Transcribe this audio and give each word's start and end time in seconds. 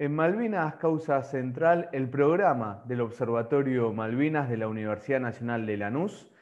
En 0.00 0.14
Malvinas 0.14 0.76
Causa 0.76 1.24
Central, 1.24 1.88
el 1.90 2.08
programa 2.08 2.84
del 2.86 3.00
Observatorio 3.00 3.92
Malvinas 3.92 4.48
de 4.48 4.56
la 4.56 4.68
Universidad 4.68 5.18
Nacional 5.18 5.66
de 5.66 5.76
Lanús, 5.76 6.32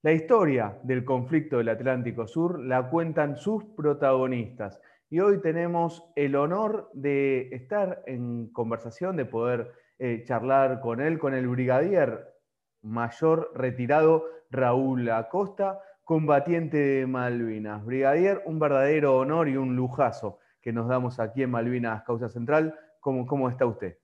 la 0.00 0.12
historia 0.12 0.78
del 0.82 1.04
conflicto 1.04 1.58
del 1.58 1.68
Atlántico 1.68 2.26
Sur 2.26 2.58
la 2.58 2.88
cuentan 2.88 3.36
sus 3.36 3.64
protagonistas. 3.76 4.80
Y 5.10 5.20
hoy 5.20 5.42
tenemos 5.42 6.10
el 6.16 6.36
honor 6.36 6.88
de 6.94 7.50
estar 7.54 8.02
en 8.06 8.50
conversación, 8.50 9.14
de 9.18 9.26
poder 9.26 9.72
eh, 9.98 10.24
charlar 10.26 10.80
con 10.80 11.02
él, 11.02 11.18
con 11.18 11.34
el 11.34 11.48
brigadier 11.48 12.32
mayor 12.80 13.52
retirado 13.54 14.24
Raúl 14.50 15.10
Acosta, 15.10 15.80
combatiente 16.02 16.78
de 16.78 17.06
Malvinas. 17.06 17.84
Brigadier, 17.84 18.40
un 18.46 18.58
verdadero 18.58 19.18
honor 19.18 19.50
y 19.50 19.58
un 19.58 19.76
lujazo 19.76 20.38
que 20.62 20.72
nos 20.72 20.88
damos 20.88 21.20
aquí 21.20 21.42
en 21.42 21.50
Malvinas 21.50 22.04
Causa 22.04 22.30
Central 22.30 22.74
¿Cómo, 23.02 23.50
está 23.50 23.66
usted? 23.66 23.98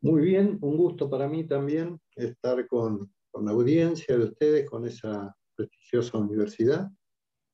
Muy 0.00 0.22
bien, 0.22 0.56
un 0.62 0.78
gusto 0.78 1.10
para 1.10 1.28
mí 1.28 1.44
también 1.44 2.00
estar 2.16 2.66
con, 2.66 3.12
la 3.34 3.50
audiencia 3.50 4.16
de 4.16 4.24
ustedes, 4.24 4.68
con 4.68 4.86
esa 4.86 5.36
prestigiosa 5.54 6.16
universidad 6.16 6.90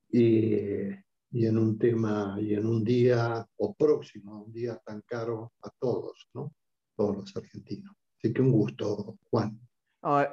y, 0.09 0.87
en 1.33 1.57
un 1.57 1.77
tema 1.77 2.37
y 2.39 2.53
en 2.53 2.65
un 2.65 2.85
día 2.85 3.45
o 3.57 3.73
próximo, 3.73 4.45
un 4.45 4.53
día 4.53 4.81
tan 4.85 5.01
caro 5.01 5.51
a 5.61 5.69
todos, 5.77 6.29
¿no? 6.33 6.53
Todos 6.95 7.17
los 7.17 7.35
argentinos. 7.35 7.93
Así 8.17 8.31
que 8.31 8.41
un 8.41 8.53
gusto, 8.53 9.17
Juan. 9.29 9.59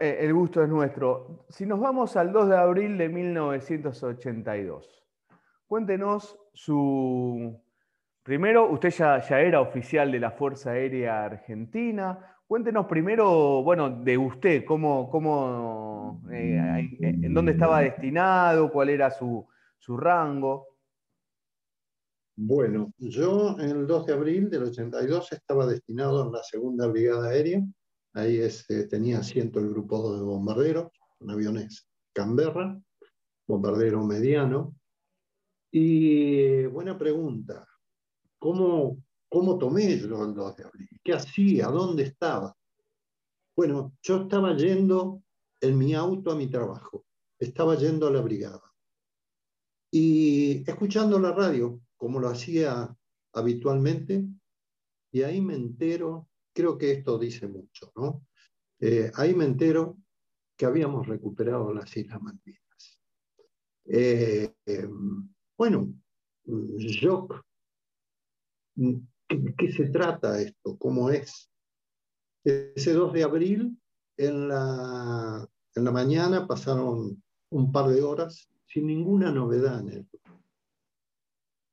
Eh, 0.01 0.19
el 0.21 0.33
gusto 0.33 0.63
es 0.63 0.69
nuestro. 0.69 1.47
Si 1.49 1.67
nos 1.67 1.81
vamos 1.81 2.17
al 2.17 2.33
2 2.33 2.49
de 2.49 2.57
abril 2.57 2.97
de 2.97 3.09
1982, 3.09 5.05
cuéntenos 5.67 6.39
su, 6.55 7.61
Primero, 8.23 8.71
usted 8.71 8.91
ya, 8.91 9.19
era 9.41 9.61
oficial 9.61 10.13
de 10.13 10.21
la 10.21 10.31
Fuerza 10.31 10.71
Aérea 10.71 11.25
Argentina. 11.25 12.37
Cuéntenos 12.47 12.87
primero, 12.87 13.65
bueno, 13.65 13.91
de 13.91 14.17
usted, 14.17 14.65
cómo, 14.65 15.11
cómo 15.11 16.23
eh, 16.31 16.89
en 17.01 17.35
dónde 17.35 17.53
estaba 17.53 17.81
destinado, 17.81 18.71
cuál 18.71 18.91
era 18.91 19.11
su, 19.11 19.45
rango. 19.89 20.69
Bueno, 22.37 22.93
yo 22.99 23.57
el 23.59 23.87
2 23.87 24.07
de 24.07 24.13
abril 24.13 24.51
del 24.51 24.65
82 24.65 25.33
estaba 25.33 25.67
destinado 25.67 26.25
en 26.25 26.33
la 26.33 26.43
Segunda 26.45 26.87
Brigada 26.87 27.31
Aérea. 27.31 27.61
Ahí 28.15 28.39
este, 28.39 28.87
tenía 28.87 29.19
asiento 29.19 29.59
el 29.59 29.71
grupo 29.71 30.17
de 30.17 30.23
bombarderos, 30.23 30.93
con 31.19 31.31
aviones 31.31 31.89
Canberra, 32.13 32.81
bombardero 33.49 34.05
mediano. 34.05 34.77
Y 35.71 36.67
buena 36.67 36.99
pregunta, 36.99 37.67
¿Cómo, 38.43 39.01
cómo 39.29 39.57
tomé 39.57 39.97
yo 40.01 40.25
el 40.25 40.35
2 40.35 40.57
de 40.57 40.65
abril? 40.65 40.89
¿Qué 41.05 41.13
hacía? 41.13 41.69
¿Dónde 41.69 42.03
estaba? 42.03 42.57
Bueno, 43.55 43.97
yo 44.03 44.23
estaba 44.23 44.57
yendo 44.57 45.23
en 45.61 45.79
mi 45.79 45.95
auto 45.95 46.33
a 46.33 46.35
mi 46.35 46.49
trabajo, 46.49 47.05
estaba 47.39 47.77
yendo 47.77 48.09
a 48.09 48.11
la 48.11 48.21
brigada 48.21 48.61
y 49.93 50.69
escuchando 50.69 51.21
la 51.21 51.31
radio, 51.31 51.81
como 51.97 52.19
lo 52.19 52.31
hacía 52.31 52.93
habitualmente, 53.33 54.27
y 55.13 55.23
ahí 55.23 55.41
me 55.41 55.55
entero, 55.55 56.29
creo 56.53 56.77
que 56.77 56.91
esto 56.91 57.21
dice 57.21 57.47
mucho, 57.47 57.93
¿no? 57.95 58.27
Eh, 58.81 59.13
ahí 59.15 59.35
me 59.35 59.45
entero 59.45 59.99
que 60.57 60.67
habíamos 60.67 61.07
recuperado 61.07 61.73
las 61.73 61.97
Islas 61.97 62.21
Malvinas. 62.21 63.01
Eh, 63.85 64.53
eh, 64.67 64.89
bueno, 65.57 65.95
yo 68.75 69.01
¿Qué, 69.57 69.73
se 69.73 69.89
trata 69.89 70.41
esto? 70.41 70.77
¿Cómo 70.79 71.11
es? 71.11 71.51
Ese 72.45 72.93
2 72.93 73.13
de 73.13 73.23
abril, 73.23 73.79
en 74.17 74.49
la, 74.49 75.47
en 75.75 75.85
la 75.85 75.91
mañana, 75.91 76.47
pasaron 76.47 77.23
un 77.51 77.73
par 77.73 77.87
de 77.89 78.03
horas 78.03 78.49
sin 78.67 78.87
ninguna 78.87 79.31
novedad 79.31 79.81
en 79.81 79.89
el 79.91 80.09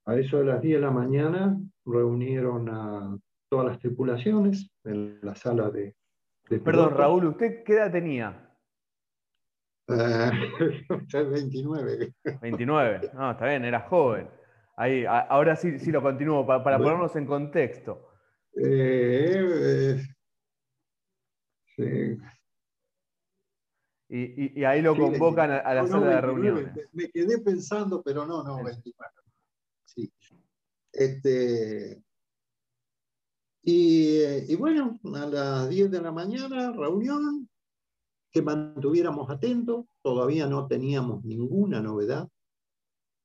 A 0.06 0.16
eso 0.16 0.38
de 0.38 0.46
las 0.46 0.62
10 0.62 0.76
de 0.76 0.82
la 0.82 0.92
mañana 0.92 1.60
reunieron 1.86 2.70
a 2.70 3.18
todas 3.50 3.66
las 3.66 3.80
tripulaciones 3.80 4.70
en 4.84 5.20
la 5.22 5.36
sala 5.36 5.70
de... 5.70 5.96
Perdón, 6.64 6.96
Raúl, 6.96 7.28
¿usted 7.28 7.64
qué 7.64 7.74
edad 7.74 7.92
tenía? 7.92 8.46
Uh, 9.88 10.32
29. 11.32 12.14
29, 12.42 13.12
no, 13.14 13.32
está 13.32 13.48
bien, 13.48 13.66
era 13.66 13.82
joven. 13.82 14.30
Ahí, 14.80 15.04
ahora 15.06 15.58
sí, 15.58 15.78
sí 15.78 15.92
lo 15.92 16.02
continúo, 16.02 16.48
para, 16.48 16.78
ponernos 16.78 17.14
en 17.18 17.26
contexto. 17.26 18.14
Eh, 18.56 20.02
sí. 21.76 22.18
y, 24.08 24.64
ahí 24.64 24.82
lo 24.82 24.96
convocan 24.96 25.52
a, 25.52 25.74
la 25.74 25.86
sala 25.86 26.16
de 26.16 26.22
reuniones. 26.22 26.90
Me, 26.94 27.12
quedé 27.12 27.40
pensando, 27.40 28.02
pero 28.02 28.26
no, 28.26 28.42
no, 28.42 28.64
24. 28.64 29.22
Sí. 29.84 30.14
Este, 30.94 32.02
y, 33.62 34.22
y, 34.48 34.56
bueno, 34.56 34.98
a 35.14 35.26
las 35.26 35.70
10 35.70 35.92
de 35.92 36.02
la 36.02 36.14
mañana, 36.14 36.72
reunión, 36.72 37.50
que 38.32 38.42
mantuviéramos 38.42 39.30
atentos, 39.30 39.88
todavía 40.02 40.48
no 40.48 40.68
teníamos 40.68 41.26
ninguna 41.26 41.82
novedad. 41.82 42.30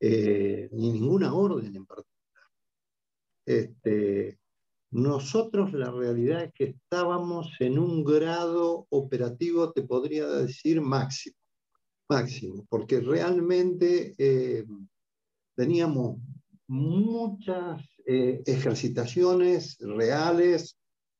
Eh, 0.00 0.69
ni 0.72 0.93
ninguna 0.93 1.34
orden 1.34 1.75
en 1.75 1.87
particular. 1.87 2.44
Este, 3.47 4.38
nosotros 4.91 5.72
la 5.72 5.91
realidad 5.91 6.44
es 6.44 6.53
que 6.53 6.65
estábamos 6.65 7.53
en 7.60 7.78
un 7.78 8.05
grado 8.05 8.87
operativo, 8.91 9.72
te 9.72 9.82
podría 9.82 10.27
decir, 10.27 10.81
máximo, 10.81 11.37
máximo, 12.09 12.66
porque 12.69 13.00
realmente 13.00 14.15
eh, 14.19 14.66
teníamos 15.56 16.19
muchas 16.66 17.82
eh, 18.06 18.43
ejercitaciones 18.47 19.78
reales. 19.81 20.76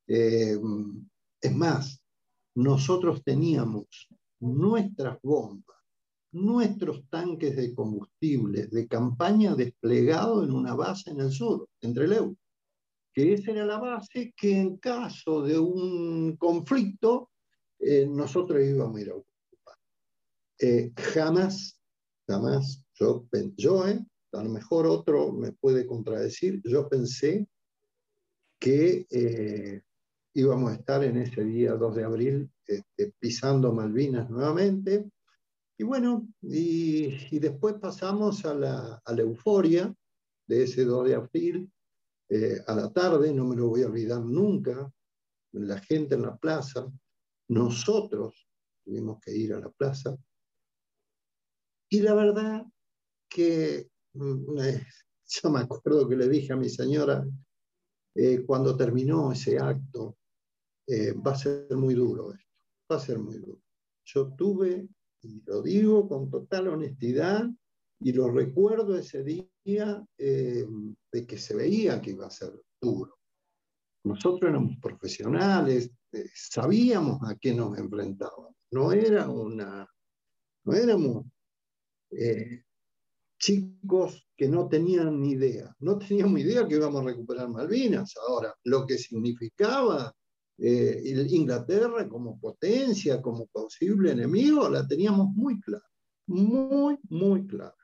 es 0.07 1.55
más, 1.55 2.01
nosotros 2.55 3.23
teníamos 3.23 4.07
nuestras 4.39 5.19
bombas 5.21 5.74
nuestros 6.35 7.07
tanques 7.09 7.55
de 7.55 7.73
combustible 7.73 8.67
de 8.67 8.87
campaña 8.87 9.55
desplegados 9.55 10.43
en 10.43 10.51
una 10.51 10.75
base 10.75 11.11
en 11.11 11.21
el 11.21 11.31
sur, 11.31 11.69
entre 11.81 12.07
Leu, 12.07 12.35
que 13.13 13.33
esa 13.33 13.51
era 13.51 13.65
la 13.65 13.79
base 13.79 14.33
que 14.35 14.57
en 14.57 14.77
caso 14.77 15.41
de 15.41 15.57
un 15.57 16.35
conflicto 16.35 17.31
eh, 17.79 18.05
nosotros 18.05 18.61
íbamos 18.61 18.97
a 18.97 19.01
ir 19.01 19.09
a 19.11 19.15
ocupar. 19.15 19.77
Eh, 20.59 20.91
jamás, 20.97 21.79
jamás, 22.27 22.83
yo, 22.95 23.25
yo 23.55 23.87
eh, 23.87 24.05
a 24.33 24.43
lo 24.43 24.49
mejor 24.49 24.87
otro 24.87 25.31
me 25.31 25.53
puede 25.53 25.85
contradecir, 25.85 26.61
yo 26.65 26.89
pensé 26.89 27.47
que 28.59 29.05
íbamos 30.33 30.71
a 30.71 30.75
estar 30.75 31.03
en 31.03 31.17
ese 31.17 31.45
día 31.45 31.73
2 31.73 31.95
de 31.95 32.03
abril 32.03 32.51
este, 32.65 33.13
pisando 33.19 33.71
Malvinas 33.71 34.29
nuevamente, 34.29 35.09
y 35.77 35.83
bueno, 35.83 36.27
y, 36.41 37.37
después 37.39 37.75
pasamos 37.81 38.45
a 38.45 38.53
la, 38.53 39.01
euforia 39.17 39.93
de 40.47 40.63
ese 40.63 40.85
2 40.85 41.07
de 41.07 41.15
abril, 41.15 41.71
eh, 42.29 42.61
a 42.65 42.75
la 42.75 42.91
tarde, 42.93 43.33
no 43.33 43.45
me 43.45 43.57
lo 43.57 43.67
voy 43.67 43.83
a 43.83 43.87
olvidar 43.87 44.21
nunca, 44.21 44.89
la 45.51 45.79
gente 45.81 46.15
en 46.15 46.21
la 46.21 46.37
plaza, 46.37 46.89
nosotros 47.49 48.47
tuvimos 48.83 49.19
que 49.19 49.35
ir 49.35 49.53
a 49.53 49.59
la 49.59 49.69
plaza. 49.69 50.15
Y 51.89 52.01
la 52.01 52.13
verdad 52.13 52.65
que 53.29 53.89
mm, 54.13 54.59
eh, 54.59 54.87
yo 55.27 55.49
me 55.49 55.59
acuerdo 55.59 56.07
que 56.07 56.15
le 56.15 56.29
dije 56.29 56.53
a 56.53 56.57
mi 56.57 56.69
señora, 56.69 57.25
eh, 58.15 58.45
cuando 58.45 58.77
terminó 58.77 59.33
ese 59.33 59.59
acto, 59.59 60.17
va 60.87 61.31
a 61.31 61.35
ser 61.35 61.75
muy 61.75 61.95
duro 61.95 62.31
esto, 62.31 62.47
va 62.89 62.95
a 62.95 62.99
ser 62.99 63.17
muy 63.19 63.39
duro. 63.39 63.59
Yo 64.05 64.33
tuve 64.35 64.87
y 65.25 65.41
lo 65.45 65.61
digo 65.61 66.07
con 66.07 66.29
total 66.29 66.67
honestidad, 66.69 67.49
y 67.99 68.13
lo 68.13 68.29
recuerdo 68.29 68.97
ese 68.97 69.23
día 69.23 70.05
eh, 70.17 70.65
de 71.11 71.25
que 71.25 71.37
se 71.37 71.55
veía 71.55 72.01
que 72.01 72.11
iba 72.11 72.27
a 72.27 72.31
ser 72.31 72.53
duro. 72.81 73.17
Nosotros 74.03 74.49
éramos 74.49 74.77
profesionales, 74.81 75.89
eh, 76.11 76.29
sabíamos 76.33 77.19
a 77.23 77.35
qué 77.35 77.53
nos 77.53 77.77
enfrentábamos. 77.77 78.53
No 78.71 78.91
era 78.91 79.29
una, 79.29 79.87
no 80.65 80.73
éramos 80.73 81.25
eh, 82.11 82.63
chicos 83.39 84.27
que 84.35 84.47
no 84.47 84.67
tenían 84.67 85.19
ni 85.21 85.31
idea. 85.31 85.75
No 85.79 85.97
teníamos 85.97 86.39
idea 86.39 86.67
que 86.67 86.75
íbamos 86.75 87.01
a 87.01 87.05
recuperar 87.05 87.49
Malvinas. 87.49 88.13
Ahora, 88.27 88.53
lo 88.65 88.85
que 88.85 88.97
significaba 88.97 90.13
eh, 90.57 91.27
Inglaterra 91.29 92.07
como 92.07 92.39
potencia, 92.39 93.21
como 93.21 93.47
posible 93.47 94.11
enemigo, 94.11 94.69
la 94.69 94.87
teníamos 94.87 95.29
muy 95.33 95.59
clara, 95.59 95.85
muy, 96.27 96.97
muy 97.09 97.45
clara. 97.45 97.75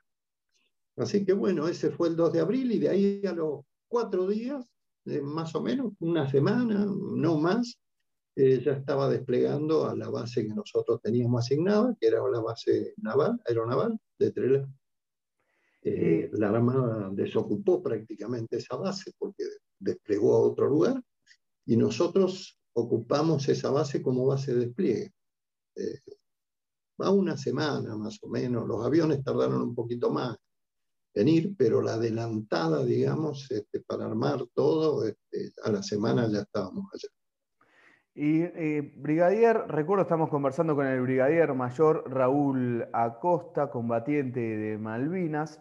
Así 0.96 1.24
que 1.24 1.32
bueno, 1.32 1.68
ese 1.68 1.90
fue 1.90 2.08
el 2.08 2.16
2 2.16 2.32
de 2.32 2.40
abril 2.40 2.72
y 2.72 2.78
de 2.78 2.88
ahí 2.88 3.26
a 3.26 3.32
los 3.32 3.64
cuatro 3.88 4.26
días 4.26 4.66
más 5.04 5.54
o 5.54 5.62
menos, 5.62 5.92
una 6.00 6.30
semana, 6.30 6.86
no 6.86 7.36
más, 7.38 7.78
ya 8.36 8.72
estaba 8.72 9.08
desplegando 9.08 9.86
a 9.86 9.96
la 9.96 10.08
base 10.08 10.46
que 10.46 10.54
nosotros 10.54 11.00
teníamos 11.02 11.44
asignada, 11.44 11.94
que 12.00 12.06
era 12.06 12.20
la 12.30 12.40
base 12.40 12.94
naval, 12.98 13.40
aeronaval 13.46 13.98
de 14.18 14.30
Trelew. 14.30 14.66
Eh, 15.84 16.30
la 16.34 16.50
Armada 16.50 17.10
desocupó 17.12 17.82
prácticamente 17.82 18.56
esa 18.56 18.76
base 18.76 19.12
porque 19.18 19.44
desplegó 19.80 20.34
a 20.34 20.40
otro 20.40 20.68
lugar 20.68 21.02
y 21.66 21.76
nosotros 21.76 22.61
ocupamos 22.74 23.48
esa 23.48 23.70
base 23.70 24.02
como 24.02 24.26
base 24.26 24.54
de 24.54 24.66
despliegue. 24.66 25.12
Eh, 25.76 26.00
a 26.98 27.10
una 27.10 27.36
semana 27.36 27.96
más 27.96 28.18
o 28.22 28.28
menos, 28.28 28.66
los 28.66 28.84
aviones 28.84 29.24
tardaron 29.24 29.62
un 29.62 29.74
poquito 29.74 30.10
más 30.10 30.36
en 31.14 31.28
ir, 31.28 31.54
pero 31.56 31.82
la 31.82 31.94
adelantada, 31.94 32.84
digamos, 32.84 33.50
este, 33.50 33.80
para 33.80 34.06
armar 34.06 34.46
todo, 34.54 35.04
este, 35.06 35.52
a 35.64 35.70
la 35.70 35.82
semana 35.82 36.28
ya 36.30 36.40
estábamos 36.40 36.86
allá. 36.92 37.08
Y 38.14 38.42
eh, 38.42 38.92
Brigadier, 38.96 39.64
recuerdo 39.68 40.02
estamos 40.02 40.28
conversando 40.28 40.74
con 40.74 40.86
el 40.86 41.00
Brigadier 41.00 41.54
Mayor 41.54 42.04
Raúl 42.10 42.86
Acosta, 42.92 43.70
combatiente 43.70 44.40
de 44.40 44.78
Malvinas. 44.78 45.60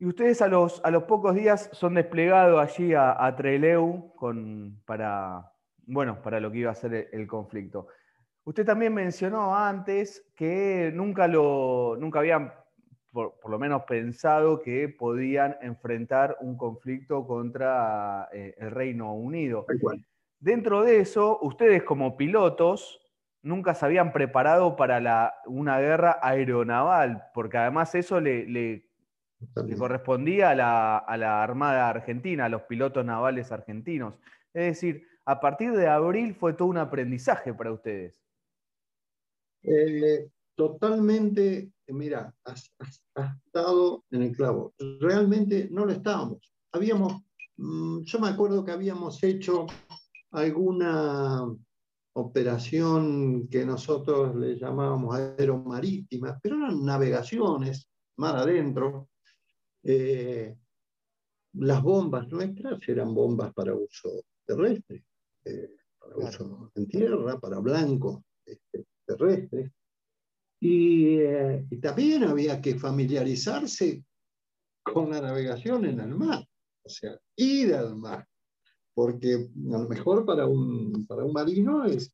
Y 0.00 0.06
ustedes 0.06 0.40
a 0.40 0.48
los, 0.48 0.80
a 0.82 0.90
los 0.90 1.02
pocos 1.02 1.34
días 1.34 1.68
son 1.74 1.92
desplegados 1.92 2.58
allí 2.58 2.94
a, 2.96 3.34
Treleu 3.36 4.14
con, 4.16 4.80
para, 4.86 5.52
bueno, 5.84 6.22
para 6.22 6.40
lo 6.40 6.50
que 6.50 6.60
iba 6.60 6.70
a 6.70 6.74
ser 6.74 7.10
el, 7.12 7.26
conflicto. 7.26 7.86
Usted 8.44 8.64
también 8.64 8.94
mencionó 8.94 9.54
antes 9.54 10.26
que 10.34 10.90
nunca, 10.94 11.28
lo, 11.28 11.98
nunca 12.00 12.20
habían, 12.20 12.50
por, 13.12 13.34
lo 13.46 13.58
menos, 13.58 13.82
pensado 13.82 14.62
que 14.62 14.88
podían 14.88 15.58
enfrentar 15.60 16.38
un 16.40 16.56
conflicto 16.56 17.26
contra 17.26 18.30
eh, 18.32 18.54
el 18.56 18.70
Reino 18.70 19.12
Unido. 19.12 19.66
Dentro 20.38 20.82
de 20.82 21.00
eso, 21.00 21.38
ustedes 21.42 21.82
como 21.82 22.16
pilotos 22.16 23.06
nunca 23.42 23.74
se 23.74 23.84
habían 23.84 24.14
preparado 24.14 24.76
para 24.76 25.34
una 25.44 25.78
guerra 25.78 26.18
aeronaval, 26.22 27.24
porque 27.34 27.58
además 27.58 27.94
eso 27.94 28.18
le, 28.18 28.46
le, 28.46 28.89
correspondía 29.78 30.50
a 30.50 30.54
la, 31.16 31.42
Armada 31.42 31.88
Argentina, 31.88 32.46
a 32.46 32.48
los 32.48 32.62
pilotos 32.62 33.04
navales 33.04 33.52
argentinos. 33.52 34.18
Es 34.52 34.64
decir, 34.64 35.06
a 35.24 35.40
partir 35.40 35.72
de 35.72 35.88
abril 35.88 36.34
fue 36.34 36.52
todo 36.52 36.68
un 36.68 36.78
aprendizaje 36.78 37.54
para 37.54 37.72
ustedes. 37.72 38.20
Eh, 39.62 40.28
totalmente, 40.54 41.70
mira, 41.88 42.34
has, 42.44 42.70
estado 43.46 44.04
en 44.10 44.22
el 44.22 44.36
clavo. 44.36 44.74
Realmente 45.00 45.68
no 45.70 45.84
lo 45.84 45.92
estábamos. 45.92 46.52
Habíamos, 46.72 47.22
mm, 47.56 48.02
yo 48.02 48.18
me 48.20 48.28
acuerdo 48.28 48.64
que 48.64 48.72
habíamos 48.72 49.22
hecho 49.22 49.66
alguna 50.32 51.44
operación 52.14 53.48
que 53.48 53.64
nosotros 53.64 54.34
le 54.36 54.56
llamábamos 54.56 55.16
aeromarítima, 55.16 56.38
pero 56.42 56.56
eran 56.56 56.84
navegaciones 56.84 57.88
mar 58.16 58.36
adentro. 58.36 59.09
Eh, 59.82 60.56
las 61.54 61.82
bombas 61.82 62.28
nuestras 62.28 62.80
eran 62.88 63.14
bombas 63.14 63.52
para 63.54 63.74
uso 63.74 64.24
terrestre, 64.44 65.04
eh, 65.44 65.76
para 65.98 66.16
uso 66.16 66.70
en 66.74 66.86
tierra, 66.86 67.38
para 67.38 67.58
blancos 67.58 68.22
este, 68.44 68.86
terrestres. 69.06 69.70
Y, 70.60 71.16
eh, 71.16 71.66
y, 71.70 71.78
también 71.78 72.24
había 72.24 72.60
que 72.60 72.78
familiarizarse 72.78 74.04
con 74.82 75.10
la 75.10 75.20
navegación 75.20 75.86
en 75.86 76.00
el 76.00 76.14
mar, 76.14 76.46
o 76.82 76.88
sea, 76.88 77.18
ir 77.36 77.74
al 77.74 77.96
mar 77.96 78.26
porque 79.00 79.34
a 79.34 79.78
lo 79.78 79.88
mejor 79.88 80.26
para 80.26 80.46
un, 80.46 81.06
para 81.06 81.24
un 81.24 81.32
marino 81.32 81.84
es 81.86 82.12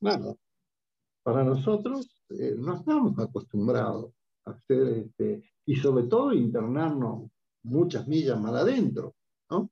nada. 0.00 0.34
Para 1.24 1.42
nosotros 1.42 2.22
eh, 2.30 2.54
no 2.56 2.76
estamos 2.76 3.18
acostumbrados 3.18 4.12
a 4.44 4.52
hacer, 4.52 5.06
este, 5.06 5.42
y 5.70 5.76
sobre 5.76 6.08
todo 6.08 6.32
internarnos 6.32 7.30
muchas 7.62 8.08
millas 8.08 8.40
más 8.40 8.54
adentro, 8.54 9.14
¿no? 9.48 9.70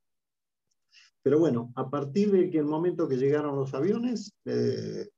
Pero 1.21 1.39
bueno, 1.39 1.73
a 1.75 1.89
partir 1.89 2.31
de 2.31 2.49
que 2.49 2.59
el 2.59 2.63
momento 2.63 3.05
que 3.09 3.17
llegaron 3.17 3.57
los 3.57 3.73
aviones, 3.73 4.31
eh, 4.45 5.09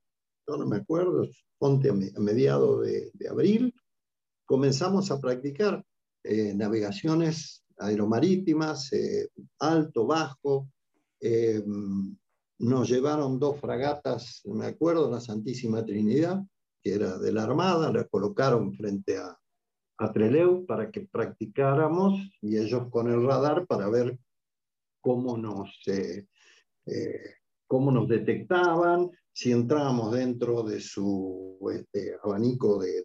yo 0.44 0.56
no 0.56 0.66
me 0.66 0.78
acuerdo, 0.78 1.28
ponte 1.56 1.90
a, 1.90 1.92
mediados 1.92 2.84
de, 2.84 3.28
abril, 3.30 3.72
comenzamos 4.44 5.12
a 5.12 5.20
practicar 5.20 5.84
eh, 6.24 6.52
navegaciones 6.52 7.62
aeromarítimas, 7.78 8.90
alto, 9.60 10.04
bajo, 10.04 10.68
eh, 11.20 11.62
nos 12.58 12.88
llevaron 12.88 13.38
dos 13.38 13.60
fragatas, 13.60 14.42
me 14.46 14.66
acuerdo, 14.66 15.08
la 15.08 15.20
Santísima 15.20 15.84
Trinidad, 15.84 16.42
que 16.82 16.94
era 16.94 17.18
de 17.18 17.32
la 17.32 17.44
Armada, 17.44 17.92
la 17.92 18.04
colocaron 18.08 18.72
frente 18.72 19.16
a, 19.16 19.38
a 20.02 20.12
Treleu 20.12 20.66
para 20.66 20.90
que 20.90 21.02
practicáramos 21.02 22.20
y 22.40 22.56
ellos 22.56 22.88
con 22.90 23.08
el 23.08 23.24
radar 23.24 23.66
para 23.66 23.88
ver 23.88 24.18
cómo 25.00 25.36
nos, 25.36 25.80
eh, 25.86 26.26
eh, 26.86 27.34
cómo 27.66 27.92
nos 27.92 28.08
detectaban, 28.08 29.10
si 29.32 29.52
entrábamos 29.52 30.12
dentro 30.12 30.62
de 30.64 30.80
su 30.80 31.58
este, 31.72 32.16
abanico 32.22 32.78
de, 32.80 33.02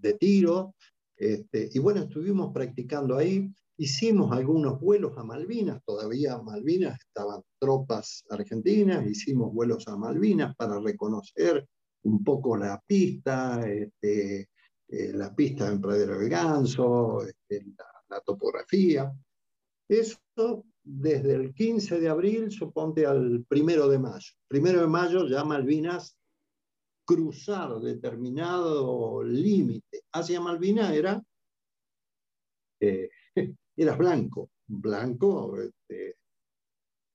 de, 0.00 0.14
tiro. 0.14 0.74
Este, 1.16 1.70
y 1.72 1.78
bueno, 1.78 2.02
estuvimos 2.02 2.52
practicando 2.52 3.16
ahí. 3.16 3.50
Hicimos 3.78 4.32
algunos 4.32 4.80
vuelos 4.80 5.18
a 5.18 5.24
Malvinas, 5.24 5.82
todavía 5.84 6.38
Malvinas 6.38 6.98
estaban 6.98 7.42
tropas 7.58 8.24
argentinas, 8.30 9.06
hicimos 9.06 9.52
vuelos 9.52 9.86
a 9.88 9.96
Malvinas 9.96 10.54
para 10.56 10.80
reconocer 10.80 11.66
un 12.04 12.24
poco 12.24 12.56
la 12.56 12.80
pista, 12.86 13.68
este, 13.68 14.48
eh, 14.88 15.12
la 15.12 15.34
pista 15.34 15.68
en 15.68 15.80
Pradera 15.80 16.16
del 16.16 16.28
Ganso, 16.28 17.22
este, 17.22 17.64
la, 18.08 18.20
topografía. 18.20 19.12
Eso 19.88 20.64
desde 20.82 21.34
el 21.34 21.52
15 21.52 22.00
de 22.00 22.08
abril, 22.08 22.50
suponte 22.50 23.04
al 23.04 23.44
primero 23.48 23.88
de 23.88 23.98
mayo. 23.98 24.32
Primero 24.48 24.80
de 24.80 24.86
mayo 24.86 25.26
ya 25.26 25.44
Malvinas 25.44 26.16
cruzar 27.04 27.80
determinado 27.80 29.22
límite 29.22 30.02
hacia 30.12 30.40
Malvinas 30.40 30.92
era 30.92 31.22
eh, 32.80 33.08
eras 33.76 33.98
blanco, 33.98 34.50
blanco, 34.66 35.60
este, 35.60 36.16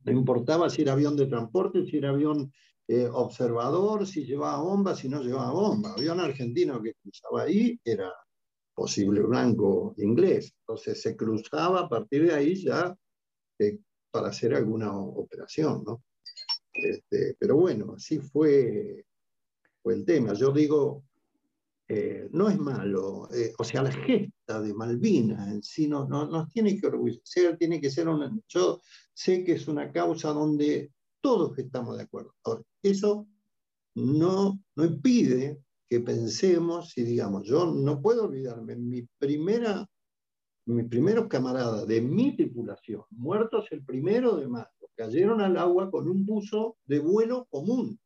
no 0.04 0.12
importaba 0.12 0.70
si 0.70 0.82
era 0.82 0.94
avión 0.94 1.16
de 1.16 1.28
transporte, 1.28 1.86
si 1.86 1.98
era 1.98 2.10
avión 2.10 2.52
eh, 2.94 3.08
observador, 3.08 4.06
si 4.06 4.26
llevaba 4.26 4.62
bomba, 4.62 4.94
si 4.98 5.08
no 5.08 5.24
llevaba 5.24 5.54
bomba. 5.54 5.94
Avión 5.94 6.20
argentino 6.20 6.82
que 6.82 6.94
cruzaba 6.96 7.44
ahí 7.44 7.80
era 7.86 8.12
posible 8.74 9.22
blanco 9.22 9.94
inglés. 9.96 10.54
Entonces 10.60 11.02
se 11.02 11.16
cruzaba 11.16 11.80
a 11.80 11.88
partir 11.88 12.26
de 12.26 12.34
ahí 12.34 12.54
ya 12.62 12.94
eh, 13.60 13.80
para 14.12 14.28
hacer 14.28 14.54
alguna 14.54 14.94
operación, 14.94 15.86
¿no? 15.86 16.04
Este, 16.74 17.38
pero 17.40 17.56
bueno, 17.56 17.94
así 17.96 18.20
fue, 18.20 19.06
fue 19.82 19.94
el 19.94 20.04
tema. 20.04 20.34
Yo 20.34 20.52
digo, 20.52 21.06
eh, 21.88 22.28
no 22.34 22.50
es 22.50 22.60
malo, 22.60 23.30
o 23.58 23.64
sea, 23.64 23.84
la 23.84 23.94
gesta 23.94 24.62
de 24.62 24.74
Malvinas 24.74 25.48
en 25.48 25.64
sí 25.64 25.88
no, 25.88 26.06
nos 26.10 26.50
tiene 26.50 26.78
que 26.78 26.88
orgullecer, 26.88 27.58
tiene 27.58 27.80
que 27.80 27.90
ser 27.90 28.10
una... 28.10 28.38
Yo 28.50 28.82
sé 29.14 29.46
que 29.46 29.54
es 29.54 29.70
una 29.70 29.94
causa 29.94 30.34
donde 30.34 30.92
todos 31.22 31.58
estamos 31.58 31.98
de 31.98 32.04
acuerdo. 32.04 32.34
Ahora, 32.44 32.62
eso 32.84 33.28
no, 33.96 34.60
no 34.76 34.86
impide 34.86 35.62
que 35.90 36.00
pensemos 36.00 36.98
y 36.98 37.04
digamos, 37.04 37.44
yo 37.44 37.66
no 37.66 38.02
puedo 38.02 38.26
olvidarme, 38.26 38.76
mi 38.76 39.04
primera, 39.18 39.86
mis 40.66 40.88
primeros 40.88 41.28
camaradas 41.28 41.88
de 41.88 42.02
mi 42.02 42.36
tripulación, 42.36 43.04
muertos 43.12 43.68
el 43.72 43.84
primero 43.84 44.38
de 44.38 44.48
mayo, 44.48 44.68
cayeron 44.96 45.42
al 45.42 45.58
agua 45.58 45.90
con 45.92 46.08
un 46.08 46.26
buzo 46.26 46.78
de 46.86 47.00
vuelo 47.00 47.46
común 47.50 48.00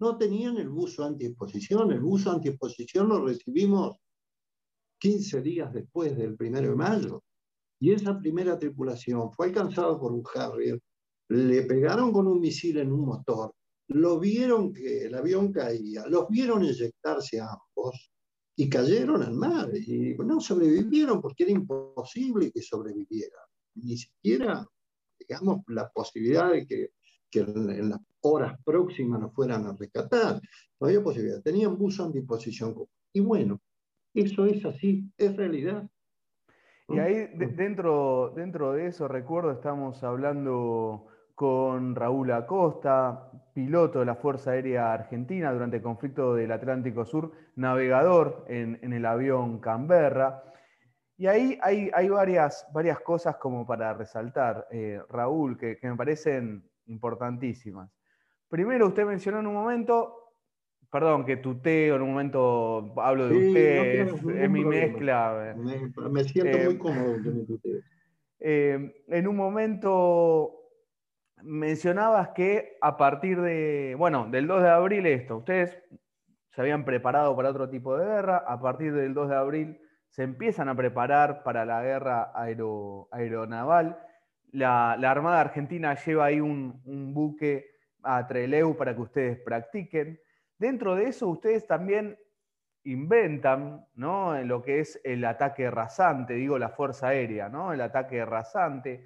no 0.00 0.16
tenían 0.16 0.56
el 0.56 0.70
buzo 0.70 1.04
antiexposición. 1.04 1.92
El 1.92 2.00
buzo 2.00 2.32
antiexposición 2.32 3.08
lo 3.08 3.24
recibimos 3.24 3.98
15 4.98 5.42
días 5.42 5.72
después 5.72 6.16
del 6.16 6.36
1 6.40 6.60
de 6.62 6.74
mayo. 6.74 7.22
Y 7.78 7.92
esa 7.92 8.18
primera 8.18 8.58
tripulación 8.58 9.30
fue 9.32 9.48
alcanzada 9.48 9.98
por 9.98 10.12
un 10.12 10.22
Harrier, 10.34 10.80
le 11.30 11.62
pegaron 11.62 12.12
con 12.12 12.26
un 12.26 12.40
misil 12.40 12.78
en 12.78 12.92
un 12.92 13.04
motor, 13.04 13.54
lo 13.88 14.18
vieron 14.18 14.72
que 14.72 15.06
el 15.06 15.14
avión 15.14 15.52
caía, 15.52 16.06
los 16.06 16.28
vieron 16.28 16.64
inyectarse 16.64 17.40
ambos 17.40 18.12
y 18.56 18.68
cayeron 18.68 19.22
al 19.22 19.34
mar. 19.34 19.70
Y 19.74 20.16
no 20.16 20.40
sobrevivieron 20.40 21.20
porque 21.20 21.44
era 21.44 21.52
imposible 21.52 22.50
que 22.52 22.62
sobrevivieran. 22.62 23.44
Ni 23.76 23.96
siquiera, 23.96 24.66
digamos, 25.18 25.60
la 25.68 25.88
posibilidad 25.90 26.52
de 26.52 26.66
que 26.66 26.90
en 27.32 27.90
las 27.90 28.00
horas 28.22 28.58
próximas 28.64 29.20
nos 29.20 29.32
fueran 29.32 29.66
a 29.66 29.76
rescatar. 29.78 30.40
No 30.80 30.86
había 30.86 31.02
posibilidad. 31.02 31.42
Tenían 31.42 31.78
buzo 31.78 32.06
en 32.06 32.12
disposición. 32.12 32.74
Y 33.12 33.20
bueno, 33.20 33.60
eso 34.14 34.46
es 34.46 34.64
así, 34.64 35.10
es 35.16 35.36
realidad. 35.36 35.88
Y 36.88 36.98
ahí 36.98 37.28
dentro, 37.36 38.32
dentro 38.34 38.72
de 38.72 38.88
eso, 38.88 39.06
recuerdo, 39.06 39.52
estamos 39.52 40.02
hablando 40.02 41.09
con 41.40 41.94
Raúl 41.94 42.32
Acosta, 42.32 43.30
piloto 43.54 44.00
de 44.00 44.04
la 44.04 44.14
Fuerza 44.14 44.50
Aérea 44.50 44.92
Argentina 44.92 45.50
durante 45.50 45.78
el 45.78 45.82
conflicto 45.82 46.34
del 46.34 46.52
Atlántico 46.52 47.06
Sur, 47.06 47.32
navegador 47.56 48.44
en, 48.46 48.78
el 48.92 49.06
avión 49.06 49.58
Canberra. 49.58 50.44
Y 51.16 51.28
ahí 51.28 51.58
hay, 51.62 51.90
hay 51.94 52.10
varias, 52.10 52.66
varias, 52.74 53.00
cosas 53.00 53.36
como 53.36 53.66
para 53.66 53.94
resaltar, 53.94 54.66
eh, 54.70 55.00
Raúl, 55.08 55.56
que, 55.56 55.78
me 55.82 55.96
parecen 55.96 56.62
importantísimas. 56.88 57.90
Primero, 58.50 58.88
usted 58.88 59.06
mencionó 59.06 59.40
en 59.40 59.46
un 59.46 59.54
momento, 59.54 60.34
perdón, 60.92 61.24
que 61.24 61.38
tuteo, 61.38 61.96
en 61.96 62.02
un 62.02 62.10
momento 62.10 62.92
hablo 62.98 63.28
de 63.28 63.48
usted, 63.48 64.08
es, 64.42 64.50
mi 64.50 64.62
mezcla. 64.62 65.54
Me, 65.56 66.22
siento 66.24 66.58
muy 66.58 66.74
eh, 66.74 66.78
cómodo 66.78 67.14
que 67.22 67.30
me 67.30 67.44
tuteo. 67.46 67.80
Eh, 68.40 69.04
en 69.08 69.26
un 69.26 69.36
momento 69.36 70.59
mencionabas 71.42 72.30
que 72.30 72.76
a 72.80 72.96
partir 72.96 73.40
de, 73.40 73.94
bueno, 73.98 74.28
del 74.30 74.46
2 74.46 74.62
de 74.62 74.68
abril 74.68 75.06
esto, 75.06 75.38
ustedes 75.38 75.82
se 76.50 76.60
habían 76.60 76.84
preparado 76.84 77.36
para 77.36 77.50
otro 77.50 77.68
tipo 77.68 77.96
de 77.96 78.06
guerra, 78.06 78.44
a 78.46 78.60
partir 78.60 78.92
del 78.92 79.14
2 79.14 79.28
de 79.28 79.36
abril 79.36 79.80
se 80.08 80.24
empiezan 80.24 80.68
a 80.68 80.74
preparar 80.74 81.42
para 81.42 81.64
la 81.64 81.82
guerra 81.82 82.32
aeronaval. 83.12 83.98
La, 84.50 84.92
Armada 84.92 85.40
Argentina 85.40 85.94
lleva 85.94 86.26
ahí 86.26 86.40
un, 86.40 86.82
buque 87.14 87.70
a 88.02 88.26
Treleu 88.26 88.76
para 88.76 88.94
que 88.94 89.02
ustedes 89.02 89.38
practiquen. 89.38 90.20
Dentro 90.58 90.96
de 90.96 91.06
eso, 91.06 91.28
ustedes 91.28 91.66
también 91.66 92.18
inventan 92.82 93.86
¿no? 93.94 94.42
Lo 94.42 94.62
que 94.62 94.80
es 94.80 95.00
el 95.04 95.24
ataque 95.24 95.70
rasante, 95.70 96.34
digo 96.34 96.58
la 96.58 96.70
Fuerza 96.70 97.08
Aérea, 97.08 97.48
¿no? 97.48 97.72
el 97.72 97.80
ataque 97.80 98.24
rasante 98.24 99.04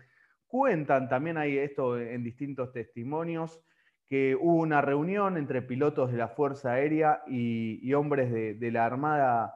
Cuentan 0.55 1.09
también 1.09 1.37
hay 1.37 1.59
esto 1.59 1.99
en 1.99 2.23
distintos 2.23 2.73
testimonios 2.73 3.61
que 4.07 4.37
hubo 4.37 4.61
una 4.63 4.81
reunión 4.81 5.37
entre 5.37 5.63
pilotos 5.63 6.13
de 6.13 6.17
la 6.17 6.29
Fuerza 6.29 6.75
Aérea 6.75 7.25
y, 7.27 7.93
hombres 7.93 8.31
de, 8.61 8.71
la 8.71 8.87
Armada 8.87 9.53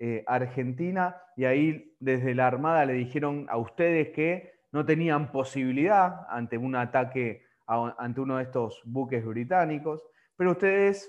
eh, 0.00 0.24
Argentina 0.26 1.22
y 1.36 1.44
ahí 1.44 1.94
desde 2.00 2.34
la 2.34 2.48
Armada 2.48 2.84
le 2.84 2.94
dijeron 2.94 3.46
a 3.48 3.58
ustedes 3.58 4.08
que 4.08 4.54
no 4.72 4.84
tenían 4.84 5.30
posibilidad 5.30 6.26
ante 6.28 6.58
un 6.58 6.74
ataque 6.74 7.44
ante 7.68 8.20
uno 8.20 8.38
de 8.38 8.42
estos 8.42 8.82
buques 8.84 9.24
británicos, 9.24 10.04
pero 10.34 10.50
ustedes 10.50 11.08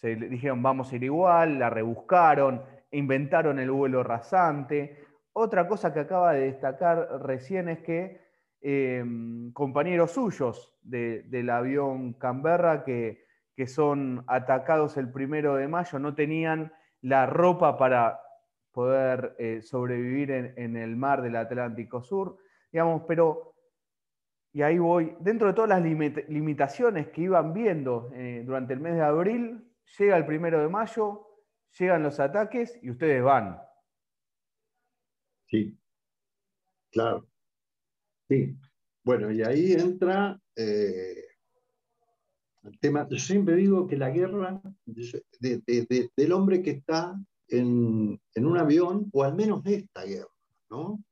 se 0.00 0.16
dijeron 0.16 0.62
vamos 0.62 0.90
a 0.90 0.96
ir 0.96 1.04
igual, 1.04 1.58
la 1.58 1.68
rebuscaron, 1.68 2.62
inventaron 2.92 3.58
el 3.58 3.70
vuelo 3.70 4.02
rasante, 4.02 5.09
otra 5.32 5.68
cosa 5.68 5.92
que 5.92 6.00
acaba 6.00 6.32
de 6.32 6.46
destacar 6.46 7.22
recién 7.22 7.68
es 7.68 7.80
que 7.80 8.20
em, 8.60 9.52
compañeros 9.52 10.12
suyos 10.12 10.76
del 10.82 11.50
avión 11.50 12.14
Canberra 12.14 12.84
que, 12.84 13.28
son 13.66 14.24
atacados 14.26 14.96
el 14.96 15.12
primero 15.12 15.56
de 15.56 15.68
mayo 15.68 15.98
no 15.98 16.14
tenían 16.14 16.72
la 17.02 17.26
ropa 17.26 17.76
para 17.76 18.18
poder 18.72 19.36
eh, 19.38 19.60
sobrevivir 19.60 20.30
en, 20.30 20.76
el 20.76 20.96
mar 20.96 21.20
del 21.20 21.36
Atlántico 21.36 22.00
Sur, 22.00 22.38
digamos, 22.72 23.02
pero, 23.06 23.54
y 24.54 24.62
ahí 24.62 24.78
voy, 24.78 25.14
dentro 25.20 25.48
de 25.48 25.52
todas 25.52 25.68
las 25.68 25.82
limitaciones 25.82 27.08
que 27.08 27.20
iban 27.20 27.52
viendo 27.52 28.10
eh, 28.14 28.42
durante 28.46 28.72
el 28.72 28.80
mes 28.80 28.94
de 28.94 29.02
abril, 29.02 29.70
llega 29.98 30.16
el 30.16 30.24
primero 30.24 30.60
de 30.60 30.68
mayo, 30.68 31.26
llegan 31.78 32.02
los 32.02 32.18
ataques 32.18 32.78
y 32.82 32.90
ustedes 32.90 33.22
van. 33.22 33.60
Sí, 35.50 35.76
claro. 36.92 37.26
Sí. 38.28 38.56
Bueno, 39.02 39.32
y 39.32 39.42
ahí 39.42 39.72
entra 39.72 40.40
eh, 40.54 41.24
el 42.62 42.78
tema. 42.78 43.08
Yo 43.10 43.18
siempre 43.18 43.56
digo 43.56 43.86
que 43.86 43.96
la 43.96 44.10
guerra 44.10 44.60
del 44.86 46.32
hombre 46.32 46.62
que 46.62 46.70
está 46.70 47.20
en, 47.48 48.20
un 48.36 48.58
avión, 48.58 49.10
o 49.12 49.24
al 49.24 49.34
menos 49.34 49.66
esta 49.66 50.04
guerra, 50.04 50.30
¿no? 50.70 51.02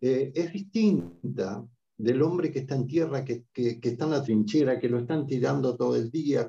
Eh, 0.00 0.32
es 0.34 0.52
distinta 0.52 1.66
del 1.96 2.22
hombre 2.22 2.50
que 2.50 2.60
está 2.60 2.74
en 2.76 2.86
tierra, 2.86 3.24
que, 3.24 3.44
está 3.54 4.04
en 4.04 4.10
la 4.10 4.22
trinchera, 4.22 4.78
que 4.78 4.88
lo 4.88 4.98
están 4.98 5.26
tirando 5.26 5.76
todo 5.76 5.96
el 5.96 6.10
día. 6.10 6.48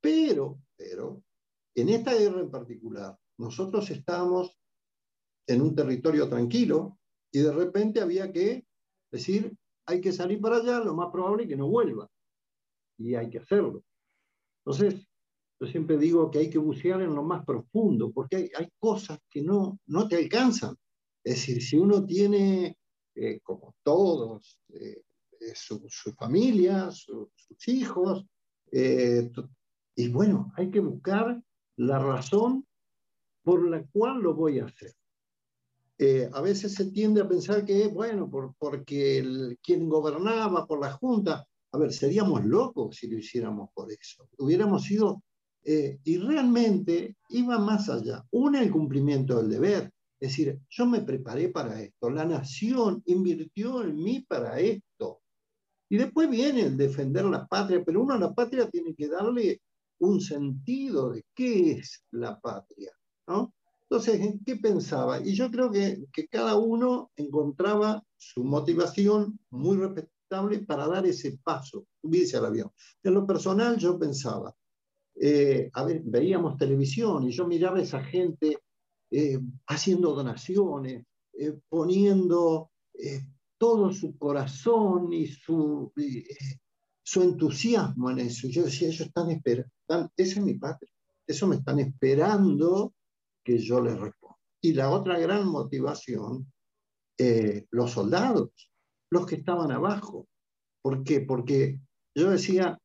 pero, 0.00 0.58
pero, 0.76 1.22
en 1.74 1.88
esta 1.88 2.14
guerra 2.14 2.40
en 2.40 2.50
particular, 2.50 3.16
nosotros 3.38 3.90
estamos 3.90 4.58
en 5.46 5.62
un 5.62 5.74
territorio 5.74 6.28
tranquilo 6.28 6.98
y 7.30 7.40
de 7.40 7.52
repente 7.52 8.00
había 8.00 8.32
que 8.32 8.64
decir, 9.10 9.56
hay 9.86 10.00
que 10.00 10.12
salir 10.12 10.40
para 10.40 10.56
allá, 10.56 10.80
lo 10.80 10.94
más 10.94 11.10
probable 11.10 11.44
es 11.44 11.48
que 11.48 11.56
no 11.56 11.68
vuelva. 11.68 12.08
Y 12.98 13.14
hay 13.14 13.28
que 13.28 13.38
hacerlo. 13.38 13.82
Entonces, 14.64 15.06
yo 15.60 15.66
siempre 15.66 15.98
digo 15.98 16.30
que 16.30 16.38
hay 16.38 16.50
que 16.50 16.58
bucear 16.58 17.02
en 17.02 17.14
lo 17.14 17.22
más 17.22 17.44
profundo, 17.44 18.12
porque 18.12 18.50
hay, 18.56 18.68
cosas 18.78 19.18
que 19.30 19.42
no, 19.42 19.78
no 19.86 20.08
te 20.08 20.16
alcanzan. 20.16 20.76
Es 21.22 21.36
decir, 21.36 21.62
si 21.62 21.76
uno 21.76 22.04
tiene, 22.04 22.78
eh, 23.14 23.40
como 23.42 23.74
todos, 23.82 24.60
eh, 24.68 25.02
eh, 25.40 25.52
su, 25.54 25.80
familia, 26.16 26.90
sus 26.90 27.28
hijos, 27.66 28.24
y 29.96 30.08
bueno, 30.08 30.52
hay 30.56 30.68
que 30.70 30.80
buscar 30.80 31.40
la 31.76 31.98
razón 32.00 32.66
por 33.44 33.68
la 33.68 33.84
cual 33.86 34.20
lo 34.20 34.34
voy 34.34 34.58
a 34.58 34.64
hacer. 34.64 34.94
Eh, 35.96 36.28
a 36.32 36.40
veces 36.40 36.74
se 36.74 36.86
tiende 36.86 37.20
a 37.20 37.28
pensar 37.28 37.64
que, 37.64 37.86
bueno, 37.86 38.28
por, 38.28 38.54
porque 38.58 39.18
el, 39.18 39.58
quien 39.62 39.88
gobernaba 39.88 40.66
por 40.66 40.80
la 40.80 40.92
Junta, 40.92 41.46
a 41.72 41.78
ver, 41.78 41.92
seríamos 41.92 42.44
locos 42.44 42.96
si 42.96 43.08
lo 43.08 43.18
hiciéramos 43.18 43.70
por 43.72 43.90
eso. 43.92 44.28
Hubiéramos 44.38 44.84
sido, 44.84 45.22
eh, 45.64 45.98
y 46.04 46.18
realmente 46.18 47.16
iba 47.30 47.58
más 47.58 47.88
allá. 47.88 48.24
Una, 48.30 48.62
el 48.62 48.70
cumplimiento 48.70 49.36
del 49.36 49.50
deber. 49.50 49.90
Es 50.20 50.30
decir, 50.30 50.58
yo 50.70 50.86
me 50.86 51.00
preparé 51.00 51.48
para 51.48 51.80
esto, 51.82 52.08
la 52.08 52.24
nación 52.24 53.02
invirtió 53.06 53.82
en 53.82 53.96
mí 53.96 54.24
para 54.26 54.58
esto. 54.58 55.20
Y 55.88 55.96
después 55.96 56.30
viene 56.30 56.62
el 56.62 56.76
defender 56.76 57.24
la 57.26 57.46
patria, 57.46 57.84
pero 57.84 58.02
uno 58.02 58.14
a 58.14 58.18
la 58.18 58.32
patria 58.32 58.68
tiene 58.70 58.94
que 58.94 59.08
darle 59.08 59.60
un 59.98 60.20
sentido 60.20 61.10
de 61.10 61.24
qué 61.34 61.72
es 61.72 62.04
la 62.10 62.40
patria, 62.40 62.90
¿no? 63.26 63.52
Entonces, 63.94 64.40
¿qué 64.44 64.56
pensaba? 64.56 65.20
Y 65.20 65.34
yo 65.34 65.48
creo 65.52 65.70
que, 65.70 66.06
que 66.12 66.26
cada 66.26 66.56
uno 66.56 67.12
encontraba 67.14 68.02
su 68.16 68.42
motivación 68.42 69.38
muy 69.50 69.76
respetable 69.76 70.58
para 70.66 70.88
dar 70.88 71.06
ese 71.06 71.38
paso, 71.44 71.86
subirse 72.02 72.36
al 72.36 72.46
avión. 72.46 72.72
En 73.04 73.14
lo 73.14 73.24
personal, 73.24 73.78
yo 73.78 73.96
pensaba, 73.96 74.52
eh, 75.14 75.70
a 75.72 75.84
ver, 75.84 76.02
veíamos 76.04 76.56
televisión 76.56 77.28
y 77.28 77.30
yo 77.30 77.46
miraba 77.46 77.78
a 77.78 77.82
esa 77.82 78.02
gente 78.02 78.58
eh, 79.12 79.38
haciendo 79.68 80.12
donaciones, 80.12 81.06
eh, 81.34 81.56
poniendo 81.68 82.72
todo 83.58 83.92
su 83.92 84.18
corazón 84.18 85.12
y 85.12 85.28
su, 85.28 85.92
su 87.00 87.22
entusiasmo 87.22 88.10
en 88.10 88.18
eso. 88.18 88.48
Yo 88.48 88.64
decía, 88.64 88.88
ellos 88.88 89.06
están 89.06 89.30
esperando, 89.30 89.70
ese 90.16 90.40
es 90.40 90.44
mi 90.44 90.54
patria, 90.54 90.90
eso 91.28 91.46
me 91.46 91.54
están 91.54 91.78
esperando 91.78 92.92
que 93.44 93.58
yo 93.58 93.80
les 93.80 93.98
respondo. 93.98 94.38
Y 94.60 94.72
la 94.72 94.90
otra 94.90 95.18
gran 95.18 95.46
motivación, 95.46 96.50
eh, 97.18 97.66
los 97.70 97.92
soldados, 97.92 98.50
los 99.10 99.26
que 99.26 99.36
estaban 99.36 99.70
abajo. 99.70 100.26
¿Por 100.82 101.04
qué? 101.04 101.20
Porque 101.20 101.78
yo 102.14 102.30
decía, 102.30 102.78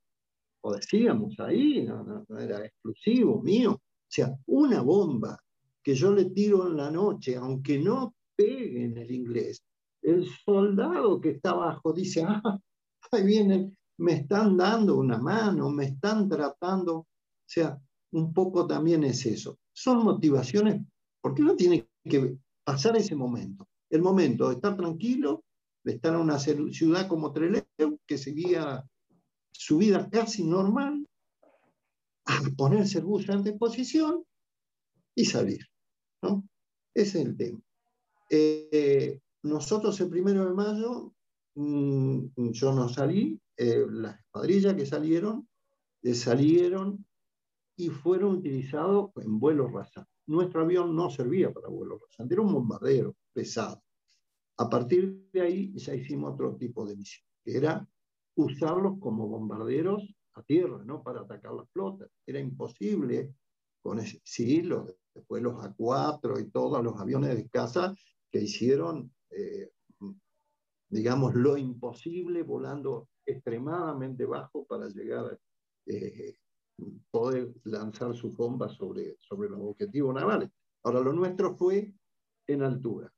o 0.61 0.73
decíamos 0.73 1.39
ahí, 1.39 1.83
no, 1.83 2.25
era 2.37 2.65
exclusivo 2.65 3.41
mío, 3.41 3.73
o 3.73 4.11
sea, 4.11 4.35
una 4.47 4.81
bomba 4.81 5.39
que 5.81 5.95
yo 5.95 6.13
le 6.13 6.25
tiro 6.25 6.67
en 6.67 6.77
la 6.77 6.91
noche, 6.91 7.35
aunque 7.35 7.79
no 7.79 8.15
pegue 8.35 8.83
en 8.83 8.97
el 8.97 9.11
inglés, 9.11 9.63
el 10.01 10.27
soldado 10.45 11.19
que 11.19 11.31
está 11.31 11.51
abajo 11.51 11.93
dice, 11.93 12.23
ah, 12.27 12.59
ahí 13.11 13.25
vienen, 13.25 13.77
me 13.97 14.13
están 14.13 14.57
dando 14.57 14.97
una 14.97 15.17
mano, 15.17 15.69
me 15.69 15.85
están 15.85 16.29
tratando, 16.29 16.97
o 16.97 17.07
sea, 17.45 17.79
un 18.11 18.33
poco 18.33 18.67
también 18.67 19.03
es 19.03 19.25
eso 19.25 19.59
son 19.79 20.03
motivaciones, 20.03 20.81
porque 21.21 21.41
uno 21.41 21.55
tiene 21.55 21.87
que 22.03 22.37
pasar 22.65 22.97
ese 22.97 23.15
momento. 23.15 23.67
El 23.89 24.01
momento 24.01 24.49
de 24.49 24.55
estar 24.55 24.75
tranquilo, 24.75 25.45
de 25.83 25.93
estar 25.93 26.13
en 26.13 26.19
una 26.19 26.37
ciudad 26.37 27.07
como 27.07 27.31
Trelew, 27.31 27.63
que 28.05 28.17
seguía 28.17 28.85
su 29.51 29.77
vida 29.77 30.09
casi 30.09 30.43
normal, 30.43 31.07
a 32.25 32.41
ponerse 32.57 32.99
el 32.99 33.05
bus 33.05 33.29
en 33.29 33.43
disposición 33.43 34.25
y 35.15 35.23
salir. 35.23 35.65
¿no? 36.21 36.43
Ese 36.93 37.21
es 37.21 37.25
el 37.25 37.37
tema. 37.37 37.61
Eh, 38.29 39.17
nosotros 39.43 39.99
el 40.01 40.09
primero 40.09 40.45
de 40.45 40.53
mayo, 40.53 41.13
mm, 41.55 42.51
yo 42.51 42.73
no 42.73 42.89
salí, 42.89 43.39
eh, 43.55 43.85
las 43.89 44.19
cuadrillas 44.29 44.75
que 44.75 44.85
salieron, 44.85 45.47
eh, 46.03 46.13
salieron 46.13 47.05
y 47.79 47.87
fueron 47.87 48.35
utilizados 48.35 49.11
en 49.23 49.39
vuelos 49.39 49.71
rasantes. 49.71 50.13
Nuestro 50.27 50.63
avión 50.63 50.93
no 50.93 51.09
servía 51.09 51.49
para 51.53 51.69
vuelos 51.69 52.01
rasantes, 52.01 52.35
era 52.35 52.41
un 52.41 52.51
bombardero. 52.51 53.15
pesado. 53.31 53.81
A 54.57 54.69
partir 54.69 55.29
de 55.31 55.39
ahí 55.39 55.73
ya 55.75 55.95
hicimos 55.95 56.33
otro 56.33 56.57
tipo 56.57 56.85
de 56.85 56.97
misión, 56.97 57.25
que 57.41 57.55
era 57.55 57.87
usarlos 58.35 58.99
como 58.99 59.29
bombarderos 59.29 60.13
a 60.33 60.43
tierra, 60.43 60.83
¿no? 60.83 61.01
Para 61.01 61.21
atacar 61.21 61.53
las 61.53 61.69
flotas. 61.71 62.09
Era 62.25 62.41
imposible 62.41 63.33
con 63.81 63.99
ese, 63.99 64.19
sí, 64.25 64.61
después 65.15 65.41
los 65.41 65.55
A4 65.55 66.41
y 66.41 66.51
todos 66.51 66.83
los 66.83 66.99
aviones 66.99 67.37
de 67.37 67.47
caza 67.47 67.95
que 68.29 68.41
hicieron, 68.41 69.09
eh, 69.29 69.71
digamos, 70.89 71.33
lo 71.33 71.55
imposible 71.55 72.43
volando 72.43 73.07
extremadamente 73.25 74.25
bajo 74.25 74.65
para 74.65 74.89
llegar 74.89 75.39
eh, 75.85 76.35
poder 77.11 77.53
lanzar 77.63 78.15
sus 78.15 78.35
bombas 78.35 78.73
sobre, 78.73 79.17
sobre 79.19 79.49
los 79.49 79.59
objetivos 79.61 80.13
navales. 80.13 80.49
Ahora, 80.83 81.01
lo 81.01 81.13
nuestro 81.13 81.55
fue 81.55 81.93
en 82.47 82.63
altura, 82.63 83.11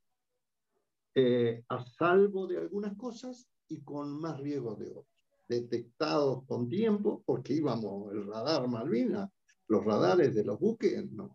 eh, 1.16 1.64
a 1.70 1.84
salvo 1.84 2.48
de 2.48 2.58
algunas 2.58 2.96
cosas 2.96 3.48
y 3.68 3.82
con 3.82 4.20
más 4.20 4.40
riesgo 4.40 4.76
de 4.76 4.90
otras. 4.92 5.06
Detectados 5.48 6.46
con 6.46 6.70
tiempo, 6.70 7.24
porque 7.26 7.54
íbamos 7.54 8.12
el 8.14 8.26
radar 8.26 8.68
Malvinas, 8.68 9.30
los 9.68 9.84
radares 9.84 10.34
de 10.34 10.44
los 10.44 10.60
buques 10.60 11.12
nos, 11.12 11.32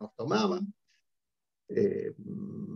nos 0.00 0.14
tomaban, 0.16 0.72
eh, 1.68 2.14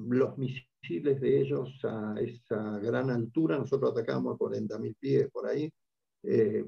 los 0.09 0.39
misiles 0.39 1.21
de 1.21 1.41
ellos 1.41 1.79
a 1.85 2.15
esa 2.21 2.79
gran 2.79 3.11
altura, 3.11 3.59
nosotros 3.59 3.93
atacamos 3.93 4.35
a 4.35 4.39
40.000 4.39 4.97
pies 4.99 5.31
por 5.31 5.47
ahí, 5.47 5.71
eh, 6.23 6.65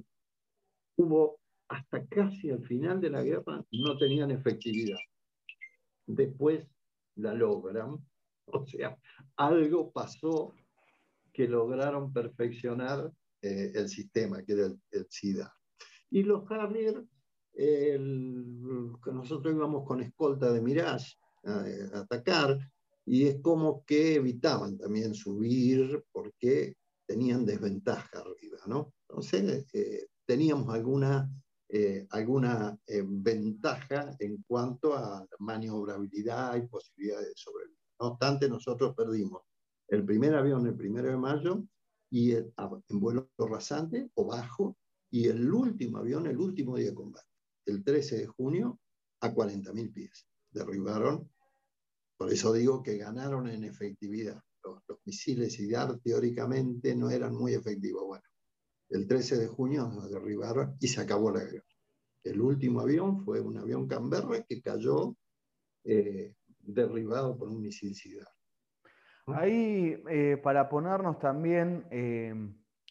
hubo 0.97 1.38
hasta 1.69 2.07
casi 2.07 2.51
al 2.51 2.65
final 2.65 3.01
de 3.01 3.11
la 3.11 3.23
guerra, 3.23 3.65
no 3.73 3.97
tenían 3.97 4.31
efectividad. 4.31 4.99
Después 6.07 6.67
la 7.17 7.35
logran, 7.35 7.99
o 8.47 8.67
sea, 8.67 8.97
algo 9.37 9.93
pasó 9.93 10.55
que 11.33 11.47
lograron 11.47 12.13
perfeccionar 12.13 13.13
eh, 13.43 13.73
el 13.75 13.89
sistema, 13.89 14.43
que 14.43 14.53
era 14.53 14.67
el, 14.67 15.07
SIDA. 15.09 15.55
Y 16.11 16.23
los 16.23 16.51
Harrier, 16.51 17.05
nosotros 19.07 19.55
íbamos 19.55 19.87
con 19.87 20.01
escolta 20.01 20.51
de 20.53 20.61
Mirage, 20.61 21.17
a, 21.45 22.01
atacar, 22.01 22.59
y 23.05 23.27
es 23.27 23.41
como 23.41 23.85
que 23.85 24.17
evitaban 24.17 24.77
también 24.77 25.15
subir 25.15 26.05
porque 26.13 26.75
tenían 27.07 27.47
desventaja 27.47 28.19
arriba, 28.19 28.59
¿no? 28.67 28.93
Entonces, 29.09 29.67
eh, 29.73 30.09
teníamos 30.27 30.69
alguna, 30.75 31.31
eh, 31.69 32.07
alguna 32.11 32.79
eh, 32.87 33.03
ventaja 33.07 34.17
en 34.19 34.43
cuanto 34.47 34.95
a 34.95 35.27
maniobrabilidad 35.39 36.57
y 36.57 36.67
posibilidades 36.67 37.29
de 37.29 37.35
sobrevivir. 37.37 37.79
No 38.01 38.09
obstante, 38.09 38.49
nosotros 38.49 38.95
perdimos 38.95 39.43
el 39.89 40.05
primer 40.05 40.35
avión 40.35 40.67
el 40.67 40.77
primero 40.77 41.09
de 41.09 41.17
mayo 41.17 41.65
y 42.11 42.33
en 42.33 42.53
vuelo 42.89 43.31
rasante 43.37 44.11
o 44.15 44.27
bajo, 44.27 44.77
y 45.11 45.29
el 45.29 45.53
último 45.53 45.99
avión 45.99 46.27
el 46.27 46.39
último 46.39 46.77
día 46.77 46.89
de 46.89 46.95
combate, 46.95 47.27
el 47.67 47.83
13 47.83 48.19
de 48.19 48.27
junio, 48.27 48.79
a 49.21 49.35
40.000 49.35 49.93
pies. 49.93 50.27
Derribaron 50.51 51.29
por 52.19 52.33
eso 52.33 52.53
digo 52.53 52.83
que 52.83 52.99
ganaron 52.99 53.49
en 53.49 53.63
efectividad. 53.63 54.43
Los, 54.65 54.99
misiles 55.05 55.59
IDAR 55.61 56.01
teóricamente 56.01 56.95
no 56.95 57.11
eran 57.11 57.33
muy 57.35 57.55
efectivos. 57.55 58.05
Bueno, 58.05 58.25
el 58.91 59.07
13 59.07 59.37
de 59.37 59.47
junio 59.47 59.89
nos 59.89 60.11
derribaron 60.11 60.77
y 60.81 60.89
se 60.89 61.01
acabó 61.01 61.31
la 61.31 61.45
guerra. 61.45 61.65
El 62.25 62.41
último 62.41 62.81
avión 62.81 63.25
fue 63.25 63.41
un 63.41 63.57
avión 63.57 63.87
Canberra 63.87 64.43
que 64.49 64.61
cayó 64.61 65.15
eh, 65.85 66.35
derribado 66.61 67.39
por 67.39 67.49
un 67.49 67.61
misil 67.63 67.95
SIDAR. 67.95 68.27
Ahí, 69.27 70.03
eh, 70.11 70.39
para 70.43 70.69
ponernos 70.69 71.19
también 71.19 71.87
eh, 71.91 72.35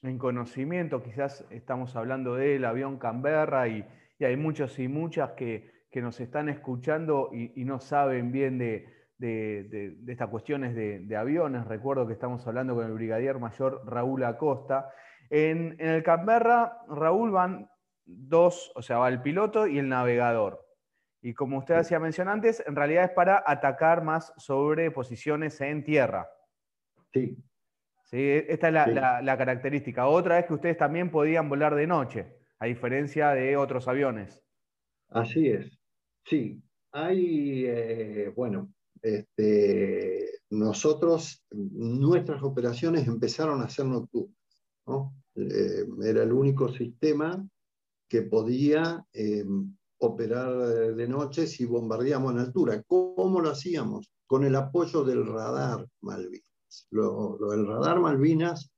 en 0.03 0.17
conocimiento, 0.17 1.01
quizás 1.01 1.45
estamos 1.49 1.95
hablando 1.95 2.35
del 2.35 2.63
avión 2.65 2.97
Canberra 2.97 3.67
y, 3.67 3.85
hay 4.19 4.35
muchos 4.35 4.79
y 4.79 4.87
muchas 4.87 5.31
que, 5.31 5.75
nos 5.95 6.19
están 6.19 6.47
escuchando 6.47 7.31
y 7.33 7.65
no 7.65 7.79
saben 7.79 8.31
bien 8.31 8.59
de, 8.59 8.85
de, 9.17 9.97
estas 10.07 10.29
cuestiones 10.29 10.75
de, 10.75 11.15
aviones. 11.15 11.65
Recuerdo 11.65 12.07
que 12.07 12.13
estamos 12.13 12.45
hablando 12.47 12.75
con 12.75 12.85
el 12.85 12.93
brigadier 12.93 13.39
mayor 13.39 13.81
Raúl 13.85 14.23
Acosta. 14.23 14.89
En, 15.29 15.75
el 15.79 16.03
Canberra, 16.03 16.81
Raúl 16.87 17.31
van 17.31 17.69
dos, 18.05 18.71
o 18.75 18.81
sea, 18.81 18.99
va 18.99 19.09
el 19.09 19.21
piloto 19.21 19.67
y 19.67 19.79
el 19.79 19.89
navegador. 19.89 20.65
Y 21.21 21.33
como 21.33 21.57
usted 21.57 21.75
hacía 21.75 21.99
mención 21.99 22.27
antes, 22.29 22.63
en 22.65 22.75
realidad 22.75 23.05
es 23.05 23.11
para 23.11 23.43
atacar 23.45 24.03
más 24.03 24.33
sobre 24.37 24.91
posiciones 24.91 25.59
en 25.61 25.83
tierra. 25.83 26.29
Sí. 27.13 27.37
¿Sí? 28.05 28.43
Esta 28.47 28.67
es 28.67 28.73
la, 28.73 29.21
la, 29.21 29.37
característica. 29.37 30.07
Otra 30.07 30.39
es 30.39 30.45
que 30.45 30.53
ustedes 30.53 30.77
también 30.77 31.11
podían 31.11 31.49
volar 31.49 31.75
de 31.75 31.87
noche, 31.87 32.37
a 32.59 32.65
diferencia 32.65 33.31
de 33.31 33.57
otros 33.57 33.87
aviones. 33.89 34.41
Así 35.09 35.49
es. 35.49 35.77
Sí. 36.23 36.61
Hay, 36.91 37.65
eh, 37.65 38.31
bueno, 38.35 38.71
este, 39.01 40.29
nosotros, 40.49 41.45
nuestras 41.51 42.41
operaciones 42.43 43.07
empezaron 43.07 43.61
a 43.61 43.69
ser 43.69 43.85
nocturnas. 43.85 44.35
Eh, 45.35 45.85
era 46.03 46.23
el 46.23 46.33
único 46.33 46.71
sistema 46.73 47.47
que 48.09 48.23
podía 48.23 49.05
em, 49.13 49.75
operar 49.99 50.95
de 50.95 51.07
noche 51.07 51.47
si 51.47 51.65
bombardeamos 51.65 52.33
en 52.33 52.39
altura. 52.39 52.83
¿Cómo 52.87 53.41
lo 53.41 53.49
hacíamos? 53.49 54.11
Con 54.25 54.43
el 54.43 54.55
apoyo 54.55 55.03
del 55.03 55.25
radar 55.25 55.87
Malvinas. 56.01 56.87
Lo, 56.91 57.53
el 57.53 57.65
radar 57.65 57.99
Malvinas 57.99 58.71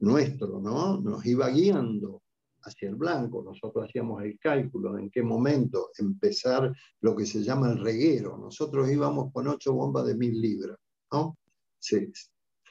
nuestro, 0.00 0.60
¿no? 0.60 1.00
Nos 1.00 1.24
iba 1.26 1.48
guiando 1.48 2.22
hacia 2.62 2.88
el 2.88 2.96
blanco. 2.96 3.42
Nosotros 3.42 3.86
hacíamos 3.88 4.22
el 4.22 4.38
cálculo 4.38 4.94
de 4.94 5.02
en 5.02 5.10
qué 5.10 5.22
momento 5.22 5.90
empezar 5.98 6.72
lo 7.00 7.16
que 7.16 7.26
se 7.26 7.42
llama 7.42 7.70
el 7.70 7.78
reguero. 7.78 8.36
Nosotros 8.38 8.90
íbamos 8.90 9.32
con 9.32 9.48
ocho 9.48 9.72
bombas 9.74 10.06
de 10.06 10.14
mil 10.14 10.40
libras, 10.40 10.78
¿no? 11.12 11.36
Se, 11.78 12.10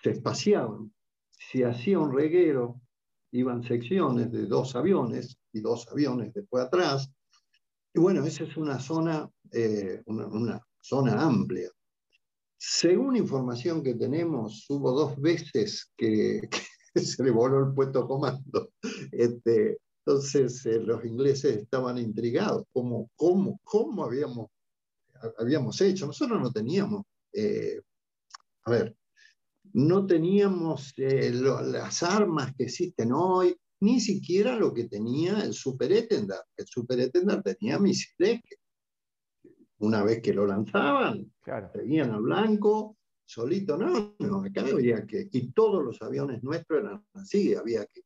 se 0.03 0.09
espaciaban. 0.09 0.91
Si 1.51 1.63
hacía 1.63 1.99
un 1.99 2.15
reguero, 2.15 2.79
iban 3.33 3.61
secciones 3.61 4.31
de 4.31 4.45
dos 4.45 4.73
aviones 4.73 5.37
y 5.51 5.59
dos 5.59 5.85
aviones 5.91 6.33
después 6.33 6.63
atrás. 6.63 7.11
Y 7.93 7.99
bueno, 7.99 8.25
esa 8.25 8.45
es 8.45 8.55
una 8.55 8.79
zona, 8.79 9.29
eh, 9.51 10.01
una, 10.05 10.65
zona 10.79 11.21
amplia. 11.21 11.69
Según 12.57 13.17
información 13.17 13.83
que 13.83 13.95
tenemos, 13.95 14.65
hubo 14.69 14.93
dos 14.93 15.19
veces 15.19 15.91
que, 15.97 16.39
se 16.95 17.21
le 17.21 17.31
voló 17.31 17.67
el 17.67 17.73
puesto 17.73 18.07
comando. 18.07 18.71
Este, 19.11 19.77
entonces 20.05 20.65
eh, 20.65 20.79
los 20.79 21.03
ingleses 21.03 21.57
estaban 21.57 21.97
intrigados, 21.97 22.65
¿cómo, 22.71 23.09
cómo, 23.17 23.59
cómo 23.65 24.05
habíamos, 24.05 24.47
habíamos 25.37 25.81
hecho? 25.81 26.07
Nosotros 26.07 26.39
no 26.39 26.49
teníamos, 26.49 27.03
eh, 27.33 27.81
a 28.63 28.71
ver, 28.71 28.95
no 29.73 30.05
teníamos 30.05 30.93
eh, 30.97 31.31
las 31.33 32.03
armas 32.03 32.53
que 32.55 32.63
existen 32.63 33.11
hoy, 33.13 33.55
ni 33.81 33.99
siquiera 33.99 34.55
lo 34.55 34.73
que 34.73 34.85
tenía 34.85 35.41
el 35.41 35.53
superetendar. 35.53 36.43
El 36.55 36.67
superetendar 36.67 37.41
tenía 37.41 37.79
misiles 37.79 38.41
que 38.43 38.55
una 39.79 40.03
vez 40.03 40.21
que 40.21 40.33
lo 40.33 40.45
lanzaban, 40.45 41.33
claro. 41.41 41.71
seguían 41.73 42.11
al 42.11 42.21
blanco, 42.21 42.97
solito, 43.25 43.77
no, 43.77 44.15
no, 44.19 44.43
acá 44.43 44.61
había 44.61 45.05
que, 45.07 45.27
y 45.31 45.51
todos 45.51 45.83
los 45.83 46.01
aviones 46.01 46.43
nuestros 46.43 46.83
eran 46.83 47.03
así, 47.13 47.55
había 47.55 47.85
que, 47.85 48.03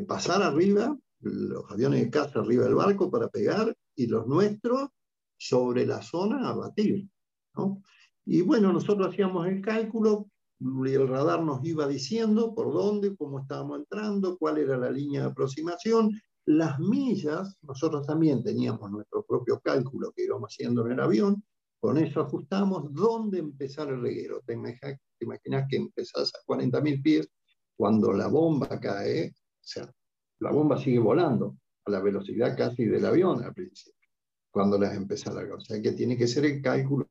pasar 0.00 0.42
arriba, 0.42 0.96
los 1.20 1.70
aviones 1.70 2.00
de 2.02 2.10
caza 2.10 2.40
arriba 2.40 2.64
del 2.64 2.74
barco 2.74 3.10
para 3.10 3.28
pegar, 3.28 3.76
y 3.94 4.06
los 4.06 4.26
nuestros 4.26 4.90
sobre 5.36 5.86
la 5.86 6.02
zona 6.02 6.48
a 6.48 6.54
batir. 6.54 7.08
¿no? 7.56 7.82
Y 8.24 8.42
bueno, 8.42 8.72
nosotros 8.72 9.08
hacíamos 9.08 9.46
el 9.46 9.60
cálculo, 9.60 10.30
el 10.60 11.08
radar 11.08 11.42
nos 11.42 11.64
iba 11.64 11.86
diciendo 11.86 12.54
por 12.54 12.72
dónde, 12.72 13.16
cómo 13.16 13.40
estábamos 13.40 13.78
entrando, 13.78 14.36
cuál 14.38 14.58
era 14.58 14.76
la 14.76 14.90
línea 14.90 15.22
de 15.22 15.28
aproximación, 15.28 16.10
las 16.46 16.78
millas, 16.78 17.56
nosotros 17.62 18.06
también 18.06 18.42
teníamos 18.42 18.90
nuestro 18.90 19.24
propio 19.24 19.60
cálculo 19.60 20.12
que 20.16 20.24
íbamos 20.24 20.52
haciendo 20.52 20.86
en 20.86 20.92
el 20.92 21.00
avión, 21.00 21.44
con 21.80 21.98
eso 21.98 22.20
ajustamos 22.20 22.92
dónde 22.92 23.38
empezar 23.38 23.88
el 23.88 24.00
reguero. 24.00 24.42
Te 24.44 24.54
imaginas 24.54 25.66
que 25.68 25.76
empezás 25.76 26.32
a 26.34 26.38
40.000 26.46 27.02
pies 27.02 27.28
cuando 27.76 28.12
la 28.12 28.26
bomba 28.26 28.80
cae, 28.80 29.28
o 29.28 29.60
sea, 29.60 29.92
la 30.40 30.50
bomba 30.50 30.78
sigue 30.78 30.98
volando 30.98 31.56
a 31.84 31.90
la 31.90 32.00
velocidad 32.00 32.56
casi 32.56 32.84
del 32.86 33.04
avión 33.04 33.44
al 33.44 33.54
principio, 33.54 34.08
cuando 34.50 34.78
las 34.78 34.96
empieza 34.96 35.30
a 35.30 35.34
largar. 35.34 35.58
O 35.58 35.60
sea 35.60 35.80
que 35.80 35.92
tiene 35.92 36.16
que 36.16 36.26
ser 36.26 36.44
el 36.44 36.60
cálculo. 36.60 37.08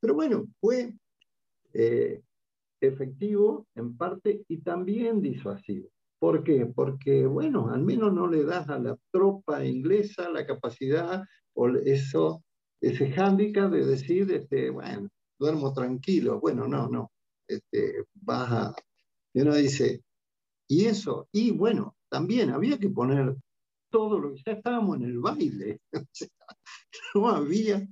Pero 0.00 0.14
bueno, 0.14 0.46
fue 0.60 0.94
eh, 1.72 2.22
efectivo 2.80 3.66
en 3.74 3.96
parte 3.96 4.44
y 4.48 4.58
también 4.58 5.20
disuasivo. 5.20 5.88
¿Por 6.18 6.42
qué? 6.44 6.66
Porque, 6.66 7.26
bueno, 7.26 7.70
al 7.70 7.82
menos 7.82 8.12
no 8.12 8.26
le 8.26 8.44
das 8.44 8.68
a 8.68 8.78
la 8.78 8.96
tropa 9.10 9.64
inglesa 9.64 10.30
la 10.30 10.46
capacidad 10.46 11.22
o 11.54 11.68
eso 11.68 12.42
ese 12.80 13.10
hándicap 13.10 13.70
de 13.70 13.84
decir, 13.84 14.30
este, 14.32 14.70
bueno, 14.70 15.08
duermo 15.38 15.72
tranquilo. 15.72 16.40
Bueno, 16.40 16.66
no, 16.68 16.88
no. 16.88 17.10
Este, 17.48 18.04
vas 18.14 18.52
a... 18.52 18.74
Y 19.32 19.40
uno 19.42 19.54
dice, 19.54 20.02
y 20.68 20.86
eso, 20.86 21.28
y 21.32 21.50
bueno, 21.50 21.96
también 22.08 22.50
había 22.50 22.78
que 22.78 22.88
poner 22.88 23.36
todo 23.90 24.18
lo 24.18 24.32
que 24.32 24.42
ya 24.44 24.52
estábamos 24.52 24.96
en 24.96 25.04
el 25.04 25.18
baile. 25.18 25.80
no 27.14 27.28
había. 27.28 27.86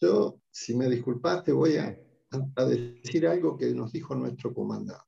Yo, 0.00 0.40
si 0.50 0.74
me 0.74 0.88
disculpaste, 0.88 1.52
voy 1.52 1.76
a, 1.76 1.98
a, 2.32 2.64
decir 2.64 3.26
algo 3.26 3.56
que 3.56 3.72
nos 3.74 3.92
dijo 3.92 4.14
nuestro 4.14 4.52
comandante, 4.52 5.04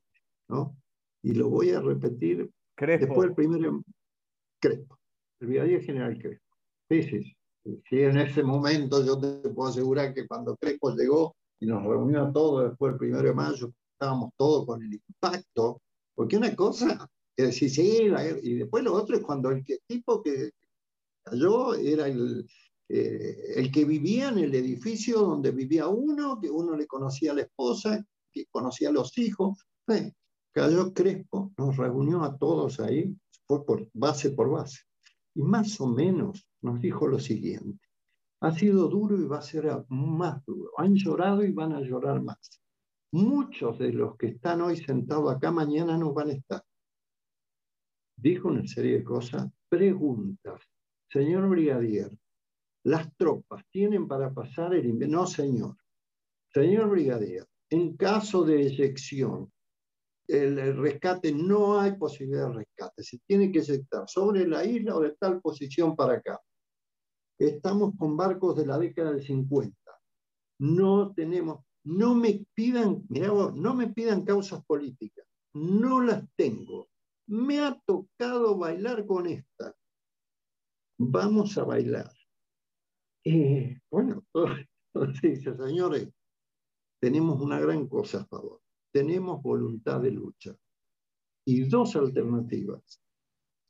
¿no? 0.49 0.77
Y 1.23 1.33
lo 1.35 1.49
voy 1.49 1.71
a 1.71 1.81
repetir 1.81 2.51
después 2.77 3.29
del 3.29 3.35
primero. 3.35 3.83
Crespo, 4.61 4.99
el 5.41 5.49
brigadier 5.49 5.83
general 5.83 6.19
Crespo. 6.19 6.57
Sí, 6.89 7.03
sí, 7.03 7.37
sí. 7.89 8.01
en 8.01 8.19
ese 8.19 8.43
momento 8.43 9.05
yo 9.05 9.19
te 9.19 9.49
puedo 9.51 9.71
asegurar 9.71 10.15
que 10.15 10.27
cuando 10.27 10.57
Crespo 10.57 10.95
llegó 10.95 11.35
y 11.61 11.67
nos 11.67 11.83
reunió 11.83 12.23
a 12.23 12.33
todos 12.33 12.71
después 12.71 12.93
del 12.93 12.99
primero 12.99 13.23
de 13.23 13.35
mayo, 13.35 13.73
estábamos 13.93 14.31
todos 14.37 14.67
con 14.67 14.83
el 14.83 14.93
impacto, 14.93 15.81
porque 16.15 16.37
una 16.37 16.55
cosa 16.55 17.09
es 17.37 17.47
decir, 17.47 17.71
sí, 17.71 18.13
y 18.43 18.55
después 18.55 18.85
lo 18.85 18.95
otro 18.95 19.17
es 19.17 19.23
cuando 19.23 19.51
el 19.51 19.65
tipo 19.65 20.23
que 20.23 20.51
cayó 21.25 21.75
era 21.75 22.07
el, 22.07 22.47
eh, 22.89 23.55
el 23.57 23.73
que 23.73 23.85
vivía 23.85 24.29
en 24.29 24.39
el 24.39 24.55
edificio 24.55 25.21
donde 25.21 25.51
vivía 25.51 25.89
uno, 25.89 26.41
que 26.41 26.51
uno 26.51 26.77
le 26.77 26.87
conocía 26.87 27.33
a 27.33 27.35
la 27.35 27.43
esposa, 27.43 28.05
que 28.33 28.47
conocía 28.51 28.91
a 28.91 28.93
los 28.93 29.17
hijos. 29.19 29.67
cayó 30.53 30.93
Crespo, 30.93 31.53
nos 31.57 31.77
reunió 31.77 32.23
a 32.23 32.37
todos 32.37 32.81
ahí, 32.81 33.17
fue 33.47 33.65
por 33.65 33.89
base 33.93 34.31
por 34.31 34.51
base. 34.51 34.83
Y 35.35 35.43
más 35.43 35.81
o 35.81 35.87
menos 35.87 36.47
nos 36.63 36.81
dijo 36.81 37.09
lo 37.09 37.19
siguiente, 37.19 37.85
ha 38.41 38.53
sido 38.53 38.89
duro 38.89 39.19
y 39.19 39.25
va 39.25 39.39
a 39.39 39.43
ser 39.43 39.67
más 39.89 40.45
duro. 40.45 40.71
Han 40.77 40.95
llorado 40.95 41.45
y 41.45 41.53
van 41.53 41.73
a 41.73 41.81
llorar 41.81 42.23
más. 42.23 42.61
Muchos 43.13 43.79
de 43.79 43.93
los 43.93 44.17
que 44.17 44.27
están 44.27 44.61
hoy 44.61 44.77
sentados 44.77 45.35
acá 45.35 45.51
mañana 45.51 45.97
no 45.97 46.13
van 46.13 46.31
a 46.31 46.33
estar. 46.33 46.63
Dijo 48.17 48.49
una 48.49 48.67
serie 48.67 48.99
de 48.99 49.05
cosas, 49.05 49.49
preguntas. 49.69 50.61
Señor 51.09 51.49
Brigadier, 51.49 52.11
las 52.85 53.15
tropas 53.17 53.65
tienen 53.71 54.07
para 54.07 54.33
pasar 54.33 54.75
el 54.75 54.87
invierno. 54.87 55.21
No, 55.21 55.27
señor. 55.27 55.77
Señor 56.53 56.91
Brigadier, 56.91 57.47
en 57.71 57.97
caso 57.97 58.45
de 58.45 58.63
eyección, 58.63 59.51
el, 60.29 60.77
rescate, 60.77 61.33
no 61.33 61.81
hay 61.81 61.97
posibilidad 61.97 62.49
de 62.49 62.55
rescate. 62.55 63.03
Se 63.03 63.19
tiene 63.27 63.51
que 63.51 63.59
eyectar 63.59 64.09
sobre 64.09 64.47
la 64.47 64.65
isla 64.65 64.97
o 64.97 65.01
de 65.01 65.17
tal 65.17 65.41
posición 65.41 65.97
para 65.97 66.15
acá. 66.15 66.41
Estamos 67.39 67.95
con 67.99 68.17
barcos 68.17 68.57
de 68.57 68.67
la 68.67 68.79
década 68.79 69.13
del 69.13 69.25
50. 69.25 69.77
No 70.61 71.13
tenemos, 71.13 71.65
no 71.83 72.15
me 72.15 72.47
pidan, 72.55 73.05
no 73.09 73.75
me 73.75 73.89
pidan 73.89 74.25
causas 74.25 74.65
políticas. 74.65 75.27
No 75.55 76.01
las 76.01 76.25
tengo. 76.37 76.89
Me 77.27 77.61
ha 77.61 77.79
tocado 77.85 78.57
bailar 78.57 79.07
con 79.07 79.27
esta. 79.27 79.75
Vamos 80.99 81.59
a 81.59 81.65
bailar. 81.65 82.14
Y 83.25 83.75
bueno, 83.91 84.23
señores, 85.57 86.11
tenemos 87.01 87.41
una 87.41 87.59
gran 87.59 87.89
cosa 87.89 88.21
a 88.21 88.27
favor. 88.27 88.61
Tenemos 88.93 89.43
voluntad 89.43 90.01
de 90.01 90.11
lucha. 90.11 90.55
Y 91.47 91.65
dos 91.65 91.97
alternativas. 91.97 93.03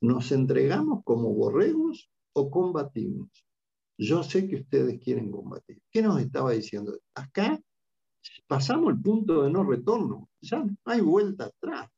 ¿Nos 0.02 0.32
entregamos 0.32 1.02
como 1.04 1.32
borregos 1.32 2.10
o 2.34 2.50
combatimos? 2.50 3.30
Yo 3.96 4.24
sé 4.24 4.48
que 4.48 4.56
ustedes 4.56 5.00
quieren 5.00 5.30
combatir. 5.30 5.80
¿Qué 5.90 6.02
nos 6.02 6.20
estaba 6.20 6.50
diciendo? 6.50 6.98
Acá 7.14 7.60
pasamos 8.48 8.92
el 8.92 9.00
punto 9.00 9.42
de 9.42 9.50
no 9.50 9.62
retorno. 9.64 10.28
Ya 10.40 10.64
no 10.64 10.76
hay 10.84 11.00
vuelta 11.00 11.46
atrás. 11.46 11.88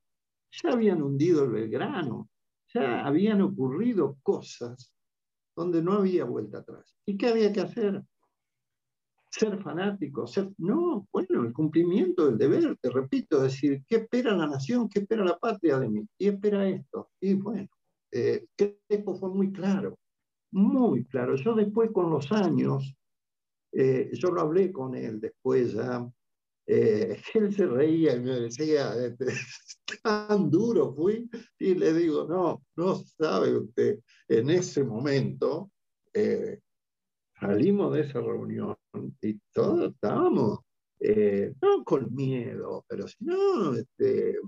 Ya 0.62 0.72
habían 0.72 1.02
hundido 1.02 1.44
el 1.44 1.50
Belgrano. 1.50 2.28
Ya 2.74 3.06
habían 3.06 3.40
ocurrido 3.40 4.18
cosas 4.22 4.95
donde 5.56 5.82
no 5.82 5.94
había 5.94 6.24
vuelta 6.24 6.58
atrás. 6.58 6.94
¿Y 7.06 7.16
qué 7.16 7.28
había 7.28 7.52
que 7.52 7.62
hacer? 7.62 8.02
Ser 9.30 9.60
fanático, 9.62 10.26
ser... 10.26 10.50
No, 10.58 11.08
bueno, 11.12 11.42
el 11.44 11.52
cumplimiento 11.52 12.26
del 12.26 12.38
deber, 12.38 12.76
te 12.80 12.90
repito, 12.90 13.42
decir, 13.42 13.82
¿qué 13.88 13.96
espera 13.96 14.36
la 14.36 14.46
nación? 14.46 14.88
¿Qué 14.88 15.00
espera 15.00 15.24
la 15.24 15.38
patria 15.38 15.78
de 15.78 15.88
mí? 15.88 16.06
Y 16.18 16.28
espera 16.28 16.68
esto. 16.68 17.10
Y 17.20 17.34
bueno, 17.34 17.68
eh, 18.12 18.46
fue 19.04 19.30
muy 19.30 19.50
claro, 19.52 19.98
muy 20.52 21.04
claro. 21.04 21.36
Yo 21.36 21.54
después 21.54 21.90
con 21.90 22.10
los 22.10 22.30
años, 22.32 22.94
eh, 23.72 24.10
yo 24.12 24.30
lo 24.30 24.42
hablé 24.42 24.72
con 24.72 24.94
él 24.94 25.20
después 25.20 25.72
ya, 25.72 26.08
eh, 26.66 27.20
él 27.34 27.54
se 27.54 27.66
reía 27.66 28.14
y 28.16 28.20
me 28.20 28.40
decía, 28.40 28.94
este, 29.04 29.26
tan 30.02 30.50
duro 30.50 30.92
fui, 30.94 31.28
y 31.58 31.74
le 31.74 31.92
digo, 31.92 32.26
no, 32.26 32.62
no 32.76 32.96
sabe 32.96 33.56
usted, 33.56 34.00
en 34.28 34.50
ese 34.50 34.82
momento 34.82 35.70
eh, 36.12 36.60
salimos 37.38 37.94
de 37.94 38.00
esa 38.00 38.20
reunión 38.20 38.76
y 39.20 39.38
todos 39.52 39.92
estábamos, 39.92 40.60
eh, 41.00 41.54
no 41.60 41.84
con 41.84 42.12
miedo, 42.14 42.84
pero 42.88 43.06
sino 43.06 43.74
este, 43.74 44.38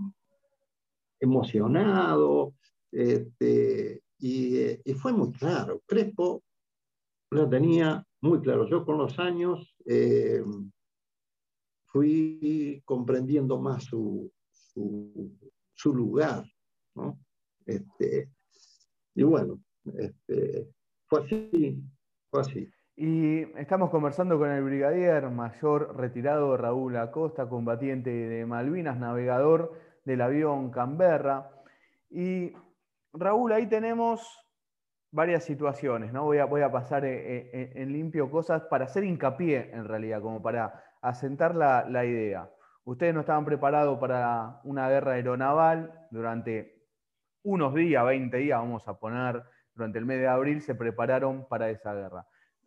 emocionados, 1.21 2.55
este, 2.91 4.03
y, 4.19 4.91
y, 4.91 4.95
fue 4.95 5.13
muy 5.13 5.31
claro, 5.33 5.83
Crespo 5.87 6.43
lo 7.31 7.49
tenía 7.49 8.05
muy 8.23 8.41
claro, 8.41 8.69
yo 8.69 8.85
con 8.85 8.99
los 8.99 9.19
años 9.19 9.77
fui 11.99 12.81
comprendiendo 12.85 13.59
más 13.59 13.85
su, 13.85 14.31
su, 14.53 15.95
lugar. 15.95 16.45
¿no? 16.95 17.19
Este, 17.67 18.31
y 19.17 19.23
bueno, 19.25 19.61
este, 19.97 20.69
fue 21.09 21.25
así, 21.25 21.83
fue 22.31 22.41
así. 22.41 22.71
Y 22.95 23.41
estamos 23.59 23.91
conversando 23.91 24.39
con 24.39 24.51
el 24.51 24.63
brigadier 24.63 25.29
mayor 25.31 25.97
retirado 25.97 26.57
Raúl 26.57 26.97
Acosta, 26.97 27.49
combatiente 27.49 28.11
de 28.11 28.47
Malvinas, 28.47 28.97
navegador 28.97 29.73
del 30.05 30.21
avión 30.21 30.71
Canberra. 30.71 31.51
Y 32.11 32.53
Raúl, 33.13 33.53
ahí 33.53 33.69
tenemos 33.69 34.21
varias 35.11 35.43
situaciones, 35.43 36.13
¿no? 36.13 36.25
Voy 36.25 36.39
a, 36.39 36.45
voy 36.45 36.61
a 36.63 36.71
pasar 36.71 37.05
en, 37.05 37.51
en, 37.53 37.93
limpio 37.93 38.31
cosas 38.31 38.63
para 38.67 38.85
hacer 38.85 39.03
hincapié, 39.03 39.71
en 39.73 39.85
realidad, 39.85 40.21
como 40.21 40.41
para 40.41 40.88
asentar 41.03 41.55
la, 41.55 41.87
la 41.89 42.05
idea. 42.05 42.51
Ustedes 42.85 43.15
no 43.15 43.21
estaban 43.21 43.45
preparados 43.45 43.99
para 43.99 44.61
una 44.65 44.89
guerra 44.89 45.13
aeronaval 45.13 46.07
durante 46.11 46.79
unos 47.43 47.75
días, 47.75 48.05
20 48.05 48.37
días, 48.37 48.59
vamos 48.59 48.87
a 48.89 48.99
poner, 48.99 49.43
durante 49.75 49.99
el 49.99 50.07
mes 50.07 50.19
de 50.21 50.29
abril 50.29 50.61
se 50.61 50.75
prepararon 50.75 51.47
para 51.49 51.71
esa 51.71 51.95
guerra. 51.95 52.27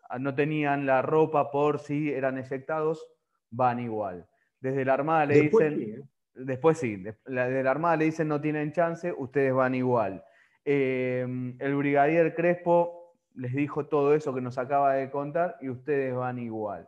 Ah, 0.10 0.20
no 0.20 0.36
tenían 0.36 0.86
la 0.86 1.02
ropa 1.02 1.52
por 1.52 1.80
si 1.80 2.12
eran 2.12 2.38
eyectados, 2.38 3.06
van 3.50 3.80
igual. 3.80 4.28
Desde 4.60 4.86
la 4.86 4.94
Armada 4.94 5.26
le 5.26 5.42
dicen, 5.42 5.82
¿eh? 5.82 6.02
después 6.34 6.78
sí, 6.78 6.98
desde 6.98 7.64
la 7.64 7.72
Armada 7.72 7.98
le 7.98 8.06
dicen 8.06 8.28
no 8.28 8.40
tienen 8.40 8.72
chance, 8.72 9.14
ustedes 9.18 9.54
van 9.54 9.76
igual. 9.76 10.24
Em, 10.64 11.56
el 11.60 11.76
brigadier 11.76 12.36
Crespo 12.36 13.16
les 13.34 13.54
dijo 13.54 13.88
todo 13.88 14.14
eso 14.14 14.34
que 14.34 14.42
nos 14.42 14.58
acaba 14.58 14.94
de 14.94 15.10
contar 15.10 15.58
y 15.62 15.70
ustedes 15.70 16.14
van 16.14 16.38
igual. 16.40 16.88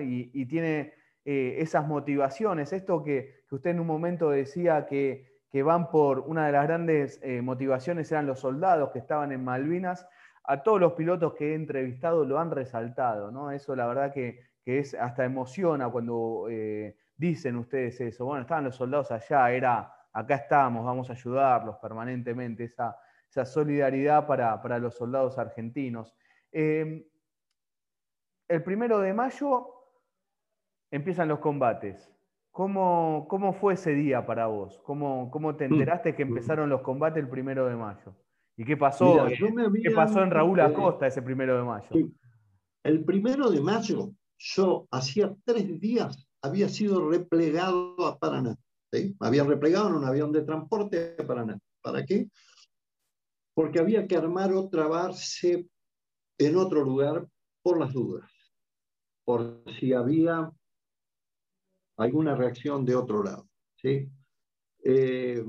Y, 0.00 0.46
tiene 0.46 0.94
eh, 1.24 1.56
esas 1.58 1.86
motivaciones, 1.86 2.72
esto 2.72 3.02
que, 3.02 3.44
usted 3.50 3.70
en 3.70 3.80
un 3.80 3.86
momento 3.86 4.30
decía 4.30 4.86
que, 4.86 5.34
van 5.64 5.88
por 5.90 6.20
una 6.20 6.44
de 6.44 6.52
las 6.52 6.66
grandes 6.66 7.18
eh, 7.22 7.40
motivaciones 7.40 8.12
eran 8.12 8.26
los 8.26 8.40
soldados 8.40 8.90
que 8.90 8.98
estaban 8.98 9.32
en 9.32 9.42
Malvinas, 9.42 10.06
a 10.44 10.62
todos 10.62 10.78
los 10.78 10.92
pilotos 10.92 11.32
que 11.32 11.52
he 11.52 11.54
entrevistado 11.54 12.26
lo 12.26 12.38
han 12.38 12.50
resaltado, 12.50 13.30
¿no? 13.30 13.50
Eso 13.50 13.74
la 13.74 13.86
verdad 13.86 14.12
que, 14.12 14.44
es 14.66 14.94
hasta 14.94 15.24
emociona 15.24 15.88
cuando 15.88 16.48
eh, 16.50 16.96
dicen 17.16 17.56
ustedes 17.56 18.00
eso. 18.00 18.26
Bueno, 18.26 18.42
estaban 18.42 18.64
los 18.64 18.74
soldados 18.74 19.12
allá, 19.12 19.50
era 19.50 19.90
acá 20.12 20.34
estamos, 20.34 20.84
vamos 20.84 21.08
a 21.08 21.12
ayudarlos 21.14 21.76
permanentemente, 21.76 22.64
esa, 22.64 22.94
solidaridad 23.44 24.26
para, 24.26 24.60
para, 24.60 24.78
los 24.78 24.94
soldados 24.94 25.38
argentinos 25.38 26.14
el 28.48 28.62
primero 28.62 29.00
de 29.00 29.12
mayo 29.12 29.68
empiezan 30.90 31.28
los 31.28 31.40
combates. 31.40 32.12
¿Cómo, 32.50 33.26
cómo 33.28 33.52
fue 33.52 33.74
ese 33.74 33.92
día 33.92 34.24
para 34.24 34.46
vos? 34.46 34.80
¿Cómo, 34.84 35.30
¿Cómo, 35.30 35.56
te 35.56 35.68
mm. 35.68 35.72
enteraste 35.74 36.14
que 36.14 36.22
empezaron 36.22 36.70
los 36.70 36.80
combates 36.82 37.22
el 37.22 37.28
primero 37.28 37.66
de 37.66 37.76
mayo? 37.76 38.14
¿Y 38.56 38.64
qué 38.64 38.76
pasó? 38.76 39.26
¿Qué 39.28 39.90
pasó 39.90 40.22
en 40.22 40.30
Raúl 40.30 40.60
Acosta 40.60 41.06
ese 41.06 41.20
primero 41.20 41.58
de 41.58 41.64
mayo? 41.64 41.88
El 42.82 43.04
primero 43.04 43.50
de 43.50 43.60
mayo, 43.60 44.12
yo 44.38 44.86
hacía 44.90 45.34
tres 45.44 45.78
días 45.80 46.26
había 46.42 46.68
sido 46.68 47.10
replegado 47.10 48.06
a 48.06 48.18
Paraná. 48.18 48.56
¿sí? 48.92 49.16
Me 49.20 49.26
habían 49.26 49.48
replegado 49.48 49.88
en 49.88 49.94
un 49.96 50.04
avión 50.04 50.32
de 50.32 50.42
transporte 50.42 51.16
a 51.18 51.26
Paraná. 51.26 51.58
¿Para 51.82 52.06
qué? 52.06 52.30
Porque 53.52 53.80
había 53.80 54.06
que 54.06 54.16
armar 54.16 54.52
otra 54.52 54.86
base 54.86 55.68
en 56.38 56.56
otro 56.56 56.84
lugar 56.84 57.26
por 57.62 57.80
las 57.80 57.92
dudas 57.92 58.35
por 59.26 59.64
si 59.80 59.92
había 59.92 60.52
alguna 61.96 62.36
reacción 62.36 62.84
de 62.84 62.94
otro 62.94 63.24
lado. 63.24 63.48
¿sí? 63.74 64.08
Eh, 64.84 65.44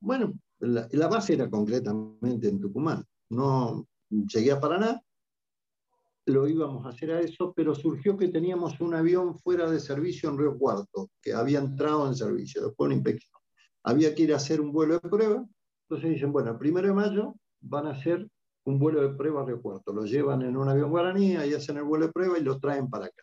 bueno, 0.00 0.34
la, 0.58 1.08
base 1.08 1.34
era 1.34 1.48
concretamente 1.48 2.48
en 2.48 2.60
Tucumán. 2.60 3.04
No 3.30 3.86
llegué 4.10 4.50
a 4.50 4.60
Paraná, 4.60 5.00
lo 6.26 6.48
íbamos 6.48 6.84
a 6.84 6.88
hacer 6.88 7.12
a 7.12 7.20
eso, 7.20 7.52
pero 7.54 7.76
surgió 7.76 8.16
que 8.16 8.28
teníamos 8.28 8.80
un 8.80 8.92
avión 8.94 9.38
fuera 9.38 9.70
de 9.70 9.78
servicio 9.78 10.28
en 10.28 10.38
Río 10.38 10.58
Cuarto, 10.58 11.10
que 11.22 11.32
había 11.32 11.60
entrado 11.60 12.08
en 12.08 12.16
servicio, 12.16 12.64
después 12.66 12.86
una 12.86 12.96
inspección. 12.96 13.40
Había 13.84 14.14
que 14.16 14.22
ir 14.24 14.32
a 14.32 14.36
hacer 14.36 14.60
un 14.60 14.72
vuelo 14.72 14.94
de 14.94 15.08
prueba, 15.08 15.46
entonces 15.88 16.10
dicen, 16.10 16.32
bueno, 16.32 16.50
el 16.50 16.58
primero 16.58 16.88
de 16.88 16.94
mayo 16.94 17.34
van 17.60 17.86
a 17.86 17.90
hacer 17.90 18.28
un 18.64 18.78
vuelo 18.78 19.02
de 19.02 19.16
prueba 19.16 19.42
a 19.42 19.46
Río 19.46 19.60
Cuarto. 19.60 19.92
Lo 19.92 20.04
llevan 20.04 20.42
en 20.42 20.56
un 20.56 20.68
avión 20.68 20.90
guaraní, 20.90 21.36
ahí 21.36 21.54
hacen 21.54 21.76
el 21.76 21.84
vuelo 21.84 22.06
de 22.06 22.12
prueba 22.12 22.38
y 22.38 22.42
lo 22.42 22.58
traen 22.58 22.88
para 22.88 23.06
acá. 23.06 23.22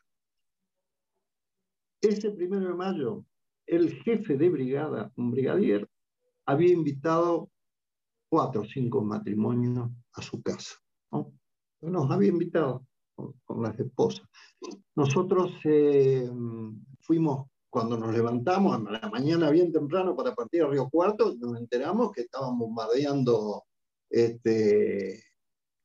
Ese 2.02 2.32
primero 2.32 2.68
de 2.68 2.74
mayo, 2.74 3.26
el 3.66 3.94
jefe 4.04 4.38
de 4.38 4.50
brigada, 4.50 5.12
un 5.16 5.32
brigadier, 5.32 5.88
había 6.46 6.74
invitado 6.74 7.50
cuatro 8.30 8.62
o 8.62 8.66
cinco 8.66 9.02
matrimonios 9.02 9.90
a 10.14 10.22
su 10.22 10.42
casa. 10.42 10.76
Nos 11.82 12.12
había 12.12 12.30
invitado 12.30 12.86
con, 13.16 13.64
las 13.64 13.80
esposas. 13.80 14.28
Nosotros 14.96 15.54
eh, 15.64 16.30
fuimos, 17.02 17.48
cuando 17.70 17.98
nos 17.98 18.14
levantamos, 18.14 18.76
a 18.76 18.92
la 18.92 19.10
mañana 19.10 19.50
bien 19.50 19.72
temprano 19.72 20.16
para 20.16 20.34
partir 20.34 20.64
a 20.64 20.68
Río 20.68 20.90
Cuarto, 20.90 21.36
nos 21.38 21.58
enteramos 21.58 22.12
que 22.12 22.22
estaban 22.22 22.58
bombardeando 22.58 23.64
este, 24.10 25.24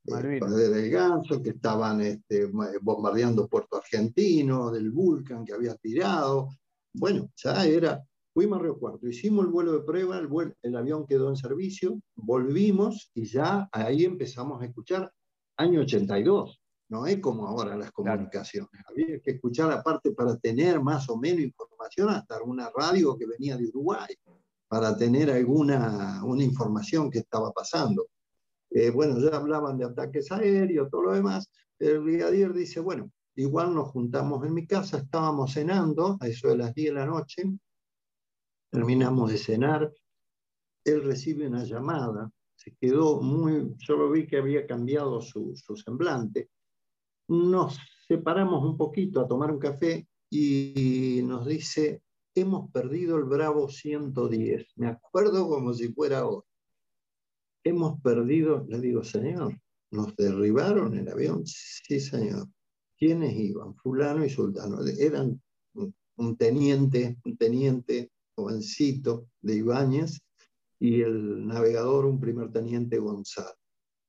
del 0.04 0.90
Ganso, 0.90 1.42
que 1.42 1.50
estaban 1.50 2.00
este, 2.02 2.50
bombardeando 2.80 3.48
Puerto 3.48 3.76
Argentino, 3.76 4.70
del 4.70 4.90
Vulcan 4.90 5.44
que 5.44 5.54
había 5.54 5.74
tirado. 5.76 6.50
Bueno, 6.92 7.30
ya 7.36 7.64
era, 7.64 8.02
fuimos 8.32 8.58
a 8.58 8.62
Río 8.62 8.78
Cuarto, 8.78 9.08
hicimos 9.08 9.46
el 9.46 9.50
vuelo 9.50 9.72
de 9.72 9.80
prueba, 9.80 10.18
el, 10.18 10.28
el 10.62 10.76
avión 10.76 11.06
quedó 11.06 11.30
en 11.30 11.36
servicio, 11.36 12.00
volvimos 12.14 13.10
y 13.14 13.24
ya 13.24 13.68
ahí 13.72 14.04
empezamos 14.04 14.60
a 14.62 14.66
escuchar 14.66 15.10
año 15.56 15.80
82. 15.80 16.60
No 16.90 17.06
es 17.06 17.18
como 17.18 17.46
ahora 17.46 17.76
las 17.76 17.90
comunicaciones. 17.92 18.70
Había 18.86 19.18
que 19.20 19.32
escuchar 19.32 19.72
aparte 19.72 20.12
para 20.12 20.36
tener 20.36 20.80
más 20.80 21.08
o 21.08 21.16
menos 21.16 21.40
información 21.40 22.10
hasta 22.10 22.42
una 22.42 22.70
radio 22.76 23.16
que 23.16 23.26
venía 23.26 23.56
de 23.56 23.66
Uruguay, 23.68 24.14
para 24.68 24.96
tener 24.96 25.30
alguna 25.30 26.22
una 26.24 26.44
información 26.44 27.10
que 27.10 27.20
estaba 27.20 27.52
pasando. 27.52 28.06
Eh, 28.74 28.90
bueno, 28.90 29.20
ya 29.20 29.36
hablaban 29.36 29.78
de 29.78 29.84
ataques 29.84 30.32
aéreos, 30.32 30.90
todo 30.90 31.04
lo 31.04 31.14
demás. 31.14 31.48
El 31.78 32.00
brigadier 32.00 32.52
dice, 32.52 32.80
bueno, 32.80 33.08
igual 33.36 33.72
nos 33.72 33.90
juntamos 33.90 34.44
en 34.44 34.52
mi 34.52 34.66
casa, 34.66 34.98
estábamos 34.98 35.52
cenando, 35.52 36.18
a 36.20 36.26
eso 36.26 36.48
de 36.48 36.56
las 36.56 36.74
10 36.74 36.88
de 36.88 36.94
la 36.94 37.06
noche, 37.06 37.44
terminamos 38.72 39.30
de 39.30 39.38
cenar, 39.38 39.92
él 40.84 41.04
recibe 41.04 41.46
una 41.46 41.62
llamada, 41.62 42.28
se 42.56 42.74
quedó 42.74 43.22
muy, 43.22 43.76
solo 43.78 44.10
vi 44.10 44.26
que 44.26 44.38
había 44.38 44.66
cambiado 44.66 45.20
su, 45.20 45.54
su 45.54 45.76
semblante. 45.76 46.50
Nos 47.28 47.78
separamos 48.08 48.64
un 48.64 48.76
poquito 48.76 49.20
a 49.20 49.28
tomar 49.28 49.52
un 49.52 49.60
café 49.60 50.08
y 50.28 51.20
nos 51.22 51.46
dice, 51.46 52.02
hemos 52.34 52.72
perdido 52.72 53.18
el 53.18 53.24
Bravo 53.24 53.68
110. 53.68 54.66
Me 54.76 54.88
acuerdo 54.88 55.48
como 55.48 55.72
si 55.72 55.92
fuera 55.92 56.26
hoy 56.26 56.42
hemos 57.64 58.00
perdido, 58.00 58.64
le 58.68 58.80
digo, 58.80 59.02
señor, 59.02 59.58
¿nos 59.90 60.14
derribaron 60.16 60.96
el 60.96 61.08
avión? 61.08 61.42
Sí, 61.46 61.98
señor. 61.98 62.48
¿Quiénes 62.96 63.34
iban? 63.34 63.74
Fulano 63.74 64.24
y 64.24 64.30
Sultano. 64.30 64.78
Eran 64.98 65.40
un 66.16 66.36
teniente, 66.36 67.18
un 67.24 67.36
teniente 67.36 68.10
jovencito 68.36 69.28
de 69.40 69.56
Ibáñez 69.56 70.20
y 70.78 71.00
el 71.00 71.46
navegador, 71.46 72.04
un 72.04 72.20
primer 72.20 72.52
teniente 72.52 72.98
Gonzalo. 72.98 73.56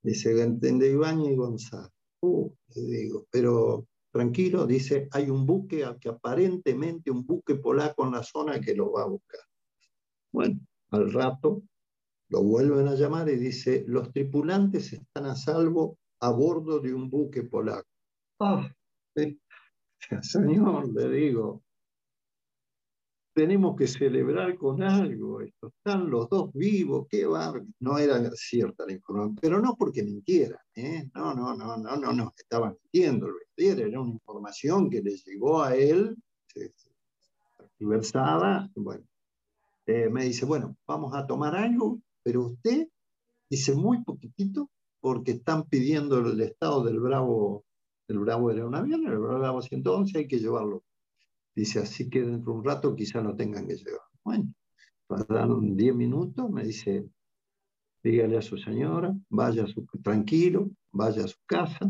Dice, 0.03 0.33
de 0.33 0.91
Ibáñez 0.91 1.31
y 1.31 1.35
Gonzalo. 1.35 1.89
Uh, 2.21 2.51
le 2.75 2.97
digo, 2.97 3.25
pero 3.31 3.87
tranquilo, 4.11 4.65
dice, 4.65 5.07
hay 5.11 5.29
un 5.29 5.45
buque, 5.45 5.85
que 5.99 6.09
aparentemente 6.09 7.11
un 7.11 7.25
buque 7.25 7.55
polaco 7.55 8.05
en 8.05 8.13
la 8.13 8.23
zona 8.23 8.59
que 8.59 8.75
lo 8.75 8.91
va 8.91 9.03
a 9.03 9.07
buscar. 9.07 9.41
Bueno, 10.31 10.59
al 10.91 11.11
rato 11.11 11.63
lo 12.29 12.43
vuelven 12.43 12.87
a 12.87 12.95
llamar 12.95 13.29
y 13.29 13.35
dice, 13.35 13.83
los 13.87 14.11
tripulantes 14.11 14.93
están 14.93 15.25
a 15.25 15.35
salvo 15.35 15.97
a 16.19 16.31
bordo 16.31 16.79
de 16.79 16.93
un 16.93 17.09
buque 17.09 17.43
polaco. 17.43 17.87
Ah, 18.39 18.69
señor, 20.21 20.93
le 20.93 21.09
digo, 21.09 21.63
tenemos 23.35 23.75
que 23.75 23.85
celebrar 23.85 24.57
con 24.57 24.81
algo, 24.81 25.41
están 25.41 26.09
los 26.09 26.29
dos 26.29 26.53
vivos, 26.53 27.05
qué 27.09 27.25
va. 27.25 27.53
No 27.79 27.97
era 27.97 28.19
cierta 28.31 28.85
la 28.85 28.93
información, 28.93 29.35
pero 29.41 29.61
no 29.61 29.75
porque 29.75 30.03
mintieran, 30.03 30.59
¿eh? 30.73 31.09
no, 31.13 31.33
no, 31.35 31.53
no, 31.53 31.77
no, 31.77 31.97
no, 31.97 32.13
no, 32.13 32.33
estaban 32.37 32.77
mintiendo, 32.81 33.27
era 33.57 33.99
una 33.99 34.11
información 34.11 34.89
que 34.89 35.01
le 35.01 35.17
llegó 35.17 35.61
a 35.61 35.75
él, 35.75 36.15
conversada, 37.77 38.71
bueno, 38.75 39.03
eh, 39.85 40.09
me 40.09 40.23
dice, 40.23 40.45
bueno, 40.45 40.77
vamos 40.87 41.13
a 41.13 41.27
tomar 41.27 41.55
algo, 41.55 41.99
pero 42.25 42.47
usted 42.47 42.87
dice 43.47 43.75
muy 43.75 44.03
poquitito 44.03 44.71
porque 44.99 45.33
están 45.33 45.69
pidiendo 45.69 46.17
el 46.17 46.41
estado 46.41 46.83
del 46.83 46.99
Bravo, 46.99 47.63
el 48.07 48.17
Bravo 48.17 48.49
era 48.49 48.65
un 48.65 48.73
avión, 48.73 49.05
el 49.05 49.19
Bravo 49.19 49.61
111 49.61 50.17
hay 50.17 50.27
que 50.27 50.39
llevarlo. 50.39 50.83
Dice, 51.55 51.79
así 51.79 52.09
que 52.09 52.23
dentro 52.23 52.53
de 52.53 52.59
un 52.59 52.65
rato 52.65 52.95
quizá 52.95 53.21
lo 53.21 53.35
tengan 53.35 53.67
que 53.67 53.75
llevar. 53.75 54.01
Bueno, 54.23 54.51
pasaron 55.05 55.77
10 55.77 55.95
minutos, 55.95 56.49
me 56.49 56.63
dice, 56.63 57.07
dígale 58.03 58.39
a 58.39 58.41
su 58.41 58.57
señora, 58.57 59.15
vaya 59.29 59.67
tranquilo, 60.01 60.71
vaya 60.91 61.25
a 61.25 61.27
su 61.27 61.37
casa 61.45 61.87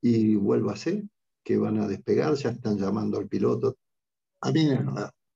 y 0.00 0.36
vuélvase, 0.36 1.08
que 1.42 1.58
van 1.58 1.78
a 1.80 1.88
despegar, 1.88 2.34
ya 2.34 2.50
están 2.50 2.78
llamando 2.78 3.18
al 3.18 3.26
piloto. 3.26 3.76
A 4.42 4.52
mí 4.52 4.68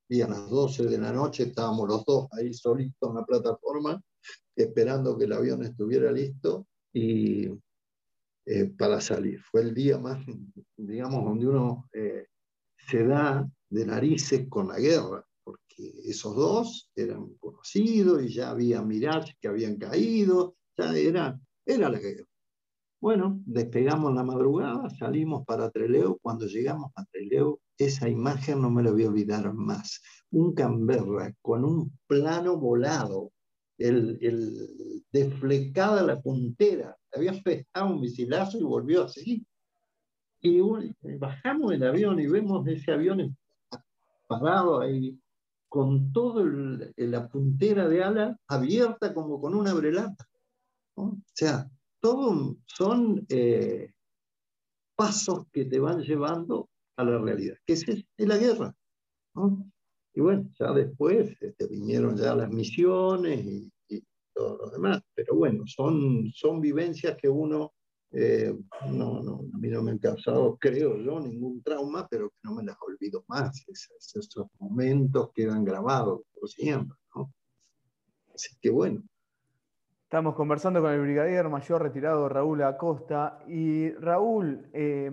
y 0.07 0.21
a 0.21 0.27
las 0.29 0.49
12 0.49 0.85
de 0.85 0.97
la 0.97 1.11
noche 1.11 1.43
estábamos 1.43 1.87
los 1.89 2.05
dos 2.05 2.27
ahí 2.31 2.53
solitos 2.53 3.09
en 3.09 3.15
la 3.15 3.25
plataforma 3.25 4.01
esperando 4.55 5.17
que 5.17 5.25
el 5.25 5.33
avión 5.33 5.63
estuviera 5.63 6.11
listo 6.11 6.67
y 6.93 7.47
eh, 8.45 8.65
para 8.77 8.99
salir. 8.99 9.41
Fue 9.41 9.61
el 9.61 9.73
día 9.73 9.97
más, 9.97 10.25
digamos, 10.75 11.23
donde 11.23 11.47
uno 11.47 11.89
eh, 11.93 12.27
se 12.75 13.05
da 13.05 13.47
de 13.69 13.85
narices 13.85 14.47
con 14.49 14.69
la 14.69 14.79
guerra, 14.79 15.25
porque 15.43 15.93
esos 16.03 16.35
dos 16.35 16.91
eran 16.95 17.35
conocidos 17.35 18.23
y 18.23 18.33
ya 18.33 18.49
había 18.49 18.81
Mirage 18.81 19.35
que 19.39 19.47
habían 19.47 19.77
caído, 19.77 20.55
ya 20.77 20.95
era, 20.97 21.39
era 21.65 21.89
la 21.89 21.99
guerra. 21.99 22.25
Bueno, 22.99 23.41
despegamos 23.45 24.13
la 24.13 24.23
madrugada, 24.23 24.89
salimos 24.91 25.43
para 25.45 25.71
Treleo. 25.71 26.19
Cuando 26.21 26.45
llegamos 26.45 26.91
a 26.95 27.05
Treleo, 27.05 27.59
esa 27.77 28.07
imagen 28.07 28.61
no 28.61 28.69
me 28.69 28.83
la 28.83 28.91
voy 28.91 29.05
a 29.05 29.09
olvidar 29.09 29.53
más. 29.53 30.01
Un 30.29 30.53
Canberra 30.53 31.33
con 31.41 31.65
un 31.65 31.97
plano 32.05 32.57
volado 32.57 33.31
el, 33.81 34.17
el 34.21 35.03
desflecada 35.11 36.03
la 36.03 36.21
puntera, 36.21 36.97
había 37.13 37.33
festado 37.33 37.93
un 37.93 38.01
misilazo 38.01 38.57
y 38.57 38.63
volvió 38.63 39.03
así. 39.03 39.45
Y 40.41 40.59
bajamos 41.17 41.71
del 41.71 41.83
avión 41.83 42.19
y 42.19 42.27
vemos 42.27 42.67
ese 42.67 42.91
avión 42.91 43.37
parado 44.27 44.79
ahí, 44.79 45.19
con 45.69 46.11
toda 46.11 46.43
la 46.95 47.29
puntera 47.29 47.87
de 47.87 48.03
ala 48.03 48.39
abierta 48.47 49.13
como 49.13 49.39
con 49.39 49.53
una 49.53 49.71
abrelata. 49.71 50.27
O 50.95 51.17
sea, 51.33 51.69
todo 51.99 52.57
son 52.65 53.25
eh, 53.29 53.93
pasos 54.95 55.45
que 55.51 55.65
te 55.65 55.79
van 55.79 56.01
llevando 56.01 56.69
a 56.97 57.03
la 57.03 57.19
realidad, 57.19 57.55
que 57.65 57.73
es, 57.73 57.87
es 57.87 58.05
la 58.17 58.37
guerra. 58.37 58.75
Y 60.13 60.21
bueno, 60.21 60.49
ya 60.59 60.73
después 60.73 61.35
este, 61.39 61.67
vinieron 61.67 62.17
ya 62.17 62.35
las 62.35 62.49
misiones 62.49 63.45
y, 63.45 63.71
todo 64.33 64.57
lo 64.57 64.69
demás. 64.69 65.03
Pero 65.13 65.35
bueno, 65.35 65.63
son, 65.67 66.31
son 66.33 66.61
vivencias 66.61 67.17
que 67.17 67.27
uno, 67.27 67.73
eh, 68.11 68.55
no, 68.89 69.21
no, 69.21 69.41
a 69.53 69.57
mí 69.57 69.67
no 69.67 69.83
me 69.83 69.91
han 69.91 69.97
causado, 69.97 70.57
creo 70.57 70.97
yo, 70.97 71.19
ningún 71.19 71.61
trauma, 71.61 72.07
pero 72.09 72.29
que 72.29 72.37
no 72.43 72.55
me 72.55 72.63
las 72.63 72.77
olvido 72.79 73.25
más. 73.27 73.61
esos 73.67 74.47
momentos 74.57 75.31
quedan 75.33 75.65
grabados 75.65 76.21
por 76.33 76.49
siempre. 76.49 76.97
Así 78.33 78.55
que 78.61 78.69
bueno. 78.69 79.03
Estamos 80.03 80.35
conversando 80.35 80.81
con 80.81 80.91
el 80.91 81.01
brigadier 81.01 81.47
mayor 81.47 81.83
retirado 81.83 82.27
Raúl 82.27 82.63
Acosta. 82.63 83.39
Y 83.47 83.91
Raúl, 83.91 84.69
eh, 84.73 85.11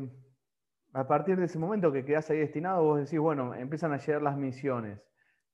a 0.98 1.06
partir 1.06 1.36
de 1.36 1.44
ese 1.44 1.60
momento 1.60 1.92
que 1.92 2.04
quedas 2.04 2.28
ahí 2.28 2.38
destinado, 2.38 2.82
vos 2.82 2.98
decís, 2.98 3.20
bueno, 3.20 3.54
empiezan 3.54 3.92
a 3.92 3.98
llegar 3.98 4.20
las 4.20 4.36
misiones. 4.36 5.00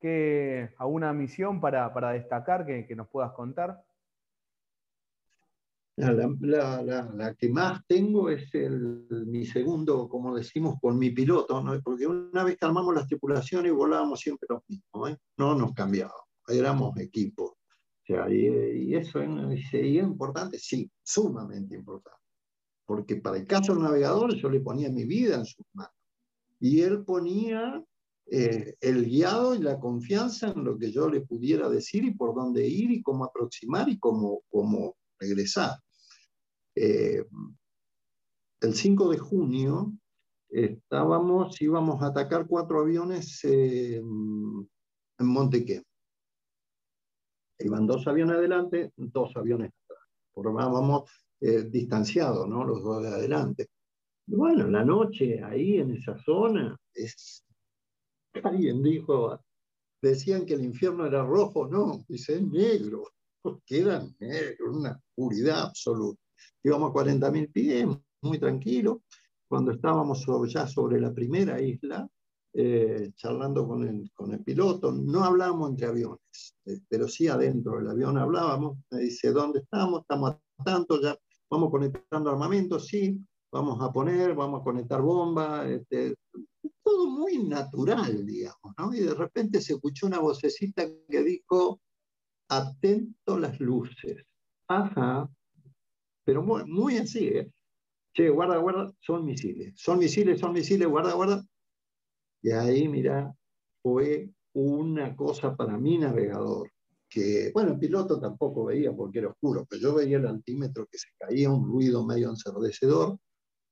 ¿Qué, 0.00 0.70
¿Alguna 0.78 1.12
misión 1.12 1.61
para, 1.61 1.92
para 1.92 2.12
destacar 2.12 2.64
que, 2.64 2.87
que, 2.87 2.96
nos 2.96 3.09
puedas 3.09 3.33
contar? 3.33 3.85
La, 5.96 7.35
que 7.38 7.50
más 7.50 7.87
tengo 7.87 8.30
es 8.30 8.54
el, 8.54 9.07
mi 9.26 9.44
segundo, 9.44 10.09
como 10.09 10.35
decimos, 10.35 10.76
con 10.80 10.98
mi 10.98 11.11
piloto, 11.11 11.62
¿no? 11.62 11.78
porque 11.83 12.07
una 12.07 12.42
vez 12.42 12.57
que 12.57 12.64
armamos 12.64 12.94
las 12.94 13.07
tripulaciones 13.07 13.70
volábamos 13.72 14.20
siempre 14.20 14.46
los 14.48 14.62
mismos, 14.66 15.11
¿eh? 15.11 15.18
no 15.37 15.54
nos 15.54 15.74
cambiábamos, 15.74 16.24
éramos 16.48 16.98
equipos. 16.98 17.50
O 17.50 18.07
sea, 18.07 18.30
y, 18.30 18.94
eso 18.94 19.20
sería 19.70 20.02
importante, 20.02 20.59
sí, 20.59 20.90
sumamente 21.02 21.76
importante, 21.76 22.24
porque 22.87 23.16
para 23.16 23.38
el 23.38 23.47
caso 23.47 23.73
del 23.73 23.83
navegador 23.83 24.35
yo 24.35 24.49
le 24.49 24.61
ponía 24.61 24.90
mi 24.90 25.05
vida 25.05 25.37
en 25.37 25.44
sus 25.44 25.66
manos 25.73 25.94
y 26.61 26.81
él 26.81 27.05
ponía 27.05 27.85
eh, 28.27 28.75
el 28.81 29.05
guiado 29.05 29.55
y 29.55 29.59
la 29.59 29.79
confianza 29.79 30.51
en 30.51 30.64
lo 30.64 30.79
que 30.79 30.90
yo 30.90 31.09
le 31.09 31.20
pudiera 31.20 31.68
decir 31.68 32.05
y 32.05 32.14
por 32.14 32.35
dónde 32.35 32.66
ir 32.66 32.90
y 32.90 33.03
cómo 33.03 33.25
aproximar 33.25 33.88
y 33.88 33.99
cómo, 33.99 34.42
cómo 34.51 34.97
regresar. 35.18 35.79
Eh, 36.75 37.25
el 38.61 38.75
5 38.75 39.11
de 39.11 39.18
junio 39.18 39.92
estábamos, 40.49 41.61
íbamos 41.61 42.03
a 42.03 42.07
atacar 42.07 42.47
cuatro 42.47 42.81
aviones 42.81 43.44
en 43.44 44.66
Montequén. 45.18 45.85
Iban 47.59 47.87
dos 47.87 48.07
aviones 48.07 48.37
adelante, 48.37 48.92
dos 48.97 49.37
aviones 49.37 49.70
atrás. 49.85 50.05
Formábamos 50.33 51.11
eh, 51.44 52.46
¿no? 52.48 52.64
Los 52.64 52.83
dos 52.83 53.02
de 53.02 53.09
adelante. 53.09 53.68
bueno, 54.26 54.68
la 54.68 54.85
noche 54.85 55.42
ahí 55.42 55.78
en 55.78 55.92
esa 55.92 56.16
zona, 56.18 56.76
es... 56.94 57.44
alguien 58.42 58.83
dijo, 58.83 59.38
decían 60.02 60.46
que 60.46 60.54
el 60.54 60.64
infierno 60.64 61.07
era 61.07 61.24
rojo, 61.24 61.66
no, 61.66 62.04
dice 62.09 62.40
negro, 62.42 63.04
porque 63.42 63.80
era 63.80 64.02
negro, 64.20 64.72
una 64.72 65.00
oscuridad 65.16 65.62
absoluta 65.62 66.24
íbamos 66.64 66.90
a 66.90 66.94
40.000 66.94 67.52
pies, 67.52 67.87
muy 68.22 68.38
tranquilo. 68.38 69.02
Cuando 69.46 69.72
estábamos 69.72 70.24
ya 70.52 70.66
sobre 70.66 71.00
la 71.00 71.12
primera 71.12 71.61
isla, 71.61 72.09
eh, 72.52 73.12
charlando 73.14 73.66
con 73.66 73.87
el, 73.87 74.11
con 74.12 74.33
el 74.33 74.42
piloto, 74.42 74.92
no 74.92 75.24
hablábamos 75.24 75.70
entre 75.70 75.88
aviones, 75.88 76.57
eh, 76.64 76.80
pero 76.88 77.09
sí 77.09 77.28
adentro 77.28 77.76
del 77.78 77.88
avión 77.88 78.16
hablábamos. 78.16 78.78
Me 78.90 79.00
dice, 79.00 79.30
¿dónde 79.33 79.61
estamos? 79.61 80.00
Estamos 80.00 80.30
a 80.33 80.64
tanto, 80.64 81.00
ya 81.00 81.16
vamos 81.55 81.71
conectando 81.71 82.31
armamento, 82.31 82.81
sí, 82.81 83.17
vamos 83.53 83.81
a 83.81 83.93
poner, 83.93 84.35
vamos 84.35 84.61
a 84.61 84.64
conectar 84.64 85.01
bombas, 85.01 85.67
este, 85.71 86.17
todo 86.83 87.07
muy 87.09 87.38
natural, 87.38 88.27
digamos, 88.27 88.75
¿no? 88.77 88.93
Y 88.93 89.01
de 89.01 89.14
repente 89.14 89.61
se 89.61 89.75
escuchó 89.75 90.07
una 90.07 90.19
vocecita 90.19 90.85
que 91.09 91.23
dijo, 91.23 91.81
atento 92.49 93.38
las 93.38 93.61
luces. 93.61 94.25
Ajá, 94.69 95.31
pero 96.25 96.43
muy, 96.43 96.64
muy 96.64 96.97
así, 96.97 97.29
¿eh? 97.29 97.51
Che, 98.17 98.29
guarda, 98.31 98.59
guarda, 98.59 98.93
son 99.01 99.25
misiles, 99.25 99.75
son 99.77 99.99
misiles, 99.99 100.40
son 100.40 100.53
misiles, 100.53 100.88
guarda, 100.88 101.14
guarda. 101.14 101.45
Y 102.43 102.51
ahí, 102.51 102.88
mira, 102.88 103.33
fue 103.83 104.31
una 104.55 105.14
cosa 105.14 105.57
para 105.57 105.79
mi 105.79 105.99
navegador, 105.99 106.71
que, 107.14 107.53
bueno, 107.55 107.74
el 107.74 107.79
piloto 107.79 108.18
tampoco 108.18 108.64
veía 108.64 108.92
porque 108.92 109.20
era 109.20 109.29
oscuro, 109.29 109.64
pero 109.70 109.81
yo 109.81 109.94
veía 109.94 110.16
el 110.16 110.27
antímetro 110.27 110.88
que 110.90 110.98
se 110.98 111.11
caía, 111.16 111.48
un 111.48 111.64
ruido 111.64 112.05
medio 112.05 112.29
ensordecedor, 112.29 113.16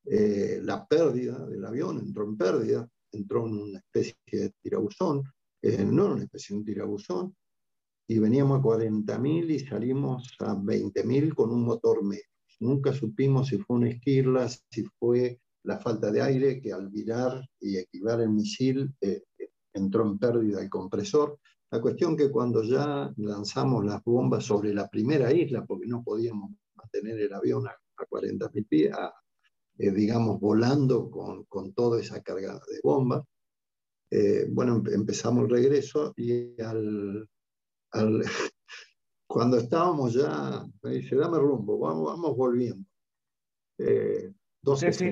eh, 0.05 0.61
la 0.63 0.87
pérdida 0.87 1.45
del 1.47 1.65
avión 1.65 1.99
entró 1.99 2.25
en 2.25 2.37
pérdida, 2.37 2.89
entró 3.11 3.45
en 3.49 3.55
una 3.55 3.79
especie 3.81 4.15
de 4.31 4.53
tirabuzón, 4.63 5.25
eh, 5.61 5.85
no 5.85 6.13
una 6.13 6.23
especie 6.23 6.57
de 6.57 6.63
tirabuzón, 6.63 7.35
y 8.07 8.21
veníamos 8.21 8.61
a 8.61 8.63
40.000 8.63 9.51
y 9.51 9.59
salimos 9.59 10.37
a 10.39 10.55
20.000 10.55 11.35
con 11.35 11.51
un 11.51 11.65
motor 11.65 12.05
medio. 12.05 12.23
Nunca 12.61 12.93
supimos 12.93 13.49
si 13.49 13.59
fue 13.59 13.77
una 13.79 13.89
esquirla, 13.89 14.49
si 14.49 14.85
fue 15.01 15.41
la 15.65 15.81
falta 15.81 16.13
de 16.13 16.23
aire 16.23 16.61
que 16.61 16.73
al 16.73 16.89
virar 16.91 17.45
y 17.61 17.77
equivar 17.77 18.21
el 18.21 18.31
misil 18.31 18.95
eh, 19.01 19.25
entró 19.73 20.07
en 20.07 20.19
pérdida 20.19 20.61
el 20.63 20.71
compresor. 20.71 21.41
La 21.73 21.81
cuestión 21.81 22.15
que 22.15 22.31
cuando 22.31 22.63
ya 22.63 23.11
lanzamos 23.17 23.83
las 23.83 24.05
bombas 24.05 24.45
sobre 24.45 24.75
la 24.75 24.89
primera 24.89 25.33
isla, 25.33 25.65
porque 25.65 25.87
no 25.87 26.03
podíamos 26.05 26.51
mantener 26.75 27.19
el 27.19 27.33
avión 27.33 27.67
a, 27.67 27.75
40.000 28.11 28.69
pies, 28.69 28.95
eh, 29.79 29.91
digamos, 29.91 30.39
volando 30.39 31.09
con, 31.11 31.45
con, 31.45 31.73
toda 31.73 32.01
esa 32.01 32.21
carga 32.23 32.55
de 32.55 32.81
bombas, 32.83 33.23
eh, 34.11 34.47
bueno, 34.51 34.83
empezamos 34.93 35.45
el 35.45 35.51
regreso 35.51 36.13
y 36.17 36.61
al, 36.61 37.27
al, 37.93 38.23
cuando 39.27 39.57
estábamos 39.57 40.13
ya, 40.13 40.67
me 40.83 40.91
dice, 40.91 41.17
dame 41.17 41.39
rumbo, 41.39 41.79
vamos, 41.79 42.05
vamos 42.05 42.37
volviendo. 42.37 42.85
Eh, 43.79 44.31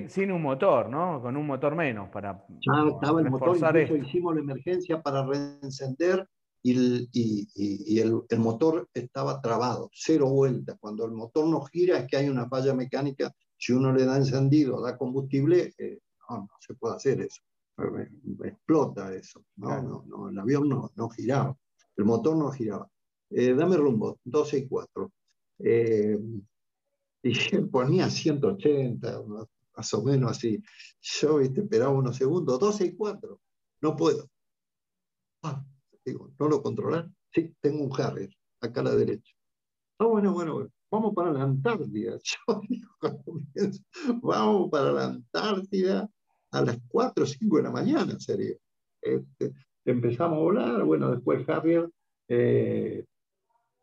sin, 0.08 0.30
un 0.30 0.42
motor, 0.42 0.90
¿no? 0.90 1.22
Con 1.22 1.38
un 1.38 1.46
motor 1.46 1.74
menos 1.74 2.10
para. 2.10 2.44
Ya 2.48 2.88
estaba 2.92 3.20
el 3.20 3.30
motor, 3.30 3.56
incluso 3.56 3.96
hicimos 3.96 4.34
la 4.34 4.40
emergencia 4.42 5.00
para 5.00 5.24
reencender 5.24 6.28
y, 6.62 6.76
el, 6.76 7.08
y, 7.12 7.98
el, 7.98 8.20
el, 8.28 8.38
motor 8.38 8.88
estaba 8.92 9.40
trabado, 9.40 9.90
cero 9.92 10.28
vueltas. 10.28 10.76
Cuando 10.78 11.04
el 11.04 11.12
motor 11.12 11.46
no 11.46 11.62
gira 11.62 11.98
es 11.98 12.06
que 12.06 12.16
hay 12.16 12.28
una 12.28 12.48
falla 12.48 12.74
mecánica. 12.74 13.34
Si 13.56 13.72
uno 13.72 13.92
le 13.92 14.04
da 14.04 14.16
encendido, 14.16 14.80
da 14.80 14.96
combustible, 14.96 15.72
eh, 15.78 16.00
no, 16.28 16.38
no 16.38 16.50
se 16.60 16.74
puede 16.74 16.96
hacer 16.96 17.20
eso. 17.20 17.42
Explota 18.44 19.14
eso. 19.14 19.44
No, 19.56 19.82
no, 19.82 20.04
no, 20.06 20.28
el 20.28 20.38
avión 20.38 20.68
no, 20.68 20.90
no 20.96 21.08
giraba, 21.08 21.56
el 21.96 22.04
motor 22.04 22.36
no 22.36 22.50
giraba. 22.50 22.88
Eh, 23.30 23.54
dame 23.54 23.76
rumbo, 23.76 24.18
12 24.24 24.58
y 24.58 24.68
4. 24.68 25.12
Eh, 25.60 26.18
y 27.22 27.32
ponía 27.70 28.10
180, 28.10 29.22
más 29.76 29.94
o 29.94 30.02
menos 30.02 30.32
así. 30.32 30.62
Yo 31.00 31.38
¿viste? 31.38 31.62
esperaba 31.62 31.92
unos 31.92 32.16
segundos, 32.16 32.58
12 32.58 32.86
y 32.86 32.96
4. 32.96 33.40
No 33.82 33.96
puedo. 33.96 34.28
Ah, 35.42 35.64
digo, 36.04 36.30
¿no 36.38 36.48
lo 36.48 36.62
controlan? 36.62 37.14
Sí, 37.32 37.54
tengo 37.60 37.84
un 37.84 38.00
Harrier, 38.00 38.34
acá 38.60 38.80
a 38.80 38.84
la 38.84 38.94
derecha. 38.94 39.32
Ah, 39.98 40.06
bueno, 40.06 40.32
bueno, 40.32 40.68
vamos 40.90 41.14
para 41.14 41.32
la 41.32 41.42
Antártida. 41.42 42.18
Yo 42.22 42.60
digo, 42.68 42.90
vamos 44.22 44.70
para 44.70 44.92
la 44.92 45.04
Antártida 45.06 46.08
a 46.52 46.62
las 46.62 46.78
4 46.88 47.24
o 47.24 47.26
5 47.26 47.56
de 47.56 47.62
la 47.62 47.70
mañana, 47.70 48.18
sería. 48.18 48.56
Este, 49.00 49.52
empezamos 49.84 50.38
a 50.38 50.40
volar, 50.40 50.84
bueno, 50.84 51.10
después 51.10 51.48
Harrier 51.48 51.88
eh, 52.28 53.04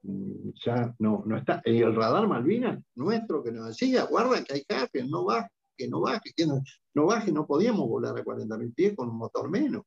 ya 0.03 0.95
no, 0.99 1.23
no 1.25 1.37
está. 1.37 1.61
Y 1.65 1.81
el 1.81 1.95
radar 1.95 2.27
Malvinas 2.27 2.81
nuestro 2.95 3.43
que 3.43 3.51
nos 3.51 3.67
decía, 3.67 4.03
guarda 4.05 4.43
que 4.43 4.53
hay 4.53 4.89
que 4.91 5.03
no 5.03 5.25
baje, 5.25 5.49
que 5.75 5.87
no 5.87 6.01
baje, 6.01 6.31
que 6.35 6.45
no, 6.45 6.61
no 6.93 7.05
baje, 7.05 7.31
no 7.31 7.45
podíamos 7.45 7.87
volar 7.87 8.17
a 8.17 8.23
40.000 8.23 8.73
pies 8.73 8.95
con 8.95 9.09
un 9.09 9.17
motor 9.17 9.49
menos. 9.49 9.83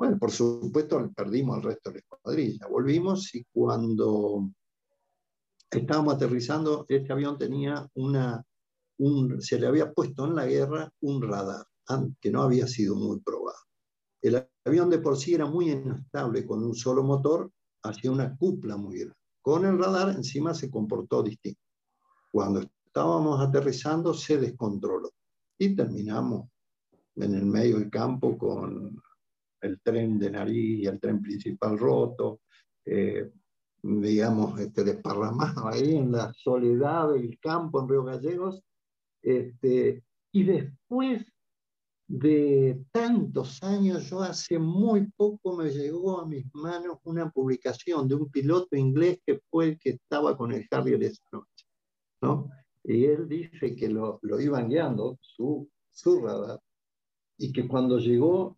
Bueno, 0.00 0.18
por 0.18 0.30
supuesto 0.30 1.12
perdimos 1.14 1.58
al 1.58 1.62
resto 1.62 1.90
de 1.90 1.96
la 1.96 2.00
escuadrilla. 2.00 2.66
Volvimos 2.68 3.34
y 3.34 3.44
cuando 3.52 4.50
estábamos 5.70 6.14
aterrizando, 6.14 6.86
este 6.88 7.12
avión 7.12 7.36
tenía 7.36 7.86
una, 7.92 8.42
un, 8.96 9.42
se 9.42 9.60
le 9.60 9.66
había 9.66 9.92
puesto 9.92 10.24
en 10.24 10.36
la 10.36 10.46
guerra 10.46 10.90
un 11.02 11.20
radar 11.20 11.66
que 12.18 12.30
no 12.30 12.40
había 12.40 12.66
sido 12.66 12.96
muy 12.96 13.20
probado. 13.20 13.58
El 14.22 14.48
avión 14.64 14.88
de 14.88 15.00
por 15.00 15.18
sí 15.18 15.34
era 15.34 15.44
muy 15.44 15.70
inestable, 15.70 16.46
con 16.46 16.64
un 16.64 16.74
solo 16.74 17.02
motor, 17.02 17.52
hacía 17.82 18.10
una 18.10 18.34
cupla 18.38 18.78
muy 18.78 19.00
grande. 19.00 19.18
Con 19.42 19.66
el 19.66 19.78
radar 19.78 20.16
encima 20.16 20.54
se 20.54 20.70
comportó 20.70 21.22
distinto. 21.22 21.60
Cuando 22.32 22.62
estábamos 22.86 23.38
aterrizando 23.38 24.14
se 24.14 24.38
descontroló 24.38 25.10
y 25.58 25.76
terminamos 25.76 26.48
en 27.16 27.34
el 27.34 27.44
medio 27.44 27.78
del 27.78 27.90
campo 27.90 28.38
con 28.38 28.98
el 29.60 29.80
tren 29.80 30.18
de 30.18 30.30
nariz 30.30 30.86
el 30.88 31.00
tren 31.00 31.20
principal 31.20 31.78
roto, 31.78 32.40
eh, 32.84 33.30
digamos, 33.82 34.58
este, 34.60 34.84
desparramado 34.84 35.68
ahí 35.68 35.96
en 35.96 36.12
la 36.12 36.32
soledad 36.34 37.12
del 37.12 37.38
campo 37.38 37.80
en 37.80 37.88
Río 37.88 38.04
Gallegos. 38.04 38.62
Este, 39.22 40.02
y 40.32 40.44
después 40.44 41.24
de 42.06 42.84
tantos 42.90 43.62
años, 43.62 44.10
yo 44.10 44.22
hace 44.22 44.58
muy 44.58 45.06
poco 45.12 45.56
me 45.56 45.70
llegó 45.70 46.20
a 46.20 46.26
mis 46.26 46.44
manos 46.54 46.98
una 47.04 47.30
publicación 47.30 48.08
de 48.08 48.16
un 48.16 48.28
piloto 48.30 48.76
inglés 48.76 49.20
que 49.24 49.40
fue 49.48 49.68
el 49.68 49.78
que 49.78 49.90
estaba 49.90 50.36
con 50.36 50.52
el 50.52 50.66
Harrier 50.70 51.02
esa 51.04 51.22
noche, 51.30 51.66
¿no? 52.20 52.50
Y 52.82 53.04
él 53.04 53.28
dice 53.28 53.76
que 53.76 53.88
lo, 53.88 54.18
lo 54.22 54.40
iban 54.40 54.68
guiando, 54.68 55.18
su, 55.20 55.68
su 55.92 56.20
radar, 56.20 56.60
y 57.42 57.52
que 57.52 57.66
cuando 57.66 57.98
llegó 57.98 58.54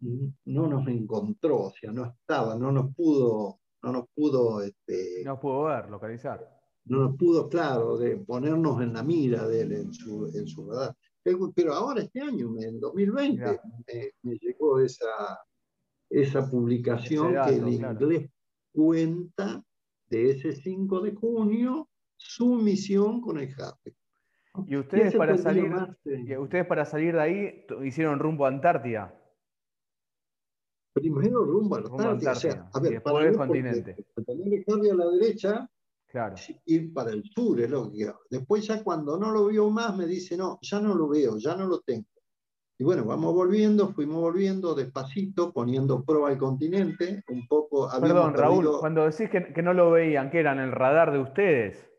no 0.47 0.67
nos 0.67 0.89
encontró, 0.89 1.67
o 1.67 1.71
sea, 1.71 1.93
no 1.93 2.05
estaba, 2.05 2.57
no 2.57 2.73
nos 2.73 2.93
pudo, 2.97 3.61
no 3.81 3.93
nos 3.93 4.09
pudo... 4.13 4.61
Este, 4.61 5.23
no 5.25 5.39
pudo 5.39 5.65
ver, 5.65 5.89
localizar. 5.89 6.45
No 6.87 6.99
nos 6.99 7.17
pudo, 7.17 7.49
claro, 7.49 7.97
de 7.97 8.17
ponernos 8.17 8.83
en 8.83 8.93
la 8.93 9.05
mira 9.05 9.47
de 9.47 9.61
él 9.61 9.73
en 9.73 9.93
su, 9.95 10.27
en 10.35 10.49
su 10.49 10.69
radar. 10.69 10.97
Pero 11.23 11.73
ahora 11.73 12.03
este 12.03 12.23
año, 12.23 12.57
en 12.59 12.81
2020, 12.81 13.61
me, 14.23 14.37
llegó 14.39 14.81
esa, 14.81 15.39
esa 16.11 16.51
publicación 16.51 17.37
que 17.47 17.55
el 17.55 17.69
inglés 17.69 18.31
cuenta 18.73 19.63
de 20.09 20.31
ese 20.31 20.57
5 20.57 21.01
de 21.03 21.15
junio 21.15 21.89
su 22.17 22.57
misión 22.57 23.21
con 23.21 23.39
el 23.39 23.55
JAPE. 23.55 23.95
¿Y 24.67 24.77
ustedes 24.77 25.15
para, 25.17 25.37
salir, 25.39 25.73
ustedes 26.39 26.67
para 26.67 26.85
salir 26.85 27.15
de 27.15 27.21
ahí 27.21 27.67
hicieron 27.85 28.19
rumbo 28.19 28.45
a 28.45 28.49
Antártida? 28.49 29.19
Primero 30.93 31.43
rumbo 31.45 31.77
a 31.77 32.11
Antártida. 32.11 32.69
a 32.73 32.81
ver, 32.81 33.03
para 33.03 33.29
el 33.29 33.37
continente. 33.37 33.97
Tener 34.27 34.65
el 34.67 34.91
a 34.91 34.95
la 34.95 35.11
derecha, 35.11 35.71
claro. 36.07 36.35
ir 36.67 36.93
para 36.93 37.13
el 37.13 37.25
sur 37.25 37.61
es 37.61 37.71
lo 37.71 37.91
que 37.91 38.13
Después 38.29 38.67
ya 38.67 38.83
cuando 38.83 39.19
no 39.19 39.31
lo 39.31 39.47
veo 39.47 39.71
más 39.71 39.97
me 39.97 40.07
dice, 40.07 40.37
no, 40.37 40.59
ya 40.61 40.81
no 40.81 40.95
lo 40.95 41.09
veo, 41.09 41.39
ya 41.39 41.57
no 41.57 41.67
lo 41.67 41.81
tengo. 41.81 42.07
Y 42.79 42.85
bueno, 42.85 43.05
vamos 43.05 43.33
volviendo, 43.33 43.89
fuimos 43.93 44.21
volviendo 44.21 44.75
despacito, 44.75 45.53
poniendo 45.53 46.05
prueba 46.05 46.29
al 46.29 46.37
continente, 46.37 47.23
un 47.29 47.47
poco... 47.47 47.89
Perdón, 48.01 48.35
Raúl, 48.35 48.69
cuando 48.81 49.05
decís 49.05 49.31
que, 49.31 49.53
que, 49.53 49.63
no 49.63 49.73
lo 49.73 49.93
veían, 49.93 50.31
que 50.31 50.41
eran 50.41 50.59
el 50.59 50.73
radar 50.73 51.13
de 51.13 51.21
ustedes. 51.21 51.92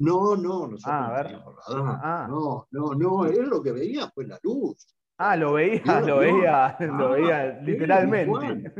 No, 0.00 0.34
no, 0.34 0.66
nosotros 0.66 0.84
ah, 0.86 1.06
a 1.06 1.22
ver. 1.22 1.26
radar. 1.26 2.00
Ah. 2.02 2.26
No, 2.28 2.66
no, 2.70 2.94
no, 2.94 3.26
él 3.26 3.48
lo 3.48 3.62
que 3.62 3.72
veía 3.72 4.10
fue 4.10 4.26
la 4.26 4.38
luz. 4.42 4.86
Ah, 5.18 5.36
lo 5.36 5.52
veía, 5.52 6.00
lo 6.00 6.18
veía, 6.18 6.76
lo 6.80 7.10
veía 7.10 7.60
literalmente. 7.60 8.72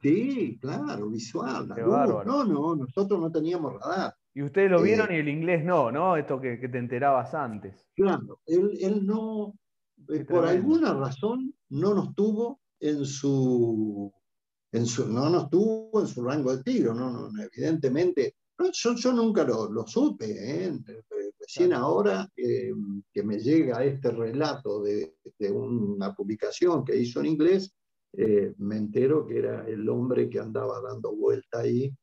Sí, 0.00 0.58
claro, 0.58 1.10
visual. 1.10 1.68
No, 1.68 2.44
no, 2.44 2.74
nosotros 2.74 3.20
no 3.20 3.30
teníamos 3.30 3.74
radar. 3.74 4.14
Y 4.32 4.42
ustedes 4.42 4.70
lo 4.70 4.80
vieron 4.80 5.10
eh, 5.10 5.16
y 5.16 5.20
el 5.20 5.28
inglés 5.28 5.62
no, 5.62 5.92
¿no? 5.92 6.16
Esto 6.16 6.40
que, 6.40 6.58
que 6.58 6.68
te 6.68 6.78
enterabas 6.78 7.34
antes. 7.34 7.86
Claro, 7.94 8.40
él, 8.46 8.78
él 8.80 9.06
no, 9.06 9.54
eh, 10.08 10.24
por 10.24 10.46
alguna 10.46 10.94
razón 10.94 11.54
no 11.68 11.92
nos 11.94 12.14
tuvo 12.14 12.60
en 12.80 13.04
su, 13.04 14.12
en 14.72 14.86
su, 14.86 15.06
no 15.12 15.28
nos 15.28 15.50
tuvo 15.50 16.00
en 16.00 16.06
su 16.06 16.24
rango 16.24 16.56
de 16.56 16.62
tiro, 16.62 16.94
no, 16.94 17.10
no 17.10 17.42
evidentemente. 17.42 18.36
Yo, 18.72 18.94
yo, 18.94 19.12
nunca 19.12 19.44
lo, 19.44 19.70
lo 19.70 19.86
supe, 19.86 20.64
¿eh? 20.64 20.72
recién 21.38 21.72
ahora 21.72 22.28
eh, 22.36 22.72
que 23.12 23.22
me 23.22 23.38
llega 23.38 23.84
este 23.84 24.10
relato 24.10 24.82
de, 24.82 25.16
de, 25.38 25.50
una 25.50 26.14
publicación 26.14 26.84
que 26.84 26.96
hizo 26.96 27.20
en 27.20 27.26
inglés, 27.26 27.72
me 28.58 28.76
entero 28.78 29.26
que 29.26 29.38
era 29.38 29.68
el 29.68 29.86
hombre 29.90 30.30
que 30.30 30.40
andaba 30.40 30.80
dando 30.80 31.14
vuelta 31.14 31.58
ahí. 31.60 31.94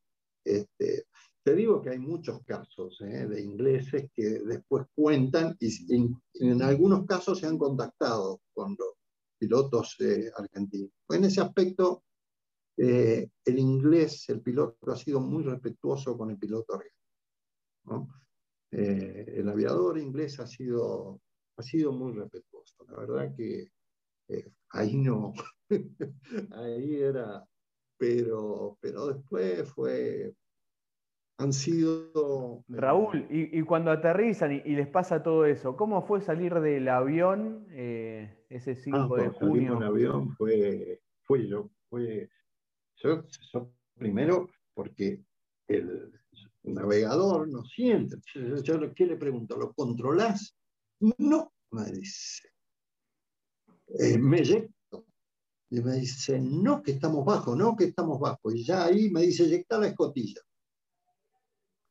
Este, 0.45 1.07
te 1.43 1.55
digo 1.55 1.81
que 1.81 1.89
hay 1.89 1.99
muchos 1.99 2.41
casos 2.45 3.01
¿eh? 3.01 3.27
de 3.27 3.41
ingleses 3.41 4.09
que 4.15 4.39
después 4.39 4.85
cuentan 4.95 5.55
y, 5.59 5.69
en 6.35 6.61
algunos 6.61 7.05
casos 7.05 7.39
se 7.39 7.47
han 7.47 7.57
contactado 7.57 8.39
con 8.53 8.75
los 8.79 8.93
pilotos 9.37 9.97
eh, 9.99 10.31
argentinos. 10.37 10.91
En 11.09 11.25
ese 11.25 11.41
aspecto, 11.41 12.03
eh, 12.77 13.29
el 13.45 13.59
inglés, 13.59 14.29
el 14.29 14.41
piloto 14.41 14.91
ha 14.91 14.95
sido 14.95 15.19
muy 15.19 15.43
respetuoso 15.43 16.17
con 16.17 16.31
el 16.31 16.37
piloto 16.37 16.73
argentino. 16.73 18.09
el 18.71 19.47
aviador 19.47 19.97
inglés 19.99 20.39
ha 20.39 20.47
sido, 20.47 21.21
ha 21.57 21.63
sido 21.63 21.91
muy 21.91 22.13
respetuoso. 22.13 22.85
La 22.87 22.99
verdad 22.99 23.35
que 23.35 23.71
ahí 24.69 24.95
no, 24.95 25.33
ahí 26.51 26.95
era, 26.95 27.45
pero, 27.97 28.77
pero 28.81 29.07
después 29.07 29.69
fue 29.69 30.33
han 31.37 31.51
sido... 31.51 32.63
Raúl, 32.67 33.25
y, 33.29 33.61
cuando 33.63 33.91
aterrizan 33.91 34.51
y, 34.51 34.75
les 34.75 34.87
pasa 34.87 35.23
todo 35.23 35.45
eso, 35.45 35.75
¿cómo 35.75 36.05
fue 36.05 36.21
salir 36.21 36.53
del 36.59 36.87
avión 36.87 37.65
eh, 37.71 38.45
ese 38.49 38.75
5 38.75 38.97
ah, 38.97 39.21
de 39.21 39.29
junio? 39.29 39.77
El 39.77 39.83
avión 39.83 40.29
fue, 40.31 41.01
fue 41.23 41.47
yo, 41.47 41.69
fue 41.89 42.29
yo, 43.03 43.71
primero 43.95 44.49
porque 44.73 45.23
el 45.67 46.11
navegador 46.63 47.47
no 47.47 47.63
siente. 47.65 48.17
Yo, 48.63 48.93
¿qué 48.93 49.05
le 49.05 49.17
pregunto? 49.17 49.57
¿Lo 49.57 49.73
controlás? 49.73 50.55
No, 51.17 51.53
me 51.71 51.91
dice. 51.91 52.49
Eh, 53.99 54.17
me 54.17 54.39
eyecto. 54.39 55.05
Y 55.69 55.81
me 55.81 55.95
dice, 55.95 56.39
no, 56.39 56.81
que 56.81 56.91
estamos 56.91 57.25
bajo, 57.25 57.55
no, 57.55 57.75
que 57.75 57.85
estamos 57.85 58.19
bajo. 58.19 58.51
Y 58.51 58.63
ya 58.63 58.85
ahí 58.85 59.09
me 59.09 59.21
dice, 59.21 59.43
eyecta 59.43 59.79
la 59.79 59.87
escotilla. 59.87 60.41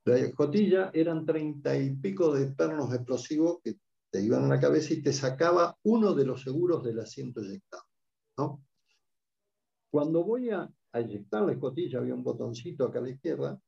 La 0.04 0.18
escotilla 0.18 0.90
eran 0.94 1.24
treinta 1.26 1.76
y 1.76 1.94
pico 1.94 2.32
de 2.34 2.46
pernos 2.46 2.92
explosivos 2.92 3.60
que 3.62 3.76
te 4.10 4.20
iban 4.20 4.44
a 4.44 4.48
la 4.48 4.60
cabeza 4.60 4.94
y 4.94 5.02
te 5.02 5.12
sacaba 5.12 5.76
uno 5.84 6.12
de 6.14 6.26
los 6.26 6.42
seguros 6.42 6.82
del 6.84 7.00
asiento 7.00 7.40
eyectado. 7.40 7.84
Cuando 9.90 10.24
voy 10.24 10.50
a, 10.50 10.68
eyectar 11.00 11.42
la 11.42 11.52
escotilla, 11.52 11.98
había 11.98 12.14
un 12.14 12.22
botoncito 12.22 12.84
acá 12.84 12.98
a 12.98 13.02
la 13.02 13.10
izquierda, 13.10 13.60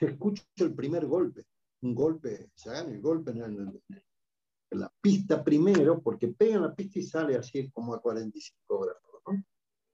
escucho 0.00 0.42
el 0.56 0.74
primer 0.74 1.06
golpe, 1.06 1.44
un 1.82 1.94
golpe, 1.94 2.50
se 2.54 2.70
hagan 2.70 2.92
el 2.92 3.00
golpe 3.00 3.30
en, 3.32 3.80
la 4.70 4.92
pista 5.00 5.42
primero, 5.42 6.02
porque 6.02 6.28
pega 6.28 6.56
en 6.56 6.62
la 6.62 6.74
pista 6.74 6.98
y 6.98 7.02
sale 7.02 7.36
así 7.36 7.70
como 7.70 7.94
a 7.94 8.02
45 8.02 8.80
grados. 8.80 9.02
¿no? 9.26 9.44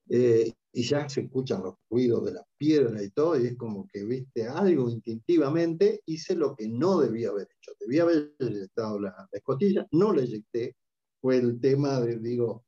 Eh, 0.08 0.52
y 0.72 0.82
ya 0.82 1.08
se 1.08 1.22
escuchan 1.22 1.62
los 1.62 1.76
ruidos 1.88 2.24
de 2.24 2.32
la 2.32 2.44
piedra 2.58 3.00
y 3.02 3.10
todo, 3.10 3.38
y 3.38 3.46
es 3.46 3.56
como 3.56 3.86
que, 3.86 4.04
viste, 4.04 4.48
algo 4.48 4.90
instintivamente, 4.90 6.02
hice 6.06 6.34
lo 6.34 6.56
que 6.56 6.68
no 6.68 6.98
debía 6.98 7.28
haber 7.28 7.48
hecho. 7.56 7.72
Debía 7.78 8.02
haber 8.02 8.34
eyectado 8.40 8.98
la, 8.98 9.28
escotilla, 9.30 9.86
no 9.92 10.12
la 10.12 10.22
eyecté, 10.22 10.76
fue 11.20 11.36
el 11.36 11.60
tema 11.60 12.00
de, 12.00 12.18
digo, 12.18 12.64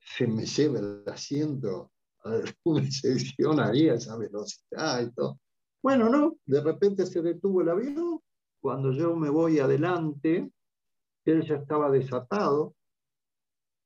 se 0.00 0.26
me 0.26 0.44
lleva 0.44 0.80
el 0.80 1.04
asiento 1.06 1.92
a 2.24 2.42
una 2.64 2.90
sección 2.90 3.60
ahí 3.60 3.88
a 3.88 3.94
esa 3.94 4.16
velocidad 4.16 5.02
y 5.02 5.10
todo. 5.12 5.38
Bueno, 5.82 6.08
no, 6.08 6.36
de 6.44 6.60
repente 6.60 7.06
se 7.06 7.22
detuvo 7.22 7.62
el 7.62 7.68
avión, 7.68 8.20
cuando 8.60 8.92
yo 8.92 9.14
me 9.14 9.30
voy 9.30 9.60
adelante, 9.60 10.50
él 11.24 11.46
ya 11.46 11.56
estaba 11.56 11.90
desatado, 11.90 12.74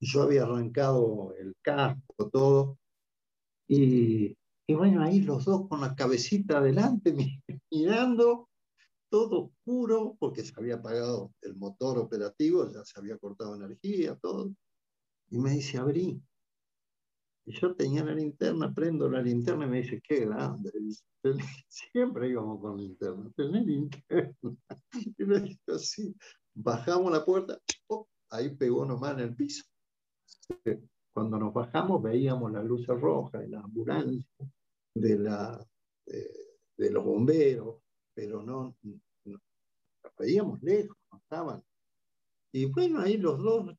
yo 0.01 0.23
había 0.23 0.45
arrancado 0.45 1.35
el 1.39 1.55
casco, 1.63 2.31
todo, 2.31 2.79
y, 3.75 4.37
bueno, 4.69 5.03
ahí 5.03 5.21
los 5.23 5.45
dos 5.47 5.69
con 5.69 5.81
la 5.81 5.95
cabecita 5.95 6.59
adelante, 6.59 7.15
mirando, 7.71 8.49
todo 9.09 9.47
oscuro, 9.47 10.17
porque 10.19 10.43
se 10.43 10.53
había 10.57 10.77
apagado 10.77 11.33
el 11.43 11.55
motor 11.57 11.99
operativo, 11.99 12.71
ya 12.71 12.85
se 12.85 12.99
había 12.99 13.19
cortado 13.19 13.55
energía, 13.55 14.17
todo. 14.17 14.51
Y 15.31 15.39
me 15.39 15.51
dice, 15.53 15.79
abrí. 15.79 16.23
Yo 17.47 17.75
tenía 17.75 18.05
la 18.05 18.15
linterna, 18.15 18.73
prendo 18.73 19.09
la 19.09 19.21
linterna 19.21 19.67
y 19.67 19.69
me 19.69 19.83
dice, 19.83 20.01
qué 20.01 20.27
grande. 20.27 20.71
Siempre 21.69 22.29
íbamos 22.29 22.61
con 22.61 22.77
linterna, 22.77 23.31
tenés 23.37 23.67
linterna. 23.67 24.35
Y 25.19 25.25
dice 25.25 25.73
así, 25.73 26.15
bajamos 26.55 27.11
la 27.13 27.25
puerta, 27.25 27.59
ahí 28.31 28.55
pegó 28.55 28.85
nomás 28.85 29.15
en 29.15 29.21
el 29.21 29.35
piso. 29.35 29.65
Cuando 31.13 31.39
nos 31.39 31.53
bajamos 31.53 32.03
veíamos 32.03 32.53
las 32.53 32.65
luces 32.65 33.01
rojas 33.01 33.43
de 33.43 33.49
la 33.49 33.61
ambulancia, 33.61 34.27
de, 34.95 35.19
la, 35.19 35.67
de, 36.07 36.91
los 36.91 37.05
bomberos, 37.05 37.83
pero 38.15 38.43
no, 38.43 38.77
veíamos 40.19 40.63
lejos, 40.63 40.97
no 41.11 41.19
estaban. 41.19 41.63
Y 42.53 42.67
bueno, 42.67 43.01
ahí 43.01 43.17
los 43.17 43.39
dos 43.43 43.75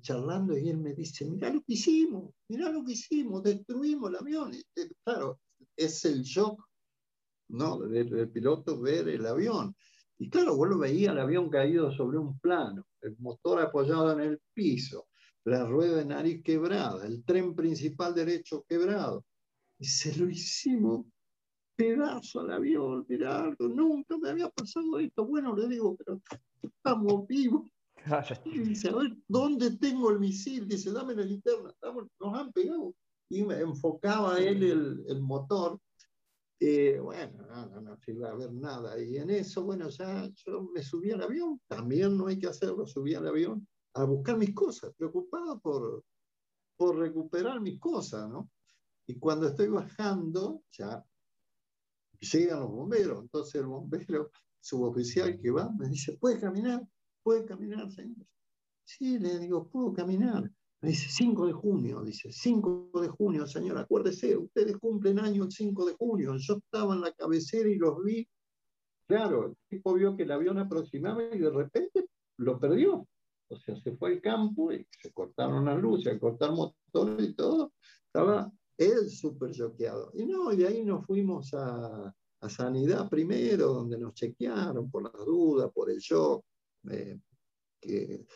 charlando 0.00 0.56
y 0.56 0.68
él 0.68 0.78
me 0.78 0.94
dice, 0.94 1.24
mira 1.24 1.50
lo 1.50 1.60
que 1.60 1.74
hicimos, 1.74 2.32
mira 2.48 2.70
lo 2.70 2.84
que 2.84 2.92
hicimos, 2.92 3.42
destruimos 3.42 4.10
el 4.10 4.16
avión. 4.16 4.52
claro, 5.04 5.40
es 5.76 6.04
el 6.04 6.22
shock 6.22 6.62
¿no? 7.48 7.78
del, 7.78 8.30
piloto 8.30 8.80
ver 8.80 9.08
el 9.08 9.26
avión. 9.26 9.74
Y 10.18 10.28
claro, 10.30 10.56
vos 10.56 10.68
lo 10.68 10.78
veías 10.78 11.12
el 11.12 11.20
avión 11.20 11.48
caído 11.48 11.92
sobre 11.92 12.18
un 12.18 12.38
plano, 12.40 12.86
el 13.02 13.16
motor 13.18 13.60
apoyado 13.60 14.12
en 14.12 14.20
el 14.20 14.40
piso, 14.52 15.08
la 15.44 15.64
rueda 15.64 15.98
de 15.98 16.04
nariz 16.04 16.42
quebrada, 16.42 17.06
el 17.06 17.24
tren 17.24 17.54
principal 17.54 18.14
derecho 18.14 18.64
quebrado. 18.68 19.24
Y 19.78 19.86
se 19.86 20.16
lo 20.16 20.28
hicimos 20.28 21.06
pedazo 21.76 22.40
al 22.40 22.50
avión, 22.50 23.06
algo, 23.24 23.68
nunca 23.68 24.18
me 24.18 24.30
había 24.30 24.48
pasado 24.48 24.98
esto. 24.98 25.24
Bueno, 25.24 25.54
le 25.54 25.68
digo, 25.68 25.96
pero 25.96 26.20
estamos 26.60 27.26
vivos. 27.28 27.70
Y 28.44 28.58
dice, 28.60 28.88
a 28.88 28.96
ver, 28.96 29.16
¿dónde 29.26 29.76
tengo 29.76 30.10
el 30.10 30.18
misil? 30.18 30.66
Dice, 30.66 30.92
dame 30.92 31.14
la 31.14 31.22
linterna, 31.22 31.74
nos 32.20 32.34
han 32.34 32.52
pegado. 32.52 32.94
Y 33.30 33.42
me 33.44 33.60
enfocaba 33.60 34.38
él 34.38 34.62
el, 34.62 35.04
el 35.08 35.20
motor. 35.20 35.78
Eh, 36.60 36.98
bueno, 36.98 37.46
no, 37.46 37.80
no, 37.80 37.98
iba 38.06 38.30
a 38.30 38.34
ver 38.34 38.52
nada. 38.52 39.00
Y 39.00 39.16
en 39.16 39.30
eso, 39.30 39.62
bueno, 39.62 39.88
ya 39.90 40.28
yo 40.46 40.62
me 40.74 40.82
subí 40.82 41.10
al 41.10 41.22
avión, 41.22 41.60
también 41.68 42.16
no 42.16 42.26
hay 42.26 42.38
que 42.38 42.48
hacerlo, 42.48 42.86
subí 42.86 43.14
al 43.14 43.28
avión 43.28 43.66
a 43.94 44.04
buscar 44.04 44.36
mis 44.36 44.54
cosas, 44.54 44.92
preocupado 44.96 45.60
por, 45.60 46.04
por 46.76 46.96
recuperar 46.96 47.60
mis 47.60 47.78
cosas, 47.78 48.28
¿no? 48.28 48.50
Y 49.06 49.18
cuando 49.18 49.48
estoy 49.48 49.68
bajando, 49.68 50.62
ya 50.70 51.04
llegan 52.20 52.60
los 52.60 52.70
bomberos, 52.70 53.22
entonces 53.22 53.54
el 53.56 53.66
bombero 53.66 54.30
suboficial 54.60 55.38
que 55.40 55.50
va 55.50 55.70
me 55.70 55.88
dice, 55.88 56.16
¿puede 56.18 56.40
caminar? 56.40 56.86
¿Puede 57.28 57.44
caminar, 57.44 57.92
señor? 57.92 58.24
Sí, 58.84 59.18
le 59.18 59.38
digo, 59.38 59.68
¿puedo 59.68 59.92
caminar? 59.92 60.50
Me 60.80 60.88
dice, 60.88 61.08
5 61.10 61.46
de 61.46 61.52
junio, 61.52 62.00
dice, 62.00 62.32
5 62.32 62.90
de 63.02 63.08
junio, 63.08 63.46
señor, 63.46 63.76
acuérdese, 63.76 64.34
ustedes 64.34 64.78
cumplen 64.78 65.18
año 65.18 65.44
el 65.44 65.52
5 65.52 65.84
de 65.84 65.92
junio. 65.92 66.36
Yo 66.38 66.54
estaba 66.54 66.94
en 66.94 67.02
la 67.02 67.12
cabecera 67.12 67.68
y 67.68 67.74
los 67.74 68.02
vi 68.02 68.26
claro, 69.06 69.48
el 69.48 69.56
tipo 69.68 69.92
vio 69.92 70.16
que 70.16 70.22
el 70.22 70.32
avión 70.32 70.56
aproximaba 70.56 71.22
y 71.22 71.38
de 71.38 71.50
repente 71.50 72.06
lo 72.38 72.58
perdió. 72.58 73.06
O 73.50 73.56
sea, 73.58 73.76
se 73.76 73.94
fue 73.94 74.12
al 74.12 74.22
campo 74.22 74.72
y 74.72 74.86
se 74.98 75.12
cortaron 75.12 75.66
las 75.66 75.78
luces, 75.78 76.14
se 76.14 76.18
cortaron 76.18 76.56
motores 76.56 77.28
y 77.28 77.34
todo. 77.34 77.74
Estaba 78.06 78.50
él 78.78 79.10
súper 79.10 79.50
choqueado. 79.50 80.12
Y 80.14 80.24
no, 80.24 80.50
y 80.50 80.56
de 80.56 80.66
ahí 80.66 80.82
nos 80.82 81.04
fuimos 81.04 81.52
a, 81.52 82.10
a, 82.40 82.48
Sanidad 82.48 83.06
primero, 83.10 83.74
donde 83.74 83.98
nos 83.98 84.14
chequearon 84.14 84.90
por 84.90 85.02
las 85.02 85.26
dudas, 85.26 85.70
por 85.74 85.90
el 85.90 85.98
shock, 85.98 86.42
eh, 86.90 87.20
que 87.80 88.26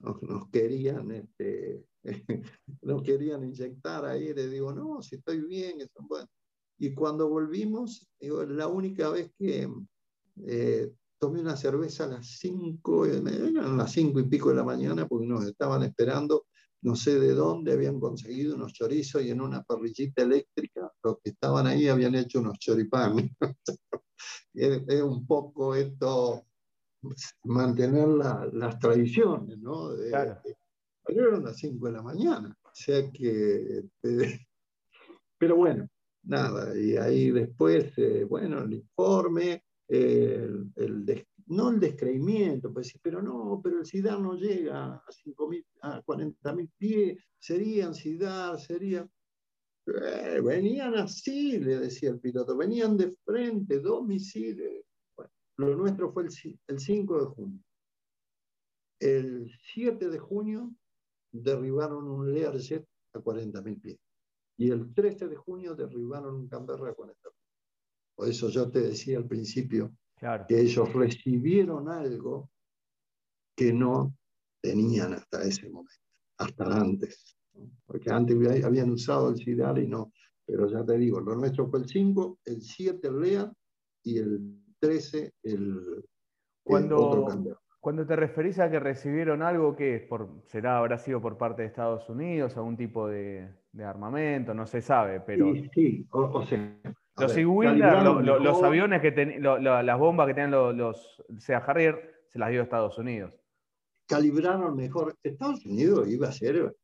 nos, 0.00 0.48
querían, 0.50 1.10
este, 1.12 1.84
nos 2.82 3.02
querían 3.02 3.44
inyectar 3.44 4.04
ahí. 4.04 4.34
Le 4.34 4.48
digo, 4.48 4.72
no, 4.72 5.02
si 5.02 5.16
estoy 5.16 5.40
bien. 5.40 5.78
Bueno. 6.00 6.28
Y 6.78 6.94
cuando 6.94 7.28
volvimos, 7.28 8.08
digo, 8.20 8.44
la 8.44 8.66
única 8.66 9.08
vez 9.10 9.30
que 9.38 9.68
eh, 10.46 10.92
tomé 11.16 11.40
una 11.40 11.56
cerveza 11.56 12.04
a 12.04 12.08
las 12.08 12.26
5, 12.40 13.06
eran 13.06 13.76
las 13.76 13.92
5 13.92 14.18
y 14.18 14.24
pico 14.24 14.48
de 14.48 14.56
la 14.56 14.64
mañana 14.64 15.06
porque 15.06 15.26
nos 15.26 15.44
estaban 15.44 15.84
esperando, 15.84 16.46
no 16.82 16.96
sé 16.96 17.20
de 17.20 17.34
dónde 17.34 17.72
habían 17.72 18.00
conseguido 18.00 18.56
unos 18.56 18.72
chorizos 18.72 19.22
y 19.22 19.30
en 19.30 19.40
una 19.40 19.62
parrillita 19.62 20.22
eléctrica 20.22 20.90
los 21.04 21.18
que 21.22 21.30
estaban 21.30 21.68
ahí 21.68 21.86
habían 21.86 22.16
hecho 22.16 22.40
unos 22.40 22.58
choripanes. 22.58 23.30
es, 24.54 25.02
un 25.02 25.24
poco 25.24 25.76
esto, 25.76 26.44
mantener 27.44 28.08
las 28.08 28.78
tradiciones, 28.78 29.58
¿no? 29.58 29.90
claro. 30.08 30.40
eran 31.06 31.44
las 31.44 31.56
5 31.56 31.86
de 31.86 31.92
la 31.92 32.02
mañana, 32.02 32.56
o 32.62 32.70
sea 32.72 33.10
que... 33.10 33.78
Este, 33.78 34.46
pero 35.38 35.56
bueno, 35.56 35.88
nada, 36.24 36.78
y 36.78 36.96
ahí 36.96 37.30
después, 37.30 37.92
eh, 37.98 38.24
bueno, 38.24 38.62
el 38.62 38.74
informe, 38.74 39.64
el, 39.88 40.70
no 41.46 41.70
el 41.70 41.80
descreimiento, 41.80 42.72
pues, 42.72 42.98
pero 43.02 43.22
no, 43.22 43.60
pero 43.62 43.80
el 43.80 43.86
SIDAR 43.86 44.20
no 44.20 44.34
llega 44.34 44.94
a, 44.94 45.04
5 45.10 45.50
a 45.82 46.02
40.000 46.02 46.70
pies, 46.76 47.18
serían 47.38 47.94
SIDAR, 47.94 48.58
serían... 48.58 49.10
Eh, 49.84 50.40
venían 50.40 50.94
así, 50.94 51.58
le 51.58 51.80
decía 51.80 52.10
el 52.10 52.20
piloto, 52.20 52.56
venían 52.56 52.96
de 52.96 53.10
frente, 53.24 53.80
dos 53.80 54.06
misiles. 54.06 54.84
Lo 55.56 55.76
nuestro 55.76 56.12
fue 56.12 56.24
el, 56.24 56.60
el 56.66 56.78
5 56.78 57.20
de 57.20 57.26
junio. 57.26 57.60
El 59.00 59.52
7 59.74 60.08
de 60.08 60.18
junio 60.18 60.74
derribaron 61.32 62.08
un 62.08 62.32
Learjet 62.32 62.86
a 63.14 63.18
40.000 63.18 63.80
pies. 63.80 63.98
Y 64.58 64.70
el 64.70 64.92
13 64.94 65.28
de 65.28 65.36
junio 65.36 65.74
derribaron 65.74 66.34
un 66.34 66.48
Canberra 66.48 66.90
a 66.90 66.94
40.000 66.94 67.32
por 68.14 68.28
eso 68.28 68.48
yo 68.48 68.70
te 68.70 68.80
decía 68.80 69.18
al 69.18 69.26
principio 69.26 69.92
que 70.46 70.60
ellos 70.60 70.92
recibieron 70.92 71.88
algo 71.88 72.50
que 73.56 73.72
no 73.72 74.16
tenían 74.60 75.14
hasta 75.14 75.42
ese 75.42 75.68
momento, 75.68 76.06
hasta 76.38 76.64
antes. 76.64 77.36
Porque 77.84 78.10
antes 78.10 78.64
habían 78.64 78.90
usado 78.90 79.30
el 79.30 79.36
SIDAR 79.36 79.78
y 79.78 79.88
no. 79.88 80.12
Pero 80.46 80.68
ya 80.68 80.84
te 80.84 80.96
digo, 80.98 81.20
lo 81.20 81.34
nuestro 81.34 81.68
fue 81.68 81.80
el 81.80 81.88
5, 81.88 82.38
el 82.44 82.62
7 82.62 83.08
el 83.08 83.20
LEA 83.20 83.52
y 84.04 84.18
el 84.18 84.61
13 84.82 85.32
el, 85.44 86.04
cuando, 86.64 87.26
Cuando 87.80 88.04
te 88.04 88.16
referís 88.16 88.58
a 88.58 88.68
que 88.68 88.80
recibieron 88.80 89.40
algo, 89.42 89.76
¿qué 89.76 89.96
es? 89.96 90.02
Por, 90.02 90.42
¿Será, 90.46 90.78
habrá 90.78 90.98
sido 90.98 91.20
por 91.20 91.38
parte 91.38 91.62
de 91.62 91.68
Estados 91.68 92.08
Unidos, 92.08 92.56
algún 92.56 92.76
tipo 92.76 93.06
de, 93.08 93.48
armamento? 93.84 94.54
No 94.54 94.66
se 94.66 94.82
sabe, 94.82 95.20
pero... 95.20 95.52
Sí, 95.52 95.70
sí. 95.72 96.06
o 96.10 96.44
sea, 96.44 96.80
los 97.14 98.24
los 98.24 98.62
aviones 98.62 99.00
que 99.00 99.12
tenían, 99.12 99.62
las 99.62 99.98
bombas 99.98 100.26
que 100.26 100.34
tenían 100.34 100.50
los, 100.50 100.74
los 100.74 101.24
sea 101.38 101.58
Harrier, 101.58 102.24
se 102.28 102.40
las 102.40 102.50
dio 102.50 102.60
a 102.60 102.64
Estados 102.64 102.98
Unidos. 102.98 103.32
Calibraron 104.08 104.74
mejor. 104.74 105.16
Estados 105.22 105.64
Unidos 105.64 106.08
iba 106.08 106.28
a 106.28 106.32
ser, 106.32 106.74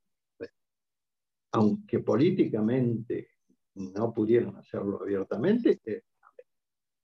aunque 1.53 1.99
políticamente 1.99 3.31
no 3.75 4.13
pudieron 4.13 4.57
hacerlo 4.57 5.03
abiertamente, 5.03 5.81
eh, 5.85 6.03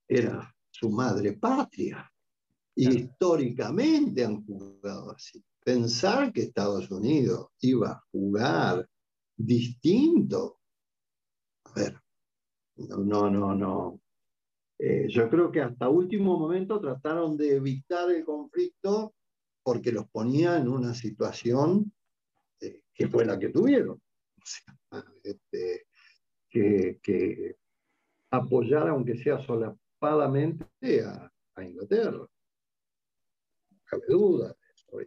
era 0.07 0.54
su 0.75 0.89
madre 0.89 1.33
patria. 1.33 2.11
Y 2.75 2.89
históricamente 2.89 4.25
han 4.25 4.45
jugado 4.45 5.11
así. 5.11 5.41
Pensar 5.63 6.33
que 6.33 6.41
Estados 6.41 6.91
Unidos 6.91 7.47
iba 7.61 7.91
a 7.91 8.03
jugar 8.11 8.87
distinto. 9.37 10.59
A 11.63 11.73
ver, 11.73 12.01
no, 12.75 13.29
no, 13.29 13.55
no. 13.55 14.01
Eh, 14.77 15.07
yo 15.07 15.29
creo 15.29 15.49
que 15.51 15.61
hasta 15.61 15.87
último 15.87 16.37
momento 16.37 16.81
trataron 16.81 17.37
de 17.37 17.55
evitar 17.55 18.11
el 18.11 18.25
conflicto 18.25 19.15
porque 19.63 19.93
los 19.93 20.09
ponía 20.09 20.57
en 20.57 20.67
una 20.67 20.93
situación 20.93 21.93
eh, 22.59 22.81
que 22.93 23.07
fue 23.07 23.25
la 23.25 23.39
que 23.39 23.49
tuvieron. 23.49 24.01
Este, 25.23 25.87
que, 26.49 27.57
apoyar, 28.31 28.87
aunque 28.87 29.17
sea 29.17 29.39
solapadamente, 30.05 30.65
a, 31.03 31.63
Inglaterra. 31.63 32.27
Cabe 33.85 34.03
duda. 34.07 34.55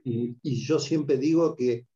Y, 0.05 0.65
yo 0.65 0.79
siempre 0.79 1.17
digo 1.17 1.55
que 1.55 1.87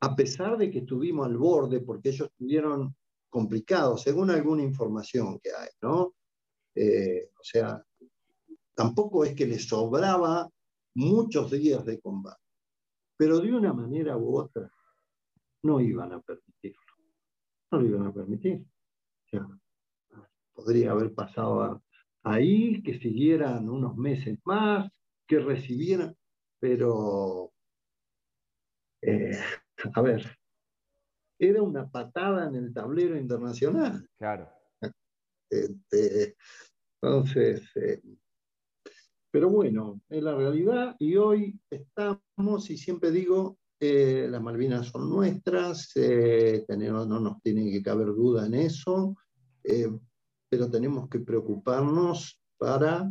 a 0.00 0.14
pesar 0.14 0.56
de 0.56 0.70
que 0.70 0.80
estuvimos 0.80 1.26
al 1.26 1.36
borde, 1.36 1.80
porque 1.80 2.10
ellos 2.10 2.30
tuvieron 2.36 2.94
complicado, 3.28 3.96
según 3.96 4.30
alguna 4.30 4.62
información 4.62 5.38
que 5.40 5.50
hay, 5.50 5.68
¿no? 5.82 6.14
Eh, 6.74 7.30
o 7.38 7.42
sea, 7.42 7.82
tampoco 8.74 9.24
es 9.24 9.34
que 9.34 9.46
les 9.46 9.66
sobraba 9.66 10.48
muchos 10.94 11.50
días 11.50 11.84
de 11.84 11.98
combate, 12.00 12.42
pero 13.16 13.40
de 13.40 13.52
una 13.52 13.72
manera 13.72 14.16
u 14.16 14.36
otra 14.38 14.70
no 15.62 15.80
iban 15.80 16.12
a 16.12 16.20
permitirlo, 16.20 16.82
no 17.72 17.80
lo 17.80 17.86
iban 17.86 18.06
a 18.06 18.12
permitir. 18.12 18.64
podría 20.54 20.92
haber 20.92 21.14
pasado 21.14 21.82
ahí, 22.26 22.82
que 22.82 22.98
siguieran 22.98 23.68
unos 23.68 23.96
meses 23.96 24.38
más, 24.44 24.90
que 25.28 25.38
recibieran, 25.38 26.14
pero, 26.60 27.52
eh, 29.02 29.38
a 29.94 30.02
ver, 30.02 30.36
era 31.38 31.62
una 31.62 31.88
patada 31.88 32.48
en 32.48 32.56
el 32.56 32.74
tablero 32.74 33.16
internacional. 33.16 34.08
Claro. 34.18 34.48
Este, 35.48 36.36
entonces, 37.00 37.62
eh, 37.76 38.02
pero 39.30 39.48
bueno, 39.48 40.00
es 40.08 40.22
la 40.22 40.34
realidad 40.34 40.96
y 40.98 41.16
hoy 41.16 41.60
estamos, 41.70 42.70
y 42.70 42.76
siempre 42.76 43.12
digo, 43.12 43.58
eh, 43.78 44.26
las 44.28 44.42
Malvinas 44.42 44.88
son 44.88 45.08
nuestras, 45.10 45.92
eh, 45.94 46.64
tenemos, 46.66 47.06
no 47.06 47.20
nos 47.20 47.40
tiene 47.42 47.70
que 47.70 47.82
caber 47.82 48.08
duda 48.08 48.46
en 48.46 48.54
eso, 48.54 49.14
pero 50.48 50.70
tenemos 50.70 51.08
que 51.08 51.20
preocuparnos 51.20 52.40
para 52.58 53.10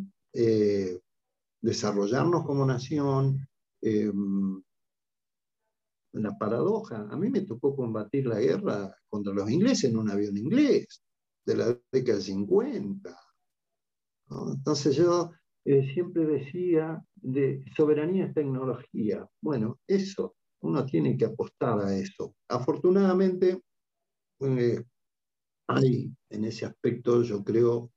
desarrollarnos 1.62 2.46
como 2.46 2.66
nación, 2.66 3.48
la 6.16 6.38
paradoja. 6.38 7.08
A 7.10 7.18
mí 7.18 7.30
me 7.30 7.42
tocó 7.42 7.76
combatir 7.76 8.26
la 8.26 8.40
guerra 8.40 8.96
contra 9.08 9.34
los 9.34 9.50
ingleses 9.50 9.90
en 9.90 9.98
un 9.98 10.10
avión 10.10 10.38
inglés 10.38 11.04
de 11.46 11.56
la 11.56 11.80
década 11.92 12.18
del 12.18 12.24
50. 12.24 13.18
Entonces 14.54 14.96
yo 14.96 15.32
eh, 15.66 15.94
siempre 15.94 16.26
decía, 16.26 17.04
de 17.16 17.64
soberanía 17.76 18.26
es 18.26 18.34
tecnología. 18.34 19.28
Bueno, 19.42 19.80
eso, 19.88 20.36
uno 20.62 20.86
tiene 20.86 21.18
que 21.18 21.26
apostar 21.26 21.80
a 21.80 21.96
eso. 21.96 22.36
Afortunadamente, 22.50 23.62
eh, 24.40 24.84
hay 25.68 26.12
en 26.30 26.46
ese 26.46 26.66
aspecto, 26.66 27.22
yo 27.24 27.44
creo, 27.44 27.92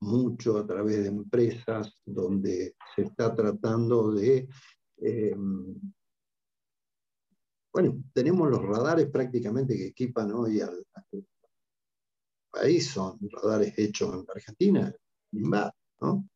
mucho 0.00 0.58
a 0.58 0.66
través 0.66 1.02
de 1.02 1.08
empresas 1.08 1.92
donde 2.04 2.76
se 2.94 3.02
está 3.02 3.34
tratando 3.34 4.12
de 4.12 4.48
eh, 4.98 5.34
bueno, 7.72 8.02
tenemos 8.12 8.50
los 8.50 8.62
radares 8.62 9.08
prácticamente 9.10 9.76
que 9.76 9.86
equipan 9.86 10.32
hoy 10.32 10.60
al, 10.60 10.84
país, 12.50 12.88
son 12.88 13.18
radares 13.30 13.78
hechos 13.78 14.14
en 14.14 14.24
Argentina, 14.28 14.94
¿no? 16.00 16.28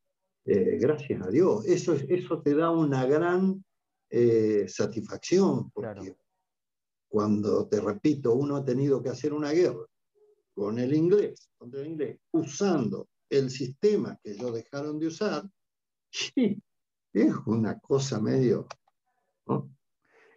Eh, 0.45 0.79
gracias 0.79 1.23
a 1.23 1.31
Dios. 1.31 1.65
Eso, 1.67 1.95
eso 1.95 2.43
te 2.43 2.55
da 2.55 2.71
una 2.71 3.07
gran 3.07 3.65
eh, 4.11 4.67
satisfacción, 4.69 5.71
porque 5.71 6.15
cuando, 7.09 7.67
te 7.67 7.81
repito, 7.81 8.35
uno 8.35 8.57
ha 8.57 8.65
tenido 8.65 9.03
que 9.03 9.09
hacer 9.09 9.33
una 9.33 9.51
guerra 9.51 9.87
con 10.55 10.79
el 10.79 10.95
inglés, 10.95 11.49
contra 11.57 11.81
el 11.81 11.89
inglés, 11.89 12.19
usando 12.33 13.09
el 13.29 13.51
sistema 13.51 14.19
que 14.23 14.33
ellos 14.33 14.53
dejaron 14.53 14.99
de 14.99 15.07
usar, 15.07 15.45
es 17.13 17.35
una 17.47 17.79
cosa 17.79 18.21
medio... 18.21 18.67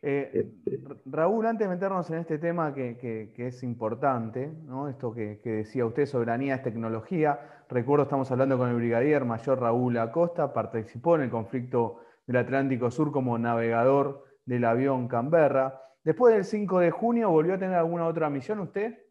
Eh, 0.07 0.51
este 0.63 0.83
Raúl, 1.07 1.47
antes 1.47 1.67
de 1.67 1.73
meternos 1.73 2.07
en 2.11 2.19
este 2.19 2.37
tema 2.37 2.75
que, 2.75 3.33
es 3.35 3.63
importante, 3.63 4.53
¿no? 4.65 4.87
esto 4.87 5.11
que, 5.11 5.39
decía 5.43 5.83
usted, 5.83 6.05
soberanía 6.05 6.55
es 6.55 6.61
tecnología, 6.61 7.63
recuerdo 7.69 8.03
estamos 8.03 8.29
hablando 8.29 8.59
con 8.59 8.69
el 8.69 8.75
brigadier 8.75 9.25
mayor 9.25 9.59
Raúl 9.59 9.97
Acosta, 9.97 10.53
participó 10.53 11.15
en 11.15 11.23
el 11.23 11.31
conflicto 11.31 12.01
del 12.27 12.37
Atlántico 12.37 12.91
Sur 12.91 13.11
como 13.11 13.39
navegador 13.39 14.25
del 14.45 14.65
avión 14.65 15.07
Canberra. 15.07 15.81
Después 16.03 16.35
del 16.35 16.45
5 16.45 16.79
de 16.81 16.91
junio, 16.91 17.31
¿volvió 17.31 17.55
a 17.55 17.57
tener 17.57 17.75
alguna 17.75 18.05
otra 18.05 18.29
misión 18.29 18.59
usted? 18.59 19.04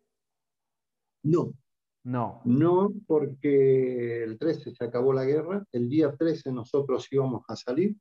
No. 1.24 1.52
No. 2.04 2.42
No, 2.44 2.92
porque 3.06 4.22
el 4.22 4.38
13 4.38 4.74
se 4.74 4.84
acabó 4.84 5.12
la 5.12 5.24
guerra, 5.24 5.64
el 5.72 5.88
día 5.88 6.14
13 6.14 6.52
nosotros 6.52 7.08
íbamos 7.10 7.42
a 7.48 7.56
salir 7.56 7.96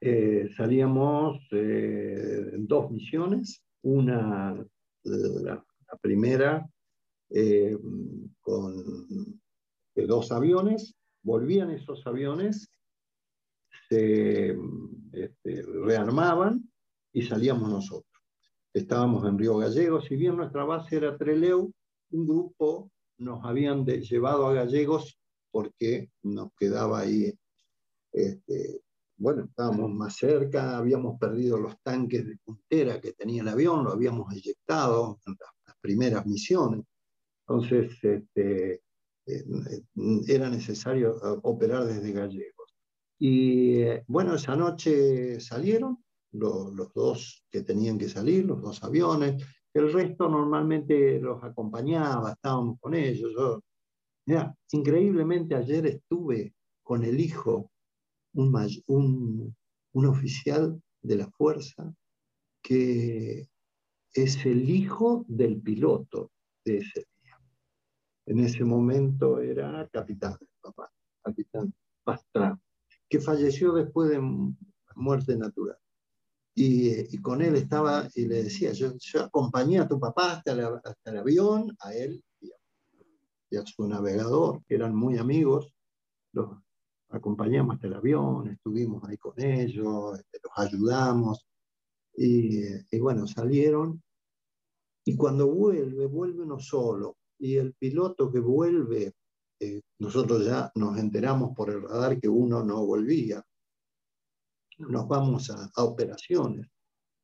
eh, 0.00 0.48
salíamos 0.56 1.40
eh, 1.50 2.50
en 2.52 2.68
dos 2.68 2.90
misiones, 2.90 3.64
una, 3.82 4.64
la, 5.02 5.64
primera 6.00 6.68
eh, 7.30 7.76
con 8.40 9.40
dos 9.94 10.30
aviones, 10.30 10.94
volvían 11.24 11.70
esos 11.70 12.06
aviones, 12.06 12.70
se 13.88 14.56
este, 15.12 15.62
rearmaban 15.84 16.70
y 17.12 17.22
salíamos 17.22 17.68
nosotros. 17.68 18.07
Estábamos 18.72 19.24
en 19.26 19.38
Río 19.38 19.56
Gallegos, 19.56 20.04
si 20.04 20.16
bien 20.16 20.36
nuestra 20.36 20.64
base 20.64 20.96
era 20.96 21.16
Treleu, 21.16 21.72
un 22.10 22.26
grupo 22.26 22.90
nos 23.18 23.44
habían 23.44 23.84
llevado 23.84 24.46
a 24.46 24.52
Gallegos 24.52 25.18
porque 25.50 26.10
nos 26.22 26.50
quedaba 26.58 27.00
ahí 27.00 27.32
este, 28.12 28.82
bueno, 29.18 29.44
estábamos 29.44 29.90
más 29.90 30.16
cerca, 30.16 30.78
habíamos 30.78 31.18
perdido 31.18 31.58
los 31.58 31.80
tanques 31.82 32.24
de 32.24 32.36
puntera 32.38 33.00
que 33.00 33.12
tenía 33.12 33.42
el 33.42 33.48
avión, 33.48 33.84
lo 33.84 33.92
habíamos 33.92 34.32
eyectado 34.32 35.18
en 35.26 35.36
las, 35.38 35.76
primeras 35.80 36.26
misiones. 36.26 36.84
Entonces, 37.46 37.92
este, 38.02 38.82
eh, 39.26 39.44
era 40.26 40.50
necesario 40.50 41.16
eh, 41.16 41.38
operar 41.42 41.84
desde 41.84 42.12
Gallegos. 42.12 42.74
Y 43.18 43.80
eh, 43.80 44.04
bueno, 44.08 44.34
esa 44.34 44.56
noche 44.56 45.38
salieron 45.40 46.04
los, 46.32 46.92
dos 46.94 47.44
que 47.50 47.62
tenían 47.62 47.98
que 47.98 48.08
salir, 48.08 48.44
los 48.44 48.60
dos 48.60 48.82
aviones. 48.82 49.44
El 49.72 49.92
resto 49.92 50.28
normalmente 50.28 51.20
los 51.20 51.42
acompañaba, 51.42 52.32
estábamos 52.32 52.78
con 52.80 52.94
ellos. 52.94 53.32
Yo, 53.34 53.62
increíblemente 54.72 55.54
ayer 55.54 55.86
estuve 55.86 56.54
con 56.82 57.04
el 57.04 57.18
hijo 57.20 57.70
un, 58.34 59.54
un, 59.92 60.06
oficial 60.06 60.80
de 61.02 61.16
la 61.16 61.30
fuerza 61.30 61.92
que 62.62 63.48
es 64.12 64.46
el 64.46 64.68
hijo 64.68 65.24
del 65.28 65.60
piloto 65.60 66.30
de 66.64 66.78
ese 66.78 67.06
día. 67.22 67.40
En 68.26 68.40
ese 68.40 68.64
momento 68.64 69.40
era 69.40 69.88
capitán, 69.88 70.36
papá, 70.60 70.90
capitán 71.22 71.72
Pastrana, 72.04 72.60
que 73.08 73.20
falleció 73.20 73.72
después 73.72 74.10
de 74.10 74.20
muerte 74.94 75.36
natural. 75.36 75.78
Y, 76.60 77.18
con 77.18 77.40
él 77.40 77.54
estaba, 77.54 78.08
y 78.14 78.26
le 78.26 78.42
decía, 78.42 78.72
yo, 78.72 78.92
acompañé 79.24 79.78
a 79.78 79.86
tu 79.86 80.00
papá 80.00 80.32
hasta, 80.32 80.52
hasta 80.84 81.10
el 81.10 81.18
avión, 81.18 81.76
a 81.80 81.94
él 81.94 82.22
y 82.40 82.50
a, 82.50 82.56
y 83.50 83.56
a, 83.58 83.64
su 83.64 83.86
navegador, 83.86 84.64
que 84.66 84.74
eran 84.74 84.94
muy 84.94 85.18
amigos, 85.18 85.72
los, 86.32 86.58
acompañamos 87.10 87.76
hasta 87.76 87.86
el 87.86 87.94
avión, 87.94 88.48
estuvimos 88.48 89.02
ahí 89.04 89.16
con 89.16 89.40
ellos, 89.40 90.18
este, 90.18 90.40
los 90.42 90.52
ayudamos. 90.56 91.46
Y, 92.16 92.98
bueno, 92.98 93.26
salieron. 93.26 94.02
Y 95.04 95.16
cuando 95.16 95.46
vuelve, 95.46 96.06
vuelve 96.06 96.42
uno 96.42 96.58
solo. 96.58 97.16
Y 97.38 97.56
el 97.56 97.74
piloto 97.74 98.30
que 98.30 98.40
vuelve, 98.40 99.14
eh, 99.60 99.80
nosotros 100.00 100.44
ya 100.44 100.72
nos 100.74 100.98
enteramos 100.98 101.54
por 101.54 101.70
el 101.70 101.82
radar 101.82 102.20
que 102.20 102.28
uno 102.28 102.64
no 102.64 102.84
volvía. 102.84 103.44
Nos 104.78 105.08
vamos 105.08 105.50
a, 105.50 105.70
operaciones. 105.82 106.68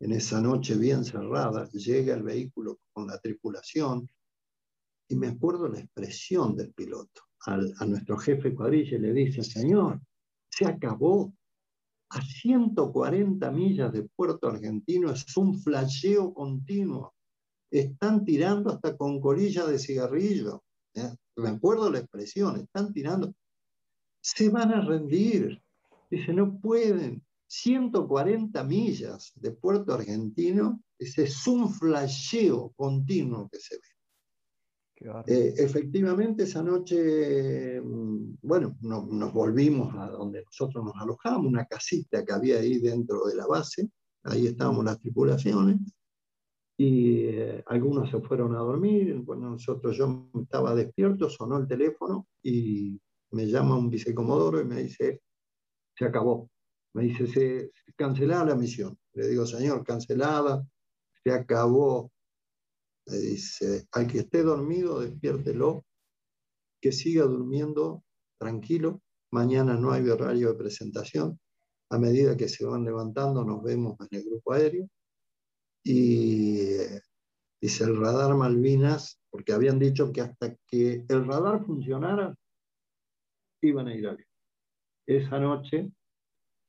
En 0.01 0.13
esa 0.13 0.41
noche 0.41 0.77
bien 0.77 1.05
cerrada, 1.05 1.69
llega 1.71 2.15
el 2.15 2.23
vehículo 2.23 2.81
con 2.93 3.07
la 3.07 3.19
tripulación. 3.19 4.09
Y 5.09 5.17
me 5.17 5.29
acuerdo 5.29 5.69
la 5.69 5.81
expresión 5.81 6.57
del 6.57 6.73
piloto 6.73 7.23
a 7.47 7.87
nuestro 7.87 8.17
jefe 8.17 8.55
cuadrilla 8.55 8.99
le 8.99 9.13
dice, 9.13 9.43
señor, 9.43 10.01
se 10.51 10.67
acabó. 10.67 11.33
A 12.11 12.23
140 12.23 13.51
millas 13.51 13.93
de 13.93 14.05
Puerto 14.05 14.49
Argentino 14.49 15.11
es 15.11 15.37
un 15.37 15.59
flasheo 15.61 16.33
continuo. 16.33 17.13
Están 17.71 18.25
tirando 18.25 18.71
hasta 18.71 18.97
con 18.97 19.21
colilla 19.21 19.67
de 19.67 19.81
cigarrillo. 19.81 20.63
¿eh? 20.95 21.13
Me 21.37 21.49
acuerdo 21.49 21.91
la 21.91 21.99
expresión, 21.99 22.61
están 22.61 22.93
tirando. 22.93 23.35
Se 24.21 24.49
van 24.49 24.73
a 24.73 24.81
rendir. 24.81 25.61
Dice, 26.09 26.33
no 26.33 26.57
pueden. 26.61 27.24
140 27.47 28.65
millas 28.65 29.33
de 29.37 29.53
Puerto 29.53 29.95
Argentino, 29.95 30.83
ese 30.99 31.25
es 31.25 31.47
un 31.47 31.73
flasheo 31.73 32.73
continuo 32.77 33.49
que 33.49 33.59
se 33.59 33.77
ve. 33.77 33.83
Eh, 35.27 35.55
efectivamente, 35.59 36.45
esa 36.45 36.63
noche, 36.63 37.81
mm, 37.81 38.37
bueno, 38.43 38.77
nos 38.81 39.33
volvimos 39.33 39.95
a 39.97 40.09
donde 40.09 40.43
nosotros 40.45 40.85
nos 40.85 40.95
alojamos, 40.97 41.47
una 41.47 41.67
casita 41.67 42.25
que 42.25 42.33
había 42.33 42.59
ahí 42.59 42.79
dentro 42.79 43.27
de 43.27 43.35
la 43.35 43.47
base, 43.47 43.91
ahí 44.23 44.47
estábamos 44.47 44.85
las 44.85 45.01
tripulaciones, 45.01 45.79
y 46.77 47.27
eh, 47.27 47.63
algunos 47.67 48.11
se 48.11 48.21
fueron 48.21 48.55
a 48.55 48.59
dormir, 48.59 49.15
bueno, 49.21 49.51
nosotros 49.51 49.97
yo 49.97 50.29
estaba 50.43 50.75
despierto, 50.75 51.29
sonó 51.29 51.59
el 51.59 51.69
teléfono 51.69 52.27
y 52.43 53.01
me 53.31 53.47
llama 53.47 53.77
un 53.77 53.91
vicecomodoro 53.91 54.61
y 54.61 54.65
me 54.65 54.83
dice, 54.83 55.21
se 55.97 56.05
acabó. 56.05 56.51
Me 56.95 57.05
dice, 57.05 57.27
se, 57.27 57.73
la 57.99 58.55
misión. 58.55 58.99
Le 59.15 59.29
digo, 59.29 59.47
señor, 59.47 59.85
cancelada, 59.85 60.65
se 61.23 61.33
acabó 61.33 62.11
le 63.07 63.19
dice, 63.19 63.87
al 63.93 64.07
que 64.07 64.21
esté 64.21 64.43
dormido, 64.43 65.01
despiértelo, 65.01 65.85
que 66.81 66.93
siga 66.93 67.25
durmiendo 67.25 68.03
tranquilo, 68.39 69.03
mañana 69.31 69.75
no 69.75 69.93
hay 69.93 70.09
horario 70.09 70.49
de 70.49 70.59
presentación, 70.59 71.39
a 71.91 71.99
medida 71.99 72.37
que 72.37 72.49
se 72.49 72.65
van 72.65 72.85
levantando 72.85 73.45
nos 73.45 73.63
vemos 73.63 73.97
en 74.01 74.19
el 74.19 74.25
grupo 74.25 74.53
aéreo, 74.53 74.89
y 75.83 76.69
dice 77.61 77.85
el 77.85 77.97
radar 77.97 78.35
Malvinas, 78.35 79.21
porque 79.31 79.53
habían 79.53 79.79
dicho 79.79 80.11
que 80.13 80.23
hasta 80.23 80.57
que 80.67 81.05
el 81.09 81.27
radar 81.27 81.65
funcionara, 81.65 82.35
iban 83.61 83.89
a 83.89 83.95
ir 83.95 84.07
a 84.07 84.17
Esa 85.07 85.39
noche, 85.39 85.91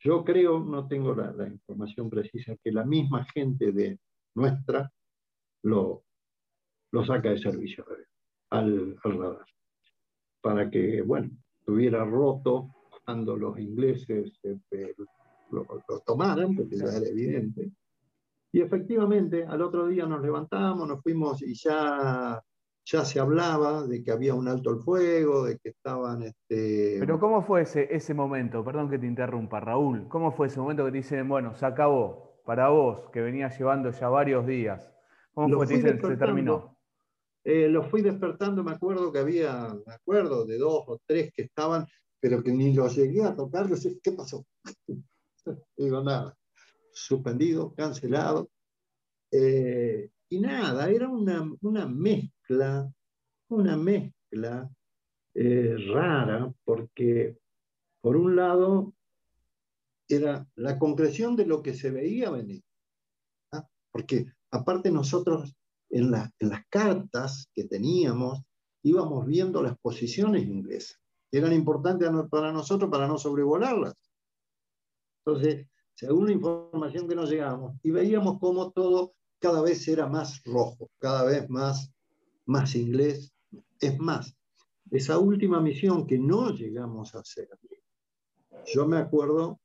yo 0.06 0.24
creo, 0.24 0.60
no 0.60 0.88
tengo 0.88 1.16
la, 1.16 1.32
la 1.32 1.48
información 1.48 2.12
precisa, 2.12 2.56
que 2.64 2.72
la 2.72 2.86
misma 2.86 3.26
gente 3.34 3.72
de 3.72 3.98
nuestra 4.36 4.92
lo, 5.64 6.04
lo 6.92 7.06
saca 7.06 7.32
de 7.32 7.40
servicio 7.40 7.84
al, 8.52 8.96
radar. 9.04 9.46
Para 10.42 10.70
que, 10.70 11.02
bueno, 11.02 11.32
estuviera 11.60 12.06
roto 12.06 12.70
cuando 13.04 13.36
los 13.36 13.58
ingleses 13.58 14.32
este, 14.44 14.96
lo, 15.50 15.66
tomaran, 16.06 16.56
porque 16.56 16.78
ya 16.78 16.86
era 16.86 17.08
evidente. 17.08 17.72
Y 18.52 18.62
efectivamente, 18.62 19.44
al 19.44 19.64
otro 19.64 19.88
día 19.88 20.06
nos 20.06 20.22
levantamos, 20.22 20.88
nos 20.88 21.02
fuimos 21.02 21.42
y 21.42 21.56
ya, 21.56 22.40
ya 22.86 23.04
se 23.04 23.20
hablaba 23.20 23.84
de 23.84 24.04
que 24.04 24.12
había 24.12 24.36
un 24.36 24.48
alto 24.48 24.70
el 24.70 24.80
fuego, 24.80 25.46
de 25.46 25.58
que 25.58 25.70
estaban... 25.70 26.22
Este... 26.22 26.98
Pero 27.00 27.20
¿cómo 27.20 27.42
fue 27.42 27.64
ese, 27.64 27.88
ese 27.94 28.14
momento? 28.14 28.64
Perdón 28.64 28.90
que 28.90 29.00
te 29.00 29.08
interrumpa, 29.08 29.60
Raúl. 29.60 30.08
¿Cómo 30.08 30.32
fue 30.32 30.48
ese 30.48 30.60
momento 30.60 30.86
que 30.86 30.92
te 30.92 30.98
dicen, 30.98 31.28
bueno, 31.28 31.56
se 31.56 31.66
acabó, 31.66 32.42
para 32.46 32.70
vos, 32.70 33.10
que 33.12 33.22
venías 33.22 33.58
llevando 33.58 33.90
ya 33.90 34.08
varios 34.08 34.46
días? 34.46 34.94
¿Cómo 35.34 35.58
fue 35.58 35.68
que 35.68 35.74
te 35.74 35.94
dicen, 35.94 36.02
se 36.10 36.18
terminó? 36.18 36.78
Eh, 37.44 37.68
los 37.70 37.88
fui 37.88 38.02
despertando, 38.02 38.64
me 38.64 38.72
acuerdo 38.72 39.12
que 39.12 39.20
había, 39.20 39.68
me 39.86 39.94
acuerdo, 39.94 40.46
de 40.46 40.58
dos 40.58 40.84
o 40.88 41.00
tres 41.06 41.32
que 41.34 41.44
estaban, 41.44 41.86
pero 42.20 42.42
que 42.44 42.52
ni 42.52 42.74
los 42.74 42.96
llegué 42.96 43.24
a 43.24 43.36
tocar, 43.36 43.68
¿qué 44.02 44.12
pasó? 44.12 44.46
Digo, 45.78 46.04
nada, 46.04 46.36
suspendido, 46.92 47.74
cancelado. 47.74 48.50
Eh, 49.32 50.10
y 50.30 50.40
nada, 50.40 50.90
era 50.90 51.10
una, 51.10 51.48
una 51.62 51.88
mezcla, 51.88 52.35
una 53.50 53.78
mezcla 53.78 54.70
eh, 55.34 55.76
rara, 55.94 56.54
porque 56.64 57.38
por 58.02 58.16
un 58.16 58.36
lado 58.36 58.94
era 60.08 60.48
la 60.56 60.78
concreción 60.78 61.36
de 61.36 61.46
lo 61.46 61.62
que 61.62 61.74
se 61.74 61.92
veía 61.92 62.30
venir. 62.30 62.64
¿ah? 63.52 63.68
Porque 63.92 64.28
aparte 64.52 64.92
nosotros 64.92 65.56
en, 65.90 66.12
las 66.12 66.32
cartas 66.70 67.50
que 67.54 67.66
teníamos 67.66 68.42
íbamos 68.84 69.26
viendo 69.26 69.64
las 69.64 69.78
posiciones 69.80 70.44
inglesas, 70.44 71.00
eran 71.32 71.54
importantes 71.54 72.10
para 72.30 72.52
nosotros 72.52 72.90
para 72.90 73.08
no 73.08 73.18
sobrevolarlas. 73.18 73.96
Entonces, 75.26 75.68
según 75.96 76.28
la 76.28 76.34
información 76.34 77.08
que 77.08 77.16
nos 77.16 77.30
llegábamos, 77.30 77.78
y 77.82 77.90
veíamos 77.90 78.38
cómo 78.40 78.72
todo 78.72 79.14
cada 79.40 79.62
vez 79.62 79.88
era 79.88 80.08
más 80.08 80.42
rojo, 80.44 80.90
cada 81.00 81.24
vez 81.24 81.50
más, 81.50 81.92
más 82.46 82.76
inglés. 82.76 83.34
Es 83.80 84.00
más, 84.00 84.36
esa 84.92 85.18
última 85.20 85.60
misión 85.60 86.06
que 86.06 86.18
no 86.18 86.52
llegamos 86.52 87.16
a 87.16 87.20
hacer, 87.20 87.50
yo 88.74 88.88
me 88.88 88.98
acuerdo 88.98 89.60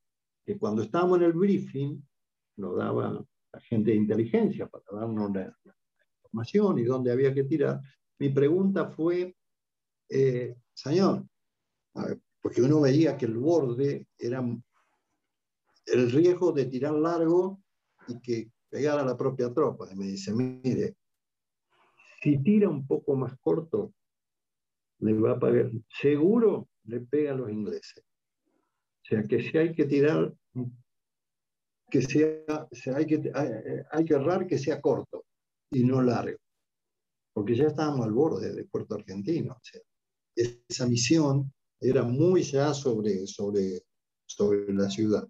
que 0.45 0.59
cuando 0.59 0.83
estábamos 0.83 1.19
en 1.19 1.25
el 1.25 1.33
briefing, 1.33 2.03
nos 2.57 2.77
daba 2.77 3.25
la 3.53 3.61
gente 3.61 3.91
de 3.91 3.97
inteligencia 3.97 4.67
para 4.67 4.85
darnos 4.93 5.33
la, 5.33 5.57
información 6.23 6.79
y 6.79 6.85
dónde 6.85 7.11
había 7.11 7.35
que 7.35 7.45
tirar. 7.45 7.81
Mi 8.19 8.29
pregunta 8.29 8.87
fue, 8.87 9.35
eh, 10.09 10.55
señor, 10.73 11.27
porque 12.41 12.63
uno 12.63 12.81
veía 12.81 13.17
que 13.17 13.27
el 13.27 13.39
borde 13.39 14.07
era 14.19 14.45
el 15.87 16.11
riesgo 16.13 16.53
de 16.53 16.67
tirar 16.67 16.95
largo 16.95 17.63
y 18.07 18.21
que 18.21 18.53
pegara 18.69 19.03
a 19.03 19.05
la 19.07 19.17
propia 19.17 19.53
tropa. 19.53 19.89
Y 19.91 19.97
me 19.97 20.07
dice, 20.07 20.33
mire, 20.33 20.97
si 22.21 22.43
tira 22.43 22.69
un 22.69 22.87
poco 22.87 23.17
más 23.17 23.37
corto, 23.41 23.95
le 24.99 25.15
va 25.15 25.33
a 25.33 25.39
pagar. 25.39 25.71
Seguro 25.89 26.69
le 26.85 27.01
pega 27.01 27.33
a 27.33 27.37
los 27.37 27.51
ingleses. 27.51 28.05
O 29.03 29.05
sea 29.05 29.23
que 29.25 29.43
si 29.43 29.57
hay 29.57 29.73
que 29.73 29.87
tirar, 29.87 30.33
que 31.91 32.03
sea, 32.03 32.69
hay, 32.95 33.07
que, 33.07 33.33
hay, 33.91 34.05
que 34.05 34.15
errar 34.15 34.47
que 34.47 34.59
sea 34.59 34.81
corto 34.81 35.25
y 35.71 35.85
no 35.85 36.03
largo. 36.03 36.39
Porque 37.33 37.57
ya 37.57 37.69
estábamos 37.69 38.07
al 38.07 38.13
borde 38.13 38.55
de 38.55 38.65
Puerto 38.65 38.95
Argentino. 38.95 39.55
O 39.55 39.61
sea, 39.63 39.81
esa 40.37 40.87
misión 40.87 41.53
era 41.81 42.03
muy 42.03 42.43
ya 42.43 42.75
sobre, 42.75 43.27
sobre, 43.27 43.83
sobre 44.27 44.73
la 44.75 44.91
ciudad. 44.91 45.27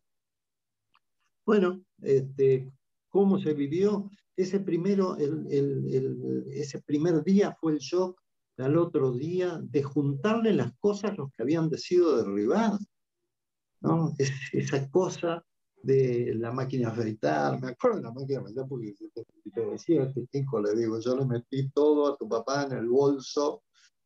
Bueno, 1.47 1.83
este, 2.03 2.73
¿cómo 3.09 3.39
se 3.39 3.55
vivió? 3.55 4.11
Ese, 4.41 4.59
primero, 4.61 5.19
el, 5.19 5.47
el, 5.51 6.47
ese 6.51 6.81
primer 6.81 7.23
día 7.23 7.55
fue 7.61 7.73
el 7.73 7.79
shock 7.79 8.19
al 8.57 8.79
otro 8.79 9.13
día 9.13 9.61
de 9.63 9.83
juntarle 9.83 10.55
las 10.55 10.73
cosas 10.79 11.17
los 11.19 11.31
que 11.33 11.43
habían 11.43 11.71
sido 11.77 12.17
derribadas. 12.17 12.81
¿no? 13.83 14.15
Es, 14.19 14.31
esa 14.53 14.89
cosa 14.91 15.45
de 15.83 16.35
la 16.37 16.53
máquina 16.53 16.89
de 16.89 17.01
afeitar, 17.01 17.61
me 17.61 17.69
acuerdo 17.69 17.99
de 17.99 18.03
la 18.05 18.13
máquina 18.13 18.39
de 18.41 18.45
afeitar 18.45 18.67
porque 18.67 18.95
te 19.55 19.67
decía 19.67 20.05
este 20.05 20.27
chico, 20.29 20.59
le 20.59 20.75
digo, 20.75 20.99
yo 21.01 21.17
le 21.17 21.27
metí 21.27 21.69
todo 21.71 22.11
a 22.11 22.17
tu 22.17 22.27
papá 22.27 22.65
en 22.65 22.73
el 22.73 22.89
bolso, 22.89 23.63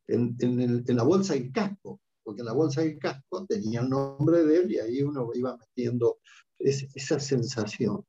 en, 0.08 0.36
en, 0.40 0.60
el, 0.60 0.84
en 0.84 0.96
la 0.96 1.04
bolsa 1.04 1.36
y 1.36 1.52
casco, 1.52 2.00
porque 2.24 2.40
en 2.40 2.46
la 2.46 2.54
bolsa 2.54 2.80
del 2.80 2.98
casco 2.98 3.46
tenía 3.46 3.82
el 3.82 3.88
nombre 3.88 4.44
de 4.44 4.56
él 4.56 4.72
y 4.72 4.78
ahí 4.78 5.02
uno 5.02 5.30
iba 5.32 5.56
metiendo 5.56 6.18
esa 6.58 7.20
sensación. 7.20 8.04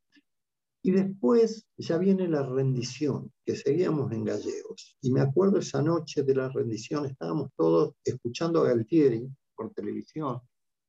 Y 0.86 0.92
después 0.92 1.66
ya 1.78 1.98
viene 1.98 2.28
la 2.28 2.44
rendición, 2.44 3.34
que 3.44 3.56
seguíamos 3.56 4.12
en 4.12 4.24
Gallegos. 4.24 4.96
Y 5.02 5.12
me 5.12 5.22
acuerdo 5.22 5.58
esa 5.58 5.82
noche 5.82 6.22
de 6.22 6.36
la 6.36 6.48
rendición, 6.48 7.08
estábamos 7.08 7.50
todos 7.58 7.96
escuchando 8.04 8.62
a 8.62 8.68
Galtieri 8.68 9.28
por 9.56 9.74
televisión, 9.74 10.40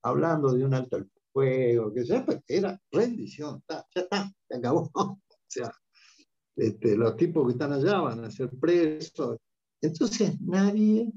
hablando 0.03 0.53
de 0.53 0.67
un 0.67 0.75
alto 0.75 0.97
al 0.97 1.11
fuego, 1.33 1.95
que 1.95 2.05
ya 2.05 2.27
pues, 2.27 2.43
era 2.47 2.79
rendición, 2.93 3.63
ya 3.71 3.85
está, 3.95 4.31
se 4.47 4.57
acabó. 4.59 4.91
o 4.95 5.19
sea, 5.47 5.73
este, 6.57 6.95
los 6.95 7.17
tipos 7.17 7.47
que 7.47 7.53
están 7.53 7.73
allá 7.73 7.99
van 7.99 8.23
a 8.23 8.31
ser 8.31 8.51
presos. 8.51 9.39
Entonces 9.81 10.39
nadie 10.43 11.11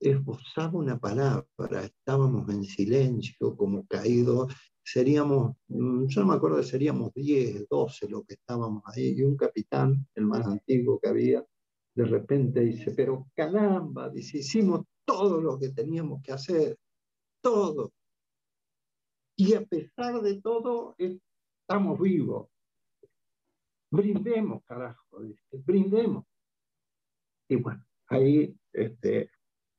esbozaba 0.00 0.76
una 0.76 0.98
palabra, 0.98 1.84
estábamos 1.84 2.48
en 2.48 2.64
silencio, 2.64 3.56
como 3.56 3.86
caídos, 3.86 4.52
seríamos, 4.84 5.56
mm, 5.68 6.06
yo 6.06 6.20
no 6.20 6.26
me 6.28 6.34
acuerdo, 6.34 6.62
seríamos 6.62 7.12
10, 7.14 7.68
12 7.68 8.08
lo 8.08 8.22
que 8.24 8.34
estábamos 8.34 8.82
ahí, 8.86 9.14
y 9.16 9.22
un 9.22 9.36
capitán, 9.36 10.06
el 10.14 10.26
más 10.26 10.46
antiguo 10.46 10.98
que 11.00 11.08
había, 11.08 11.44
de 11.94 12.04
repente 12.04 12.60
dice, 12.60 12.92
pero 12.92 13.26
caramba, 13.34 14.08
dice, 14.08 14.38
hicimos 14.38 14.86
todo 15.04 15.40
lo 15.40 15.58
que 15.58 15.70
teníamos 15.70 16.22
que 16.22 16.32
hacer, 16.32 16.78
todo. 17.42 17.92
Y 19.36 19.54
a 19.54 19.64
pesar 19.64 20.20
de 20.20 20.40
todo, 20.40 20.94
estamos 20.98 22.00
vivos. 22.00 22.48
Brindemos, 23.90 24.62
carajo, 24.64 25.04
brindemos. 25.66 26.24
Y 27.48 27.56
bueno, 27.56 27.84
ahí 28.08 28.56
este, 28.72 29.30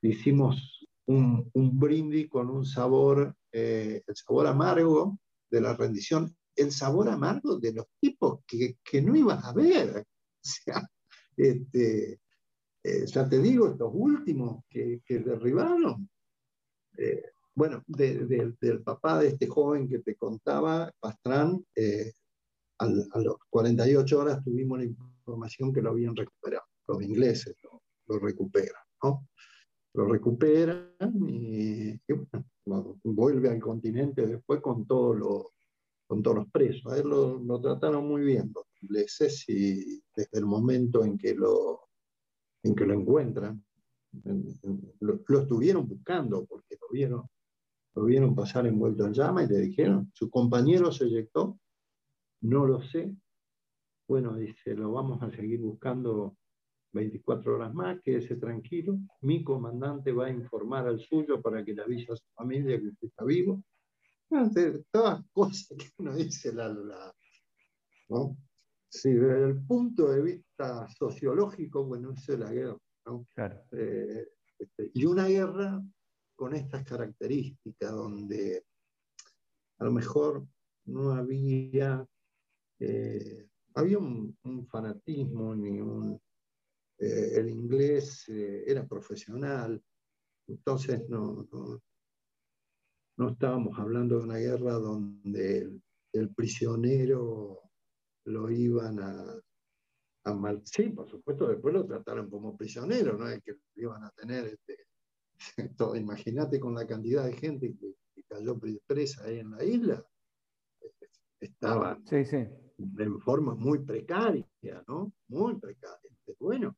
hicimos 0.02 0.86
un, 1.06 1.50
un 1.52 1.78
brindis 1.78 2.28
con 2.28 2.48
un 2.48 2.64
sabor, 2.64 3.34
eh, 3.56 4.02
el 4.04 4.16
sabor 4.16 4.48
amargo 4.48 5.16
de 5.48 5.60
la 5.60 5.74
rendición, 5.74 6.36
el 6.56 6.72
sabor 6.72 7.08
amargo 7.08 7.56
de 7.60 7.72
los 7.72 7.86
tipos 8.00 8.40
que, 8.48 8.78
que 8.82 9.00
no 9.00 9.14
ibas 9.14 9.44
a 9.44 9.52
ver. 9.52 10.04
O 10.44 10.46
sea, 10.46 10.86
este, 11.38 12.20
eh, 12.82 13.06
ya 13.06 13.26
te 13.26 13.38
digo, 13.38 13.68
estos 13.68 13.90
últimos 13.94 14.62
que, 14.68 15.00
que 15.06 15.20
derribaron. 15.20 16.10
Eh, 16.98 17.30
bueno, 17.54 17.82
del 17.86 18.82
papá 18.84 19.20
de 19.20 19.28
este 19.28 19.46
joven 19.46 19.88
que 19.88 20.00
te 20.00 20.16
contaba, 20.16 20.92
Pastrán, 21.00 21.64
a, 22.78 22.84
a 22.84 23.20
los 23.20 23.36
48 23.48 24.18
horas 24.18 24.44
tuvimos 24.44 24.80
la 24.80 24.84
información 24.84 25.72
que 25.72 25.80
lo 25.80 25.92
habían 25.92 26.14
recuperado. 26.14 26.66
Los 26.88 27.02
ingleses 27.02 27.56
lo, 27.62 27.82
lo 28.08 28.18
recuperan. 28.18 28.82
¿no? 29.02 29.26
Lo 29.94 30.06
recuperan 30.06 30.90
y, 31.28 31.98
vuelve 33.04 33.48
al 33.48 33.60
continente 33.60 34.26
después 34.26 34.60
con, 34.60 34.86
todo 34.86 35.52
con 36.06 36.22
todos 36.22 36.36
los 36.36 36.50
presos. 36.50 36.92
A 36.92 36.98
él 36.98 37.08
lo, 37.08 37.60
trataron 37.60 38.06
muy 38.06 38.22
bien 38.24 38.52
los 38.54 38.64
ingleses 38.82 39.48
y 39.48 40.02
desde 40.14 40.38
el 40.38 40.46
momento 40.46 41.04
en 41.04 41.16
que 41.16 41.34
lo, 41.34 41.88
en 42.62 42.74
que 42.74 42.84
lo 42.84 42.94
encuentran, 42.94 43.64
lo, 45.00 45.40
estuvieron 45.40 45.88
buscando 45.88 46.44
porque 46.44 46.76
lo 46.80 46.88
vieron, 46.90 47.28
lo 47.94 48.04
vieron 48.04 48.34
pasar 48.34 48.66
envuelto 48.66 49.06
en 49.06 49.12
llama 49.12 49.44
y 49.44 49.48
le 49.48 49.58
dijeron, 49.58 50.10
su 50.12 50.28
compañero 50.28 50.90
se 50.90 51.04
eyectó, 51.04 51.58
no 52.42 52.66
lo 52.66 52.82
sé. 52.82 53.14
Bueno, 54.08 54.36
dice, 54.36 54.74
lo 54.74 54.92
vamos 54.92 55.22
a 55.22 55.30
seguir 55.30 55.60
buscando 55.60 56.36
24 56.94 57.56
horas 57.56 57.74
más, 57.74 58.00
quédese 58.00 58.36
tranquilo. 58.36 58.98
Mi 59.20 59.42
comandante 59.44 60.12
va 60.12 60.26
a 60.26 60.30
informar 60.30 60.86
al 60.86 61.00
suyo 61.00 61.42
para 61.42 61.64
que 61.64 61.74
le 61.74 61.82
avise 61.82 62.12
a 62.12 62.16
su 62.16 62.24
familia 62.34 62.80
que 62.80 62.88
usted 62.88 63.08
está 63.08 63.24
vivo. 63.24 63.62
Todas 64.90 65.24
cosas 65.32 65.76
que 65.76 65.90
uno 65.98 66.14
dice, 66.14 66.52
la, 66.52 66.68
la 66.68 67.14
¿no? 68.08 68.36
Sí, 68.88 69.12
desde 69.12 69.44
el 69.48 69.66
punto 69.66 70.10
de 70.10 70.22
vista 70.22 70.88
sociológico, 70.88 71.84
bueno, 71.84 72.12
eso 72.12 72.32
es 72.32 72.38
la 72.38 72.52
guerra. 72.52 72.78
¿no? 73.06 73.26
Claro. 73.34 73.60
Eh, 73.72 74.28
este, 74.58 74.90
y 74.94 75.04
una 75.04 75.26
guerra 75.26 75.82
con 76.36 76.54
estas 76.54 76.84
características, 76.84 77.92
donde 77.92 78.64
a 79.78 79.84
lo 79.84 79.92
mejor 79.92 80.46
no 80.86 81.12
había, 81.12 82.06
eh, 82.78 83.48
había 83.74 83.98
un, 83.98 84.36
un, 84.44 84.66
fanatismo 84.66 85.54
ni 85.54 85.80
un, 85.80 86.20
eh, 86.98 87.32
el 87.34 87.48
inglés 87.48 88.28
eh, 88.28 88.64
era 88.66 88.86
profesional, 88.86 89.82
entonces 90.46 91.08
no, 91.08 91.48
no, 93.16 93.28
estábamos 93.28 93.78
hablando 93.78 94.18
de 94.18 94.24
una 94.24 94.36
guerra 94.36 94.74
donde 94.74 95.80
el, 96.12 96.34
prisionero 96.34 97.60
lo 98.26 98.50
iban 98.50 99.00
a, 99.00 99.40
a, 100.24 100.34
mal. 100.34 100.62
Sí, 100.64 100.90
por 100.90 101.08
supuesto, 101.08 101.48
después 101.48 101.74
lo 101.74 101.86
trataron 101.86 102.30
como 102.30 102.56
prisionero, 102.56 103.16
no 103.16 103.28
es 103.28 103.42
que 103.42 103.52
lo 103.52 103.82
iban 103.82 104.04
a 104.04 104.10
tener. 104.10 104.46
Este, 104.46 104.76
imagínate 105.96 106.60
con 106.60 106.74
la 106.74 106.86
cantidad 106.86 107.24
de 107.24 107.34
gente 107.34 107.74
que, 107.76 107.94
cayó 108.26 108.58
presa 108.86 109.24
ahí 109.24 109.40
en 109.40 109.50
la 109.50 109.62
isla, 109.62 110.04
estaban 111.38 112.04
sí, 112.06 112.24
sí. 112.24 112.36
en 112.98 113.20
forma 113.20 113.54
muy 113.54 113.80
precaria, 113.80 114.46
¿no? 114.88 115.12
Muy 115.28 115.58
precaria. 115.60 116.10
Bueno, 116.40 116.74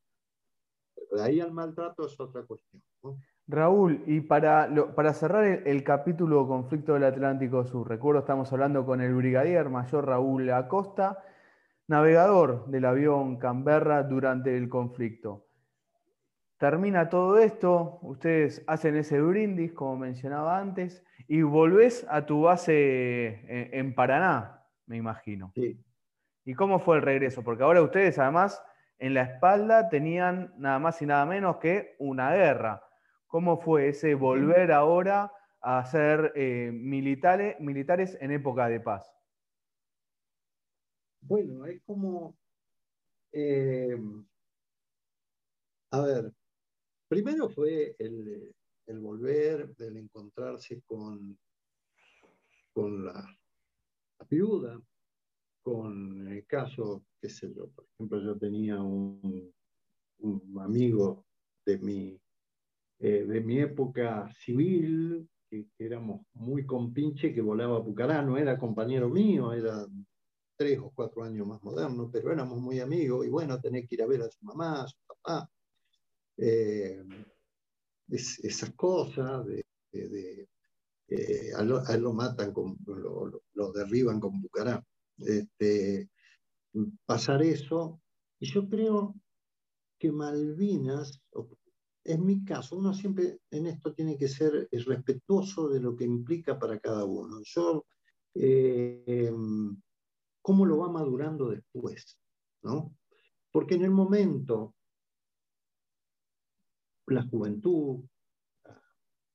de 1.11 1.23
ahí 1.23 1.41
al 1.41 1.53
maltrato 1.53 2.07
es 2.07 2.19
otra 2.19 2.43
cuestión. 2.43 2.83
Raúl, 3.49 4.03
y 4.07 4.21
para, 4.21 4.69
para 4.95 5.13
cerrar 5.13 5.45
el, 5.45 5.85
capítulo 5.85 6.49
Conflicto 6.49 6.95
del 6.95 7.05
Atlántico 7.05 7.65
Sur, 7.65 7.89
recuerdo 7.89 8.21
estamos 8.21 8.53
hablando 8.53 8.85
con 8.85 9.01
el 9.01 9.15
brigadier 9.15 9.69
mayor 9.69 10.07
Raúl 10.07 10.51
Acosta, 10.51 11.23
navegador 11.87 12.67
del 12.67 12.85
avión 12.85 13.37
Canberra 13.37 14.03
durante 14.03 14.57
el 14.57 14.69
conflicto. 14.69 15.47
Termina 16.59 17.09
todo 17.09 17.39
esto, 17.39 17.99
ustedes 18.03 18.65
hacen 18.67 18.97
ese 18.97 19.21
brindis, 19.21 19.73
como 19.73 19.97
mencionaba 19.97 20.59
antes, 20.59 21.05
y 21.29 21.43
volvés 21.43 22.05
a 22.09 22.27
tu 22.27 22.43
base 22.43 23.45
en, 23.79 23.95
Paraná, 23.95 24.65
me 24.87 24.97
imagino. 24.97 25.53
Sí. 25.55 25.79
¿Y 26.45 26.55
cómo 26.55 26.79
fue 26.79 26.97
el 26.97 27.03
regreso? 27.03 27.43
Porque 27.43 27.63
ahora 27.63 27.83
ustedes 27.83 28.19
además 28.19 28.63
en 28.99 29.15
la 29.15 29.23
espalda 29.23 29.89
tenían 29.89 30.55
nada 30.57 30.79
más 30.79 31.01
y 31.03 31.07
nada 31.07 31.27
menos 31.27 31.57
que 31.57 31.97
una 31.99 32.33
guerra. 32.35 32.83
¿Cómo 33.27 33.61
fue 33.61 33.89
ese 33.89 34.15
volver 34.15 34.73
ahora 34.73 35.33
a 35.61 35.85
ser 35.85 36.33
eh, 36.37 36.71
militares, 36.73 37.57
militares 37.61 38.17
en 38.21 38.31
época 38.31 38.69
de 38.69 38.81
paz? 38.81 39.17
bueno, 41.29 41.67
es 41.67 41.83
como, 41.83 42.37
eh, 43.33 43.97
a 45.91 46.01
ver, 46.01 46.33
primero 47.09 47.49
fue 47.49 47.97
el, 47.99 48.55
volver, 49.01 49.75
el 49.79 49.97
encontrarse 49.97 50.83
con, 50.83 51.39
con 52.73 53.05
la, 53.05 53.39
viuda, 54.29 54.81
con 55.67 56.29
el 56.29 56.47
caso, 56.47 57.03
qué 57.21 57.29
sé 57.29 57.53
yo, 57.53 57.67
por 57.71 57.85
ejemplo, 57.93 58.23
yo 58.23 58.39
tenía 58.39 58.81
un, 58.81 59.53
amigo 60.61 61.25
de 61.65 61.79
mi, 61.79 62.21
eh, 63.01 63.25
de 63.25 63.41
mi 63.41 63.59
época 63.59 64.31
civil, 64.33 65.29
que, 65.51 65.67
éramos 65.77 66.25
muy 66.35 66.65
compinche, 66.65 67.35
que 67.35 67.41
volaba 67.41 67.79
a 67.79 67.85
Pucará, 67.85 68.23
no 68.23 68.39
era 68.39 68.57
compañero 68.57 69.09
mío, 69.09 69.53
era 69.53 69.85
tres 70.57 70.79
o 70.79 70.93
cuatro 70.95 71.25
años 71.25 71.49
más 71.49 71.61
moderno, 71.65 72.09
pero 72.13 72.33
éramos 72.33 72.61
muy 72.61 72.79
amigos 72.79 73.27
y 73.27 73.29
bueno, 73.29 73.61
tenés 73.61 73.89
que 73.89 73.97
ir 73.97 74.03
a 74.03 74.07
ver 74.07 74.23
a 74.23 74.31
su 74.31 74.45
mamá, 74.45 74.85
a 74.85 74.87
su 74.87 74.97
papá. 75.05 75.51
Eh, 76.37 77.03
esas 78.09 78.71
cosas 78.77 79.45
de, 79.47 79.65
eh, 81.09 81.53
a, 81.57 81.65
lo 81.65 82.13
matan, 82.13 82.53
con, 82.53 82.79
lo, 82.87 83.73
derriban 83.73 84.21
con 84.21 84.41
Bucará. 84.41 84.81
Este, 85.19 86.11
pasar 87.05 87.43
eso, 87.43 88.01
y 88.39 88.47
yo 88.53 88.69
creo 88.69 89.15
que 89.99 90.13
Malvinas, 90.13 91.21
en 92.05 92.25
mi 92.25 92.45
caso, 92.45 92.77
uno 92.77 92.93
siempre 92.93 93.41
en 93.51 93.67
esto 93.67 93.95
tiene 93.95 94.17
que 94.19 94.29
ser 94.29 94.69
respetuoso 94.71 95.69
de 95.69 95.81
lo 95.81 95.97
que 95.97 96.05
implica 96.05 96.59
para 96.59 96.79
cada 96.79 97.05
uno. 97.05 97.41
Yo 97.45 97.87
eh, 98.35 99.33
cómo 100.43 100.65
lo 100.67 100.79
va 100.79 100.89
madurando 100.89 101.49
después, 101.49 102.19
¿no? 102.63 102.95
Porque 103.51 103.75
en 103.75 103.83
el 103.83 103.91
momento, 103.91 104.75
la 107.07 107.23
juventud, 107.27 108.05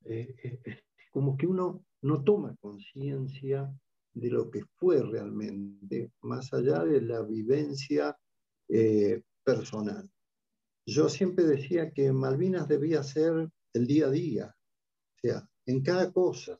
eh, 0.06 0.36
eh, 0.44 0.84
como 1.12 1.36
que 1.36 1.48
uno 1.48 1.84
no 2.02 2.24
toma 2.24 2.56
conciencia 2.62 3.70
de 4.14 4.30
lo 4.30 4.50
que 4.50 4.64
fue 4.76 5.02
realmente, 5.02 6.12
más 6.22 6.54
allá 6.54 6.84
de 6.84 7.02
la 7.02 7.22
vivencia 7.22 8.18
eh, 8.70 9.22
personal. 9.44 10.10
Yo 10.86 11.10
siempre 11.10 11.46
decía 11.46 11.92
que 11.92 12.12
Malvinas 12.12 12.68
debía 12.68 13.04
ser 13.04 13.50
el 13.74 13.88
día 13.88 14.08
a 14.08 14.12
día, 14.12 14.56
o 15.16 15.20
sea, 15.22 15.48
en 15.66 15.82
cada 15.82 16.12
cosa. 16.12 16.60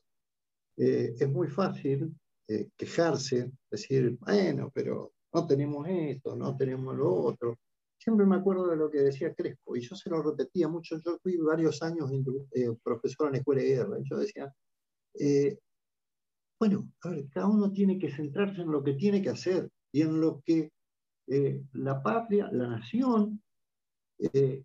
es 0.76 1.28
muy 1.28 1.48
fácil 1.48 2.14
eh, 2.48 2.68
quejarse, 2.76 3.50
decir, 3.70 4.18
bueno, 4.20 4.70
pero 4.74 5.12
no 5.32 5.46
tenemos 5.46 5.86
esto, 5.88 6.36
no 6.36 6.56
tenemos 6.56 6.94
lo 6.96 7.14
otro. 7.14 7.58
Siempre 7.98 8.26
me 8.26 8.36
acuerdo 8.36 8.66
de 8.66 8.76
lo 8.76 8.90
que 8.90 8.98
decía 8.98 9.32
Crespo, 9.32 9.76
y 9.76 9.80
yo 9.80 9.94
se 9.96 10.10
lo 10.10 10.22
repetía 10.22 10.68
mucho. 10.68 10.98
Yo 11.04 11.18
fui 11.22 11.36
varios 11.36 11.82
años 11.82 12.10
eh, 12.52 12.74
profesor 12.82 13.28
en 13.28 13.32
la 13.32 13.38
escuela 13.38 13.62
de 13.62 13.68
guerra, 13.68 13.98
y 13.98 14.08
yo 14.08 14.18
decía, 14.18 14.52
eh, 15.14 15.56
bueno, 16.62 16.88
a 17.02 17.08
ver, 17.08 17.28
cada 17.30 17.48
uno 17.48 17.72
tiene 17.72 17.98
que 17.98 18.08
centrarse 18.08 18.62
en 18.62 18.70
lo 18.70 18.84
que 18.84 18.92
tiene 18.92 19.20
que 19.20 19.30
hacer 19.30 19.68
y 19.90 20.02
en 20.02 20.20
lo 20.20 20.40
que 20.42 20.70
la 21.72 22.00
patria, 22.00 22.48
la 22.52 22.68
nación, 22.68 23.42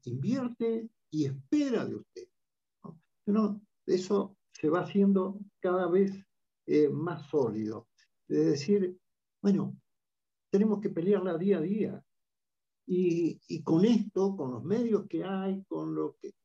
invierte 0.03 0.91
y 1.09 1.25
espera 1.25 1.85
de 1.85 1.95
usted. 1.95 2.27
¿no? 3.25 3.59
Eso 3.87 4.37
se 4.51 4.69
va 4.69 4.81
haciendo 4.81 5.39
cada 5.59 5.87
vez 5.87 6.11
eh, 6.67 6.87
más 6.87 7.27
sólido. 7.31 7.87
De 8.27 8.45
decir, 8.45 8.95
bueno, 9.41 9.75
tenemos 10.51 10.79
que 10.79 10.91
pelearla 10.91 11.35
día 11.35 11.57
a 11.57 11.61
día. 11.61 12.05
Y, 12.85 13.41
y, 13.47 13.63
con 13.63 13.85
esto, 13.85 14.37
con 14.37 14.51
los 14.51 14.63
medios 14.63 15.07
que 15.07 15.23
hay, 15.23 15.63
con 15.63 15.95
lo 15.95 16.15
que... 16.21 16.35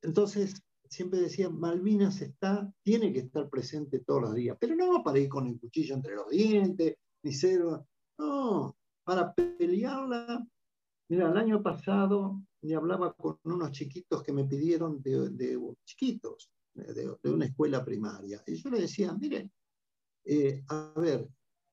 Entonces, 0.00 0.65
siempre 0.88 1.20
decía, 1.20 1.48
Malvinas 1.48 2.20
está, 2.20 2.72
tiene 2.82 3.12
que 3.12 3.20
estar 3.20 3.48
presente 3.48 4.00
todos 4.00 4.22
los 4.22 4.34
días, 4.34 4.56
pero 4.60 4.74
no 4.74 5.02
para 5.02 5.18
ir 5.18 5.28
con 5.28 5.46
el 5.46 5.58
cuchillo 5.58 5.94
entre 5.94 6.14
los 6.14 6.28
dientes, 6.30 6.96
ni 7.22 7.32
cero, 7.32 7.86
no, 8.18 8.76
para 9.04 9.32
pelearla. 9.34 10.46
Mira, 11.08 11.30
el 11.30 11.36
año 11.36 11.62
pasado 11.62 12.42
me 12.62 12.74
hablaba 12.74 13.12
con 13.14 13.38
unos 13.44 13.70
chiquitos 13.72 14.22
que 14.22 14.32
me 14.32 14.44
pidieron 14.44 15.00
de, 15.02 15.30
de 15.30 15.58
chiquitos, 15.84 16.50
de, 16.74 17.30
una 17.30 17.46
escuela 17.46 17.84
primaria. 17.84 18.42
Y 18.46 18.56
yo 18.56 18.70
le 18.70 18.80
decía, 18.80 19.12
mire, 19.14 19.50
eh, 20.24 20.64
a 20.68 20.92
ver, 20.96 21.28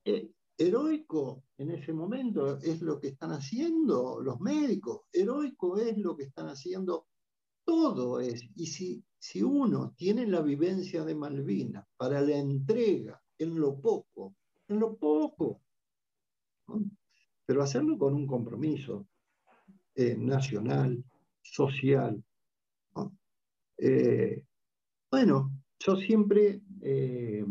eh, 0.06 0.32
heroico 0.58 1.44
en 1.58 1.72
ese 1.72 1.94
momento 1.94 2.58
es 2.58 2.82
lo 2.82 3.00
que 3.00 3.10
están 3.10 3.32
haciendo 3.32 4.22
los 4.22 4.40
médicos, 4.40 5.02
heroico 5.12 5.78
es 5.78 5.98
lo 5.98 6.16
que 6.16 6.24
están 6.24 6.48
haciendo, 6.48 7.08
todo 7.66 8.20
es. 8.20 8.44
Y 8.56 8.68
si, 8.68 9.04
si 9.20 9.42
uno 9.42 9.94
tiene 9.98 10.26
la 10.28 10.42
vivencia 10.42 11.04
de 11.04 11.16
Malvinas 11.16 11.86
para 11.98 12.22
la 12.22 12.38
entrega 12.38 13.22
en 13.38 13.60
lo 13.60 13.80
poco, 13.80 14.36
en 14.68 14.80
lo 14.80 14.96
poco, 14.96 15.62
pero 17.46 17.62
hacerlo 17.62 17.98
con 17.98 18.14
un 18.14 18.28
compromiso 18.28 19.08
eh, 19.96 20.16
nacional, 20.18 21.04
social, 21.42 22.24
bueno, 25.12 25.52
yo 25.80 25.96
siempre 25.96 26.62
eh, 26.82 27.46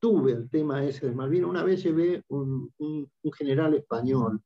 tuve 0.00 0.32
el 0.32 0.50
tema 0.50 0.84
ese 0.84 1.06
de 1.06 1.14
Malvinas. 1.14 1.50
Una 1.50 1.62
vez 1.62 1.82
llevé 1.84 2.24
un, 2.28 2.72
un, 2.78 3.08
general 3.32 3.74
español 3.74 4.42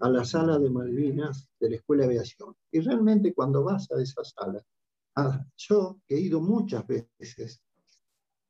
a 0.00 0.08
la 0.08 0.24
sala 0.24 0.58
de 0.58 0.70
Malvinas 0.70 1.48
de 1.58 1.70
la 1.70 1.76
Escuela 1.76 2.02
de 2.02 2.10
Aviación. 2.10 2.54
Y 2.70 2.80
realmente 2.80 3.34
cuando 3.34 3.64
vas 3.64 3.90
a 3.90 4.00
esa 4.00 4.24
sala, 4.24 4.62
ah, 5.16 5.44
yo 5.56 6.00
que 6.06 6.16
he 6.16 6.20
ido 6.20 6.40
muchas 6.40 6.86
veces, 6.86 7.60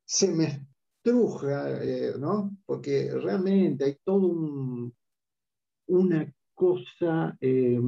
se 0.05 0.31
me 0.31 0.67
estruja, 1.03 1.83
eh, 1.83 2.13
¿no? 2.19 2.57
Porque 2.65 3.11
realmente 3.13 3.85
hay 3.85 3.97
todo 4.03 4.27
un, 4.27 4.93
una 5.87 6.33
cosa 6.53 7.37
eh, 7.39 7.79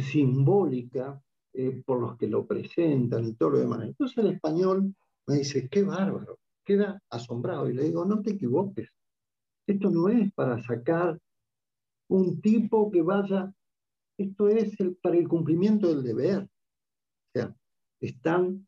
simbólica 0.00 1.20
eh, 1.52 1.82
por 1.84 2.00
los 2.00 2.16
que 2.16 2.26
lo 2.26 2.46
presentan 2.46 3.26
y 3.26 3.34
todo 3.34 3.50
lo 3.50 3.58
demás. 3.58 3.82
Entonces 3.84 4.18
el 4.18 4.32
español 4.32 4.94
me 5.26 5.36
dice, 5.36 5.68
qué 5.68 5.82
bárbaro, 5.82 6.38
queda 6.64 7.00
asombrado. 7.10 7.68
Y 7.68 7.74
le 7.74 7.84
digo, 7.84 8.04
no 8.04 8.20
te 8.22 8.32
equivoques, 8.32 8.88
esto 9.66 9.90
no 9.90 10.08
es 10.08 10.32
para 10.32 10.62
sacar 10.62 11.18
un 12.08 12.40
tipo 12.40 12.90
que 12.90 13.02
vaya, 13.02 13.52
esto 14.18 14.48
es 14.48 14.76
para 15.02 15.16
el 15.16 15.28
cumplimiento 15.28 15.88
del 15.88 16.02
deber. 16.02 16.42
O 16.42 16.48
sea, 17.32 17.56
están 18.00 18.66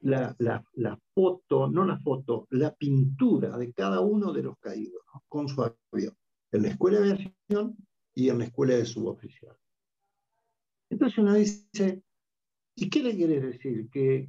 la, 0.00 0.36
la, 0.38 1.00
foto, 1.14 1.68
no 1.68 1.84
la 1.84 1.98
foto, 1.98 2.46
la 2.50 2.74
pintura 2.74 3.56
de 3.56 3.72
cada 3.72 4.00
uno 4.00 4.32
de 4.32 4.42
los 4.42 4.58
caídos 4.58 5.02
con 5.28 5.48
su 5.48 5.62
avión, 5.62 6.14
en 6.52 6.62
la 6.62 6.68
escuela 6.68 7.00
de 7.00 7.12
aviación 7.12 7.76
y 8.14 8.28
en 8.28 8.38
la 8.38 8.44
escuela 8.44 8.74
de 8.74 8.84
suboficial. 8.84 9.56
Entonces 10.90 11.18
uno 11.18 11.34
dice, 11.34 12.02
¿y 12.76 12.90
qué 12.90 13.02
le 13.02 13.16
quieres 13.16 13.42
decir? 13.42 13.88
Que, 13.90 14.28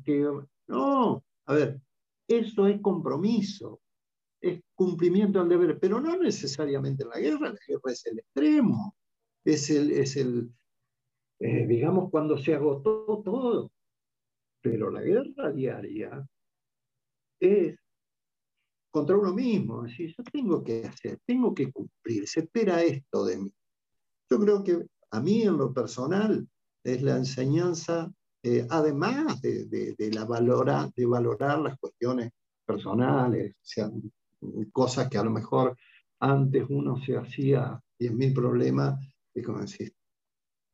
no, 0.67 1.23
a 1.45 1.53
ver, 1.53 1.81
eso 2.27 2.67
es 2.67 2.81
compromiso, 2.81 3.81
es 4.49 4.61
cumplimiento 4.73 5.39
del 5.39 5.49
deber, 5.49 5.79
pero 5.79 5.99
no 5.99 6.17
necesariamente 6.17 7.03
en 7.03 7.09
la 7.09 7.19
guerra, 7.19 7.49
la 7.49 7.59
guerra 7.67 7.91
es 7.91 8.05
el 8.05 8.19
extremo, 8.19 8.95
es 9.43 9.69
el, 9.69 9.91
es 9.91 10.15
el 10.17 10.51
eh, 11.39 11.65
digamos, 11.67 12.09
cuando 12.09 12.37
se 12.37 12.53
agotó 12.55 13.21
todo. 13.23 13.71
Pero 14.61 14.89
la 14.89 15.01
guerra 15.01 15.51
diaria 15.51 16.27
es 17.39 17.77
contra 18.91 19.17
uno 19.17 19.33
mismo, 19.33 19.85
es 19.85 19.91
decir, 19.91 20.15
yo 20.17 20.23
tengo 20.23 20.63
que 20.63 20.85
hacer, 20.85 21.19
tengo 21.25 21.53
que 21.53 21.69
cumplir, 21.71 22.25
se 22.27 22.41
espera 22.41 22.81
esto 22.81 23.25
de 23.25 23.37
mí. 23.37 23.53
Yo 24.29 24.39
creo 24.39 24.63
que 24.63 24.87
a 25.11 25.19
mí 25.19 25.41
en 25.41 25.57
lo 25.57 25.73
personal 25.73 26.47
es 26.81 27.01
la 27.01 27.17
enseñanza, 27.17 28.09
eh, 28.41 28.65
además 28.69 29.41
de, 29.41 29.95
la 30.13 30.23
valora, 30.23 30.89
de 30.95 31.05
valorar 31.05 31.59
las 31.59 31.77
cuestiones 31.77 32.31
personales, 32.65 33.55
sean 33.61 34.01
cosas 34.71 35.09
que 35.09 35.17
a 35.17 35.23
lo 35.23 35.31
mejor 35.31 35.77
antes 36.19 36.65
uno 36.69 36.97
se 37.03 37.17
hacía 37.17 37.79
10.000 37.99 38.33
problemas, 38.33 38.99
y 39.33 39.41
como 39.41 39.59
decir, 39.59 39.93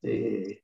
eh, 0.04 0.64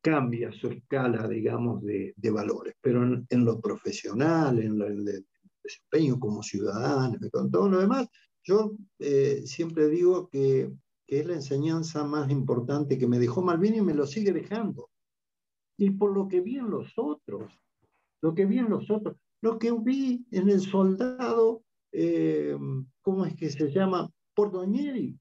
cambia 0.00 0.52
su 0.52 0.68
escala, 0.68 1.28
digamos, 1.28 1.82
de, 1.82 2.14
valores, 2.30 2.74
pero 2.80 3.02
en, 3.04 3.44
lo 3.44 3.60
profesional, 3.60 4.58
en, 4.58 4.80
el 4.80 5.24
desempeño 5.62 6.18
como 6.18 6.42
ciudadano, 6.42 7.18
con 7.30 7.50
todo 7.50 7.68
lo 7.68 7.80
demás, 7.80 8.08
yo 8.42 8.72
eh, 8.98 9.42
siempre 9.44 9.88
digo 9.88 10.28
que 10.28 10.70
que 11.08 11.20
es 11.20 11.26
la 11.26 11.34
enseñanza 11.34 12.04
más 12.04 12.30
importante 12.30 12.98
que 12.98 13.08
me 13.08 13.18
dejó 13.18 13.40
Malvin 13.40 13.76
y 13.76 13.80
me 13.80 13.94
lo 13.94 14.06
sigue 14.06 14.30
dejando. 14.30 14.90
Y 15.78 15.90
por 15.90 16.12
lo 16.12 16.28
que 16.28 16.42
vi 16.42 16.58
en 16.58 16.68
los 16.68 16.92
otros, 16.98 17.50
lo 18.20 18.34
que 18.34 18.44
vi 18.44 18.58
en 18.58 18.68
los 18.68 18.90
otros, 18.90 19.16
lo 19.40 19.58
que 19.58 19.72
vi 19.72 20.26
en 20.30 20.48
el 20.48 20.60
soldado, 20.60 21.62
eh, 21.92 22.56
¿cómo 23.02 23.24
es 23.24 23.34
que 23.36 23.50
se 23.50 23.70
llama? 23.70 24.10
Portoñeri, 24.34 25.18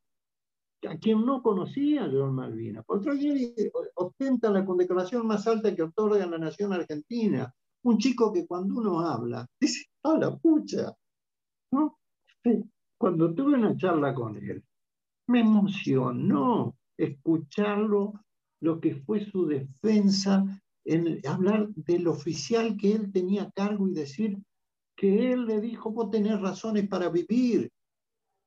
a 0.87 0.97
quien 0.97 1.25
no 1.25 1.41
conocía 1.41 2.09
John 2.11 2.35
Malvinas. 2.35 2.85
Portoñeri 2.85 3.53
ostenta 3.95 4.49
la 4.49 4.65
condecoración 4.65 5.25
más 5.25 5.47
alta 5.47 5.75
que 5.75 5.83
otorga 5.83 6.25
la 6.25 6.37
nación 6.37 6.73
argentina. 6.73 7.53
Un 7.83 7.97
chico 7.97 8.33
que 8.33 8.45
cuando 8.45 8.79
uno 8.79 8.99
habla, 8.99 9.47
dice, 9.59 9.85
¡ah, 10.03 10.17
la 10.19 10.35
pucha! 10.35 10.93
¿No? 11.71 11.97
Cuando 12.97 13.33
tuve 13.33 13.55
una 13.55 13.75
charla 13.77 14.13
con 14.13 14.37
él, 14.37 14.63
me 15.27 15.41
emocionó 15.41 16.75
escucharlo, 16.97 18.13
lo 18.61 18.79
que 18.79 18.95
fue 18.95 19.23
su 19.25 19.45
defensa, 19.45 20.43
en 20.87 21.19
hablar 21.27 21.67
del 21.75 22.07
oficial 22.07 22.77
que 22.77 22.93
él 22.93 23.11
tenía 23.11 23.51
cargo 23.51 23.89
y 23.89 23.93
decir 23.93 24.37
que 24.95 25.33
él 25.33 25.45
le 25.45 25.59
dijo, 25.59 25.91
vos 25.91 26.09
tenés 26.09 26.39
razones 26.39 26.87
para 26.87 27.09
vivir, 27.09 27.69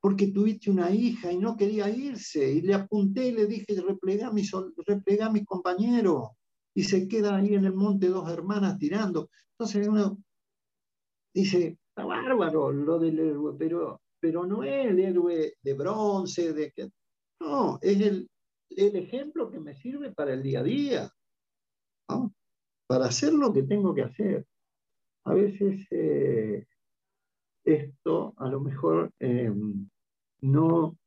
porque 0.01 0.31
tuviste 0.31 0.71
una 0.71 0.89
hija 0.89 1.31
y 1.31 1.37
no 1.37 1.55
quería 1.55 1.87
irse, 1.89 2.51
y 2.51 2.61
le 2.61 2.73
apunté 2.73 3.27
y 3.27 3.31
le 3.31 3.45
dije, 3.45 3.79
replega 3.79 4.27
a 4.27 4.33
mis, 4.33 4.51
replega 4.85 5.27
a 5.27 5.31
mis 5.31 5.45
compañeros, 5.45 6.29
y 6.73 6.83
se 6.83 7.07
queda 7.07 7.35
ahí 7.35 7.53
en 7.53 7.65
el 7.65 7.73
monte 7.73 8.07
dos 8.07 8.29
hermanas 8.29 8.77
tirando. 8.79 9.29
Entonces 9.51 9.87
uno 9.87 10.17
dice, 11.33 11.77
está 11.89 12.05
bárbaro 12.05 12.71
lo 12.71 12.97
del 12.97 13.19
héroe, 13.19 13.55
pero, 13.57 14.01
pero 14.19 14.47
no 14.47 14.63
es 14.63 14.87
el 14.87 14.99
héroe 14.99 15.53
de 15.61 15.73
bronce, 15.75 16.53
de 16.53 16.73
no, 17.39 17.77
es 17.81 18.01
el, 18.01 18.29
el 18.69 18.95
ejemplo 18.95 19.51
que 19.51 19.59
me 19.59 19.75
sirve 19.75 20.11
para 20.11 20.33
el 20.33 20.41
día 20.41 20.61
a 20.61 20.63
día, 20.63 21.11
para 22.87 23.05
hacer 23.05 23.33
lo 23.33 23.53
que 23.53 23.63
tengo 23.63 23.93
que 23.93 24.03
hacer. 24.03 24.45
A 25.25 25.33
veces 25.33 25.85
eh, 25.91 26.65
esto 27.63 28.33
a 28.37 28.49
lo 28.49 28.59
mejor 28.59 29.11
em, 29.19 29.87
no, 30.41 30.97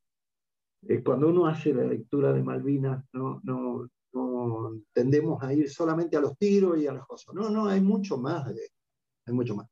eh, 0.89 1.03
cuando 1.03 1.29
uno 1.29 1.47
hace 1.47 1.75
la 1.75 1.85
lectura 1.85 2.33
de 2.33 2.43
Malvinas, 2.43 3.05
no, 3.13 3.41
no, 3.43 3.89
no, 4.13 4.81
tendemos 4.93 5.43
a 5.43 5.53
ir 5.53 5.69
solamente 5.69 6.17
a 6.17 6.21
los 6.21 6.37
tiros 6.39 6.79
y 6.79 6.87
a 6.87 6.93
las 6.93 7.07
cosas. 7.07 7.35
No, 7.35 7.51
no, 7.51 7.67
hay 7.67 7.81
mucho 7.81 8.17
más. 8.19 8.47
hay 8.47 9.35
mucho 9.35 9.57
más. 9.57 9.69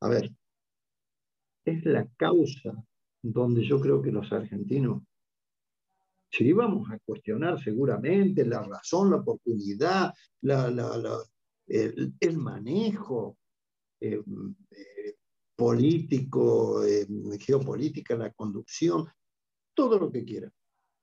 A 0.00 0.08
ver, 0.08 0.30
es 1.64 1.84
la 1.84 2.06
causa 2.16 2.72
donde 3.22 3.66
yo 3.66 3.80
creo 3.80 4.02
que 4.02 4.12
los 4.12 4.30
argentinos 4.32 5.02
si 6.36 6.48
íbamos 6.48 6.90
a 6.90 6.98
cuestionar 6.98 7.62
seguramente 7.62 8.44
la 8.44 8.60
razón, 8.62 9.10
la 9.10 9.18
oportunidad, 9.18 10.12
el, 10.42 12.38
manejo 12.38 13.38
eh, 14.00 14.20
eh, 14.70 15.14
político, 15.54 16.82
eh, 16.84 17.06
geopolítica, 17.38 18.16
la 18.16 18.32
conducción, 18.32 19.06
todo 19.74 19.96
lo 19.98 20.10
que 20.10 20.24
quiera. 20.24 20.50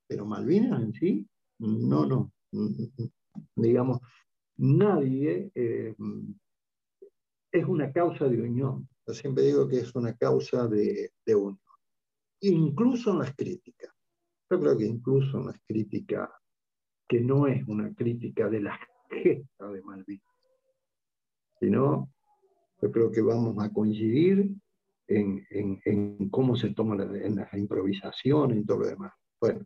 Pero 0.05 0.25
Malvinas 0.25 0.81
en 0.81 0.93
sí, 0.93 1.25
no, 1.59 2.05
no. 2.05 2.33
Digamos, 3.55 4.01
nadie 4.57 5.49
es 5.55 5.95
una 7.65 7.93
causa 7.93 8.27
de 8.27 8.41
unión. 8.41 8.89
Yo 9.07 9.13
siempre 9.13 9.45
digo 9.45 9.69
que 9.69 9.79
es 9.79 9.95
una 9.95 10.13
causa 10.17 10.67
de, 10.67 11.13
de 11.25 11.35
unión, 11.35 11.61
incluso 12.41 13.11
en 13.11 13.19
las 13.19 13.33
críticas. 13.33 13.93
Yo 14.51 14.59
creo 14.59 14.77
que 14.77 14.85
incluso 14.85 15.39
una 15.39 15.53
crítica 15.65 16.29
que 17.07 17.21
no 17.21 17.47
es 17.47 17.65
una 17.69 17.95
crítica 17.95 18.49
de 18.49 18.59
la 18.59 18.77
gesta 19.09 19.71
de 19.71 19.81
Malvinas, 19.81 20.25
sino 21.57 22.11
yo 22.81 22.91
creo 22.91 23.09
que 23.09 23.21
vamos 23.21 23.55
a 23.63 23.71
coincidir 23.71 24.49
en, 25.07 25.45
en, 25.49 26.29
cómo 26.29 26.57
se 26.57 26.73
toma 26.73 26.97
la, 26.97 27.03
en 27.25 27.37
las 27.37 27.53
improvisaciones 27.53 28.57
y 28.57 28.65
todo 28.65 28.79
lo 28.79 28.87
demás. 28.87 29.13
Bueno, 29.39 29.65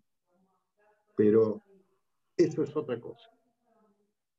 pero 1.18 1.64
eso 2.38 2.62
es 2.62 2.76
otra 2.76 3.00
cosa. 3.02 3.28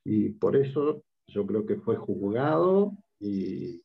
Y 0.04 0.28
por 0.28 0.54
eso 0.54 1.02
yo 1.26 1.44
creo 1.44 1.66
que 1.66 1.80
fue 1.80 1.96
juzgado 1.96 2.92
y, 3.18 3.82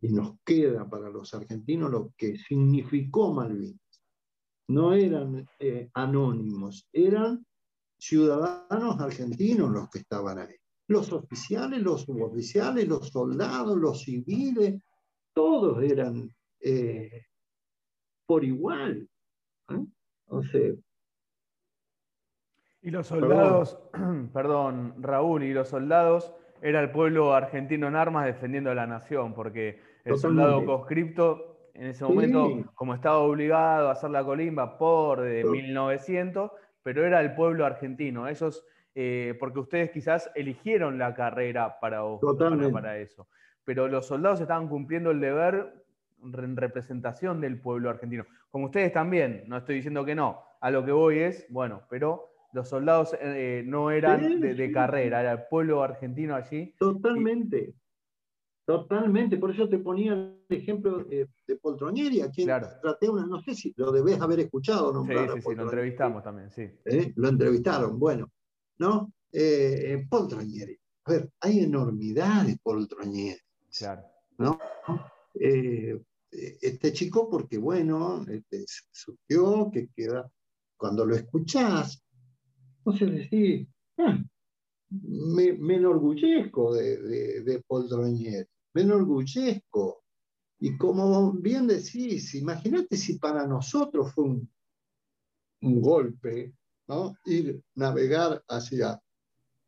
y 0.00 0.08
nos 0.12 0.38
queda 0.44 0.88
para 0.88 1.10
los 1.10 1.34
argentinos 1.34 1.90
lo 1.90 2.12
que 2.16 2.36
significó 2.36 3.32
Malvinas 3.34 3.89
no 4.70 4.92
eran 4.92 5.48
eh, 5.58 5.90
anónimos, 5.94 6.88
eran 6.92 7.44
ciudadanos 7.98 9.00
argentinos 9.00 9.70
los 9.70 9.90
que 9.90 9.98
estaban 9.98 10.38
ahí. 10.38 10.54
Los 10.86 11.12
oficiales, 11.12 11.82
los 11.82 12.02
suboficiales, 12.02 12.88
los 12.88 13.08
soldados, 13.08 13.76
los 13.76 14.02
civiles, 14.02 14.80
todos 15.34 15.82
eran 15.82 16.32
eh, 16.60 17.26
por 18.26 18.44
igual. 18.44 19.08
¿eh? 19.70 20.78
y 22.82 22.90
los 22.90 23.08
soldados, 23.08 23.78
perdón. 24.32 24.94
Raúl, 25.02 25.42
y 25.42 25.52
los 25.52 25.68
soldados 25.68 26.32
era 26.62 26.80
el 26.80 26.90
pueblo 26.92 27.34
argentino 27.34 27.88
en 27.88 27.96
armas 27.96 28.26
defendiendo 28.26 28.70
a 28.70 28.74
la 28.74 28.86
nación, 28.86 29.34
porque 29.34 29.80
el 30.04 30.16
soldado 30.16 30.64
conscripto 30.64 31.49
en 31.74 31.86
ese 31.86 32.04
momento, 32.04 32.70
como 32.74 32.94
estaba 32.94 33.18
obligado 33.18 33.88
a 33.88 33.92
hacer 33.92 34.10
la 34.10 34.24
colimba 34.24 34.78
por 34.78 35.20
de 35.20 35.44
1900, 35.44 36.50
pero 36.82 37.06
era 37.06 37.20
el 37.20 37.34
pueblo 37.34 37.64
argentino. 37.66 38.28
Esos, 38.28 38.64
eh, 38.94 39.36
porque 39.38 39.60
ustedes 39.60 39.90
quizás 39.90 40.30
eligieron 40.34 40.98
la 40.98 41.14
carrera 41.14 41.78
para, 41.80 42.02
para, 42.72 42.98
eso. 42.98 43.28
Pero 43.64 43.88
los 43.88 44.06
soldados 44.06 44.40
estaban 44.40 44.68
cumpliendo 44.68 45.10
el 45.10 45.20
deber 45.20 45.72
en 46.22 46.56
representación 46.56 47.40
del 47.40 47.60
pueblo 47.60 47.90
argentino. 47.90 48.26
Como 48.50 48.66
ustedes 48.66 48.92
también, 48.92 49.44
no 49.46 49.58
estoy 49.58 49.76
diciendo 49.76 50.04
que 50.04 50.14
no. 50.14 50.42
A 50.60 50.70
lo 50.70 50.84
que 50.84 50.92
voy 50.92 51.18
es, 51.18 51.46
bueno, 51.48 51.82
pero 51.88 52.30
los 52.52 52.68
soldados 52.68 53.16
eh, 53.20 53.62
no 53.64 53.90
eran 53.90 54.40
de, 54.40 54.72
carrera, 54.72 55.20
era 55.20 55.32
el 55.32 55.42
pueblo 55.48 55.82
argentino 55.82 56.34
allí. 56.34 56.74
Totalmente. 56.78 57.74
Totalmente, 58.70 59.36
por 59.36 59.50
eso 59.50 59.68
te 59.68 59.78
ponía 59.78 60.12
el 60.12 60.44
ejemplo 60.48 61.02
de, 61.02 61.28
Poltronieri, 61.60 62.20
a 62.20 62.30
quien 62.30 62.46
traté 62.46 63.08
una, 63.08 63.26
no 63.26 63.42
sé 63.42 63.52
si 63.52 63.74
lo 63.76 63.90
debes 63.90 64.20
haber 64.20 64.38
escuchado. 64.38 64.92
¿no? 64.92 65.04
Sí, 65.04 65.12
sí, 65.12 65.40
sí, 65.42 65.54
lo 65.56 65.64
entrevistamos 65.64 66.22
también, 66.22 66.52
sí. 66.52 66.70
¿Eh? 66.84 67.12
Lo 67.16 67.30
entrevistaron, 67.30 67.98
bueno, 67.98 68.30
¿no? 68.78 69.12
Eh, 69.32 70.06
Poltronieri. 70.08 70.78
A 71.04 71.10
ver, 71.10 71.32
hay 71.40 71.64
enormidad 71.64 72.46
de 72.46 72.58
Poltronieri. 72.62 73.40
Claro. 73.76 74.02
¿no? 74.38 74.56
Eh, 75.34 76.00
este 76.30 76.92
chico, 76.92 77.28
porque 77.28 77.58
bueno, 77.58 78.24
este, 78.28 78.64
surgió 78.92 79.68
que 79.72 79.88
queda, 79.96 80.30
cuando 80.76 81.04
lo 81.04 81.16
escuchás, 81.16 82.00
entonces 82.78 83.30
decís, 83.30 83.66
ah, 83.98 84.16
me, 84.90 85.54
me, 85.54 85.74
enorgullezco 85.74 86.72
de, 86.72 87.02
de, 87.02 87.40
de 87.40 87.62
Poltronieri 87.66 88.46
me 88.74 88.82
enorgullezco. 88.82 90.04
Y 90.58 90.76
como 90.76 91.32
bien 91.32 91.66
decís, 91.66 92.34
imagínate 92.34 92.96
si 92.96 93.18
para 93.18 93.46
nosotros 93.46 94.12
fue 94.12 94.24
un, 94.24 94.50
golpe, 95.62 96.54
¿no? 96.88 97.14
Ir 97.26 97.62
navegar 97.74 98.42
hacia, 98.48 99.00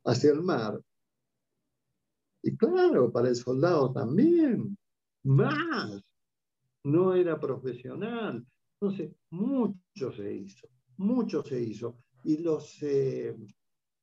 hacia 0.04 0.32
el 0.32 0.42
mar. 0.42 0.80
Y 2.42 2.56
claro, 2.56 3.10
para 3.12 3.28
el 3.28 3.36
soldado 3.36 3.92
también, 3.92 4.76
más. 5.24 6.02
No 6.84 7.14
era 7.14 7.38
profesional. 7.38 8.44
Entonces, 8.80 9.12
mucho 9.30 10.12
se 10.12 10.34
hizo, 10.34 10.68
mucho 10.96 11.44
se 11.44 11.60
hizo. 11.62 11.98
Y 12.24 12.38
los, 12.38 12.82
eh, 12.82 13.36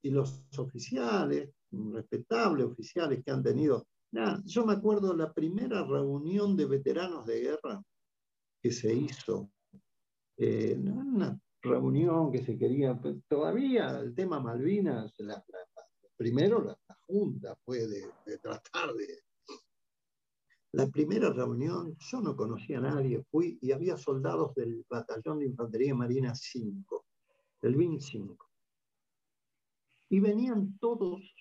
y 0.02 0.10
los 0.10 0.46
oficiales, 0.58 1.50
respetables 1.72 2.66
oficiales 2.66 3.24
que 3.24 3.32
han 3.32 3.44
tenido 3.44 3.88
yo 4.12 4.66
me 4.66 4.74
acuerdo 4.74 5.14
la 5.14 5.34
primera 5.34 5.84
reunión 5.86 6.56
de 6.56 6.66
veteranos 6.66 7.26
de 7.26 7.42
guerra 7.42 7.84
que 8.62 8.72
se 8.72 8.94
hizo. 8.94 9.52
Eh, 10.38 10.76
una 10.78 11.40
reunión 11.62 12.32
que 12.32 12.44
se 12.44 12.58
quería, 12.58 13.00
pues, 13.00 13.18
todavía 13.28 14.00
el 14.00 14.16
tema 14.16 14.40
Malvinas, 14.40 15.14
primero 16.18 16.62
la, 16.62 16.78
Junta 17.06 17.56
fue 17.66 17.88
de, 17.88 18.38
tratar 18.38 18.94
de... 18.94 19.24
La 20.74 20.88
primera 20.88 21.32
reunión, 21.34 21.98
yo 21.98 22.22
no 22.22 22.36
conocía 22.36 22.78
a 22.78 22.82
nadie, 22.82 23.24
fui 23.32 23.58
y 23.60 23.72
había 23.72 23.98
soldados 23.98 24.54
del 24.54 24.86
Batallón 24.88 25.40
de 25.40 25.48
Infantería 25.48 25.96
Marina 25.96 26.36
5, 26.36 27.06
del 27.64 27.76
BIN 27.76 28.00
5. 28.00 28.50
Y 30.12 30.20
venían 30.20 30.78
todos 30.78 31.34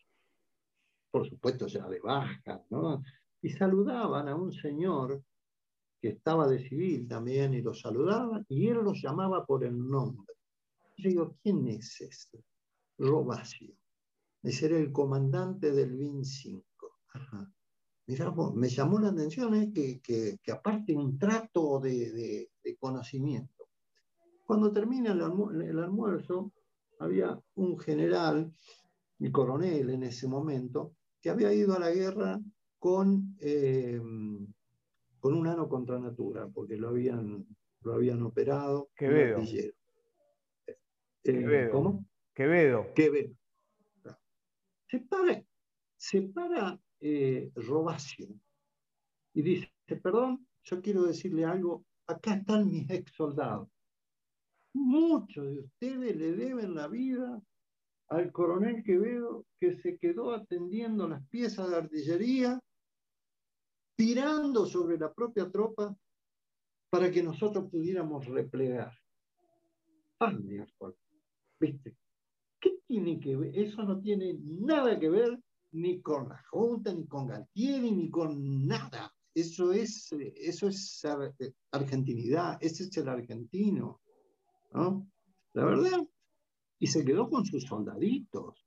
por 1.10 1.28
supuesto 1.28 1.66
ya 1.66 1.88
de 1.88 2.00
baja, 2.00 2.62
¿no? 2.70 3.02
Y 3.40 3.50
saludaban 3.50 4.28
a 4.28 4.34
un 4.34 4.52
señor 4.52 5.22
que 6.00 6.08
estaba 6.08 6.48
de 6.48 6.68
civil 6.68 7.08
también 7.08 7.54
y 7.54 7.62
lo 7.62 7.74
saludaban 7.74 8.44
y 8.48 8.68
él 8.68 8.78
los 8.78 9.02
llamaba 9.02 9.44
por 9.44 9.64
el 9.64 9.76
nombre. 9.76 10.34
Yo 10.96 11.08
digo, 11.08 11.36
¿quién 11.42 11.66
es 11.68 12.00
este? 12.00 12.44
Robacio. 12.98 13.74
Ese 14.42 14.66
era 14.66 14.78
el 14.78 14.92
comandante 14.92 15.72
del 15.72 15.96
BIN 15.96 16.24
5. 16.24 16.64
me 18.54 18.68
llamó 18.68 18.98
la 18.98 19.08
atención 19.08 19.54
es 19.54 19.72
que, 19.72 20.00
que, 20.00 20.52
aparte 20.52 20.94
un 20.94 21.18
trato 21.18 21.80
de, 21.80 22.48
de, 22.62 22.76
conocimiento. 22.76 23.68
Cuando 24.44 24.72
termina 24.72 25.12
el, 25.12 25.78
almuerzo, 25.78 26.52
había 27.00 27.38
un 27.56 27.78
general, 27.78 28.52
mi 29.18 29.30
coronel 29.30 29.90
en 29.90 30.04
ese 30.04 30.26
momento, 30.26 30.94
que 31.20 31.30
había 31.30 31.52
ido 31.52 31.74
a 31.74 31.80
la 31.80 31.90
guerra 31.90 32.40
con, 32.78 33.36
eh, 33.40 34.00
con 35.20 35.34
un 35.34 35.46
ano 35.46 35.68
contra 35.68 35.98
natura, 35.98 36.48
porque 36.48 36.76
lo 36.76 36.88
habían, 36.88 37.46
lo 37.82 37.94
habían 37.94 38.22
operado. 38.22 38.90
Quevedo. 38.94 39.40
Eh, 39.40 39.74
Quevedo. 41.22 41.72
¿Cómo? 41.72 42.06
Quevedo. 42.34 42.92
Quevedo. 42.94 43.34
Se 44.88 45.00
para, 45.00 45.44
se 45.96 46.22
para 46.22 46.80
eh, 47.00 47.50
Robacio 47.54 48.28
y 49.34 49.42
dice, 49.42 49.70
perdón, 50.02 50.46
yo 50.64 50.80
quiero 50.80 51.02
decirle 51.04 51.44
algo, 51.44 51.84
acá 52.06 52.34
están 52.34 52.70
mis 52.70 52.88
ex 52.90 53.12
soldados. 53.12 53.68
Muchos 54.72 55.46
de 55.46 55.60
ustedes 55.60 56.16
le 56.16 56.32
deben 56.32 56.74
la 56.74 56.88
vida 56.88 57.42
al 58.08 58.32
coronel 58.32 58.82
Quevedo 58.82 59.46
que 59.60 59.76
se 59.76 59.98
quedó 59.98 60.32
atendiendo 60.32 61.08
las 61.08 61.26
piezas 61.28 61.70
de 61.70 61.76
artillería, 61.76 62.60
tirando 63.96 64.66
sobre 64.66 64.98
la 64.98 65.12
propia 65.12 65.50
tropa 65.50 65.96
para 66.90 67.10
que 67.10 67.22
nosotros 67.22 67.70
pudiéramos 67.70 68.26
replegar. 68.26 68.92
Ah, 70.20 70.32
¿Viste? 71.60 71.96
¿Qué 72.60 72.78
tiene 72.86 73.20
que 73.20 73.36
ver? 73.36 73.58
Eso 73.58 73.82
no 73.82 74.00
tiene 74.00 74.38
nada 74.40 74.98
que 74.98 75.10
ver 75.10 75.38
ni 75.72 76.00
con 76.00 76.28
la 76.28 76.42
Junta, 76.50 76.92
ni 76.92 77.06
con 77.06 77.26
Galtieri, 77.26 77.90
ni 77.90 78.10
con 78.10 78.66
nada. 78.66 79.12
Eso 79.34 79.72
es, 79.72 80.10
eso 80.12 80.68
es 80.68 81.04
argentinidad, 81.70 82.58
ese 82.60 82.84
es 82.84 82.96
el 82.96 83.08
argentino. 83.08 84.00
¿no? 84.72 85.06
La 85.52 85.64
verdad. 85.64 86.08
Y 86.78 86.86
se 86.86 87.04
quedó 87.04 87.28
con 87.28 87.44
sus 87.44 87.64
soldaditos. 87.64 88.64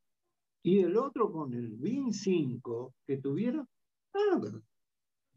Y 0.63 0.79
el 0.79 0.97
otro 0.97 1.31
con 1.31 1.53
el 1.53 1.75
BIN 1.75 2.13
5 2.13 2.93
que 3.05 3.17
tuviera, 3.17 3.65
ah, 4.13 4.41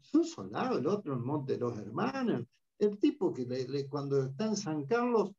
son 0.01 0.23
soldados, 0.23 0.79
el 0.79 0.87
otro 0.87 1.13
en 1.13 1.21
Monte 1.21 1.57
los 1.57 1.77
Hermanos. 1.77 2.45
El 2.77 2.99
tipo 2.99 3.33
que 3.33 3.87
cuando 3.89 4.23
está 4.23 4.45
en 4.45 4.55
San 4.55 4.85
Carlos 4.85 5.31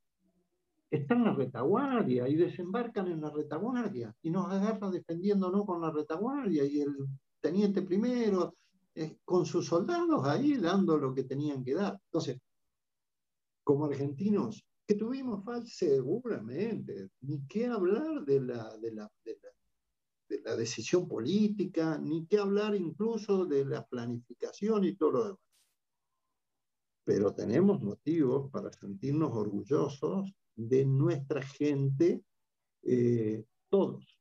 está 0.90 1.14
en 1.14 1.24
la 1.24 1.34
retaguardia 1.34 2.28
y 2.28 2.36
desembarcan 2.36 3.08
en 3.08 3.20
la 3.20 3.30
retaguardia 3.30 4.14
y 4.22 4.30
nos 4.30 4.50
agarran 4.50 4.90
defendiéndonos 4.90 5.66
con 5.66 5.80
la 5.80 5.90
retaguardia 5.90 6.64
y 6.64 6.80
el 6.80 6.94
teniente 7.40 7.82
primero 7.82 8.54
eh, 8.94 9.18
con 9.24 9.44
sus 9.44 9.66
soldados 9.66 10.26
ahí 10.26 10.56
dando 10.56 10.96
lo 10.96 11.14
que 11.14 11.24
tenían 11.24 11.62
que 11.62 11.74
dar. 11.74 12.00
Entonces, 12.06 12.38
como 13.62 13.84
argentinos, 13.84 14.64
que 14.86 14.94
tuvimos 14.94 15.44
falta 15.44 15.68
seguramente, 15.68 17.10
ni 17.22 17.44
qué 17.46 17.66
hablar 17.66 18.24
de 18.24 18.40
la, 18.40 18.76
de 18.76 18.92
la, 18.92 19.12
de 19.24 19.38
la, 19.42 19.48
de 20.28 20.40
la 20.42 20.56
decisión 20.56 21.08
política, 21.08 21.98
ni 21.98 22.26
qué 22.26 22.38
hablar 22.38 22.74
incluso 22.74 23.46
de 23.46 23.64
la 23.64 23.84
planificación 23.84 24.84
y 24.84 24.94
todo 24.94 25.10
lo 25.10 25.24
demás. 25.24 25.40
Pero 27.04 27.34
tenemos 27.34 27.82
motivos 27.82 28.50
para 28.50 28.72
sentirnos 28.72 29.32
orgullosos 29.32 30.32
de 30.54 30.84
nuestra 30.84 31.42
gente, 31.42 32.22
eh, 32.82 33.44
todos. 33.68 34.20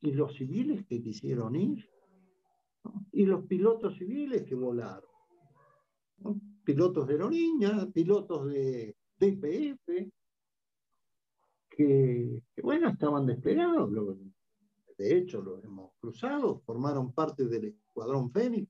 Y 0.00 0.12
los 0.12 0.34
civiles 0.34 0.86
que 0.86 1.02
quisieron 1.02 1.54
ir, 1.54 1.88
y 3.12 3.26
los 3.26 3.46
pilotos 3.46 3.96
civiles 3.96 4.42
que 4.42 4.54
volaron. 4.54 5.10
Pilotos 6.64 7.06
de 7.06 7.14
aerolínea, 7.14 7.88
pilotos 7.92 8.46
de 8.46 8.96
DPF, 9.20 10.10
que, 11.68 12.42
bueno, 12.62 12.88
estaban 12.88 13.26
desplegados. 13.26 13.90
de 14.98 15.16
hecho, 15.16 15.42
los 15.42 15.62
hemos 15.62 15.92
cruzado, 16.00 16.60
formaron 16.60 17.12
parte 17.12 17.46
del 17.46 17.66
escuadrón 17.66 18.32
Fénix 18.32 18.68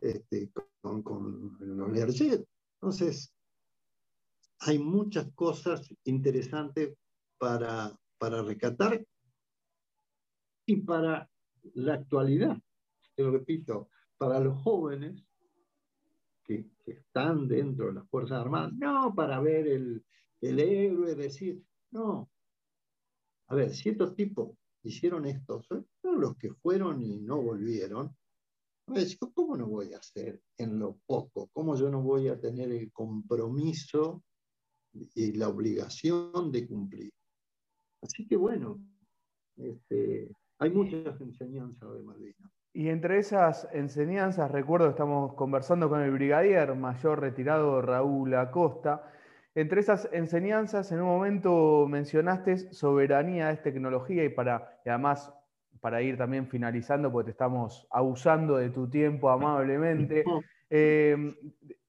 este, 0.00 0.50
con, 0.80 1.56
los 1.60 1.92
Learjet. 1.92 2.46
Entonces, 2.74 3.32
hay 4.60 4.78
muchas 4.78 5.30
cosas 5.34 5.88
interesantes 6.04 6.96
para, 7.38 7.96
para 8.18 8.42
rescatar 8.42 9.04
y 10.66 10.76
para 10.82 11.30
la 11.74 11.94
actualidad. 11.94 12.58
Te 13.14 13.28
repito, 13.28 13.88
para 14.16 14.40
los 14.40 14.60
jóvenes 14.62 15.24
que, 16.42 16.70
están 16.86 17.48
dentro 17.48 17.86
de 17.86 17.94
las 17.94 18.08
Fuerzas 18.08 18.40
Armadas, 18.40 18.72
no 18.74 19.14
para 19.14 19.40
ver 19.40 19.66
el, 19.68 20.04
el 20.40 20.58
héroe, 20.58 21.14
decir, 21.14 21.62
no. 21.92 22.30
A 23.48 23.54
ver, 23.54 23.72
si 23.74 23.90
estos 23.90 24.14
tipos 24.14 24.56
hicieron 24.82 25.26
esto, 25.26 25.62
los 26.02 26.36
que 26.36 26.52
fueron 26.54 27.02
y 27.02 27.20
no 27.20 27.40
volvieron. 27.40 28.16
¿Cómo 29.34 29.56
no 29.56 29.68
voy 29.68 29.94
a 29.94 29.98
hacer 29.98 30.42
en 30.58 30.78
lo 30.78 30.98
poco? 31.06 31.48
¿Cómo 31.52 31.76
yo 31.76 31.88
no 31.88 32.02
voy 32.02 32.28
a 32.28 32.40
tener 32.40 32.72
el 32.72 32.90
compromiso 32.92 34.24
y 34.92 35.32
la 35.32 35.48
obligación 35.48 36.50
de 36.52 36.66
cumplir. 36.66 37.12
Así 38.02 38.26
que 38.26 38.36
bueno, 38.36 38.80
este, 39.56 40.30
hay 40.58 40.70
muchas 40.70 41.20
enseñanzas 41.20 41.92
de 41.94 42.02
Malvinas. 42.02 42.52
Y 42.74 42.88
entre 42.88 43.18
esas 43.18 43.68
enseñanzas, 43.72 44.50
recuerdo 44.50 44.86
que 44.86 44.92
estamos 44.92 45.34
conversando 45.34 45.88
con 45.88 46.00
el 46.00 46.10
brigadier 46.10 46.74
mayor 46.74 47.20
retirado 47.20 47.82
Raúl 47.82 48.34
Acosta. 48.34 49.04
Entre 49.54 49.80
esas 49.80 50.08
enseñanzas, 50.12 50.90
en 50.92 51.00
un 51.00 51.08
momento 51.08 51.86
mencionaste 51.86 52.72
soberanía 52.72 53.50
es 53.50 53.62
tecnología 53.62 54.24
y 54.24 54.30
para, 54.30 54.80
y 54.86 54.88
además 54.88 55.32
para 55.80 56.00
ir 56.00 56.16
también 56.16 56.46
finalizando, 56.46 57.12
porque 57.12 57.26
te 57.26 57.30
estamos 57.32 57.86
abusando 57.90 58.56
de 58.56 58.70
tu 58.70 58.88
tiempo 58.88 59.28
amablemente, 59.28 60.24
eh, 60.70 61.34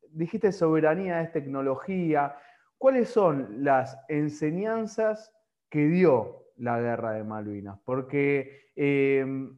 dijiste 0.10 0.52
soberanía 0.52 1.22
es 1.22 1.32
tecnología. 1.32 2.36
¿cuáles 2.84 3.08
son 3.08 3.64
las 3.64 3.98
enseñanzas 4.10 5.34
que 5.70 5.88
dio 5.88 6.50
la 6.58 6.82
guerra 6.82 7.14
de 7.14 7.24
Malvinas? 7.24 7.80
Porque 7.86 8.72
em, 8.76 9.58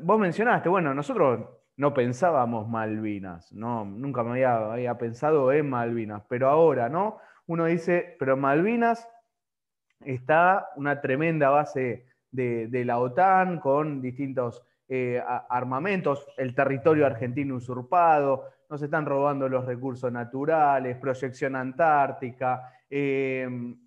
vos 0.00 0.18
mencionaste, 0.18 0.68
bueno, 0.68 0.94
nosotros 0.94 1.46
no 1.76 1.94
pensábamos 1.94 2.68
Malvinas, 2.68 3.52
¿no? 3.52 3.84
nunca 3.84 4.22
me 4.22 4.44
había, 4.44 4.98
pensado 4.98 5.52
en 5.52 5.70
Malvinas, 5.70 6.24
pero 6.28 6.48
ahora, 6.48 6.88
¿no? 6.88 7.18
Uno 7.46 7.66
dice, 7.66 8.16
pero 8.18 8.36
Malvinas 8.36 9.08
está 10.00 10.68
una 10.76 11.00
tremenda 11.00 11.50
base 11.50 12.06
de, 12.30 12.84
la 12.84 12.98
OTAN 12.98 13.60
con 13.60 14.02
distintos 14.02 14.62
eh, 14.88 15.22
armamentos, 15.48 16.26
el 16.36 16.54
territorio 16.54 17.06
argentino 17.06 17.54
usurpado, 17.56 18.44
nos 18.68 18.82
están 18.82 19.06
robando 19.06 19.48
los 19.48 19.64
recursos 19.64 20.12
naturales, 20.12 20.96
proyección 20.98 21.56
antártica. 21.56 22.72
Em, 22.90 23.78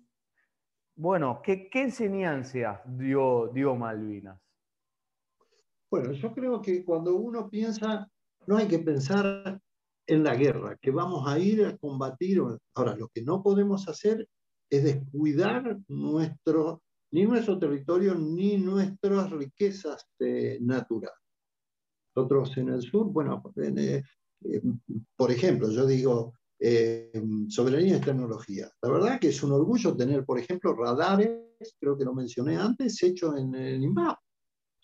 bueno, 0.96 1.40
¿qué, 1.42 1.68
enseñanza 1.72 2.82
dio, 2.84 3.48
dio 3.48 3.76
Malvinas? 3.76 4.40
Bueno, 5.92 6.12
yo 6.12 6.32
creo 6.32 6.62
que 6.62 6.86
cuando 6.86 7.14
uno 7.16 7.50
piensa, 7.50 8.08
no 8.46 8.56
hay 8.56 8.66
que 8.66 8.78
pensar 8.78 9.60
en 10.06 10.24
la 10.24 10.34
guerra, 10.34 10.78
que 10.80 10.90
vamos 10.90 11.28
a 11.28 11.38
ir 11.38 11.66
a 11.66 11.76
combatir. 11.76 12.40
Ahora, 12.74 12.96
lo 12.96 13.08
que 13.08 13.20
no 13.20 13.42
podemos 13.42 13.86
hacer 13.88 14.26
es 14.70 14.84
descuidar 14.84 15.78
nuestro, 15.88 16.82
ni 17.12 17.24
nuestro 17.24 17.58
territorio 17.58 18.14
ni 18.14 18.56
nuestras 18.56 19.30
riquezas 19.32 20.06
eh, 20.20 20.56
naturales. 20.62 21.20
Nosotros 22.16 22.56
en 22.56 22.70
el 22.70 22.80
sur, 22.80 23.12
bueno, 23.12 23.42
en, 23.56 23.78
eh, 23.78 24.02
por 25.14 25.30
ejemplo, 25.30 25.70
yo 25.70 25.84
digo, 25.84 26.32
eh, 26.58 27.22
soberanía 27.48 27.98
y 27.98 28.00
tecnología. 28.00 28.70
La 28.80 28.88
verdad 28.88 29.20
que 29.20 29.28
es 29.28 29.42
un 29.42 29.52
orgullo 29.52 29.94
tener, 29.94 30.24
por 30.24 30.38
ejemplo, 30.38 30.74
radares, 30.74 31.76
creo 31.78 31.98
que 31.98 32.06
lo 32.06 32.14
mencioné 32.14 32.56
antes, 32.56 33.02
hechos 33.02 33.36
en 33.36 33.54
el 33.54 33.84
INVAP. 33.84 34.16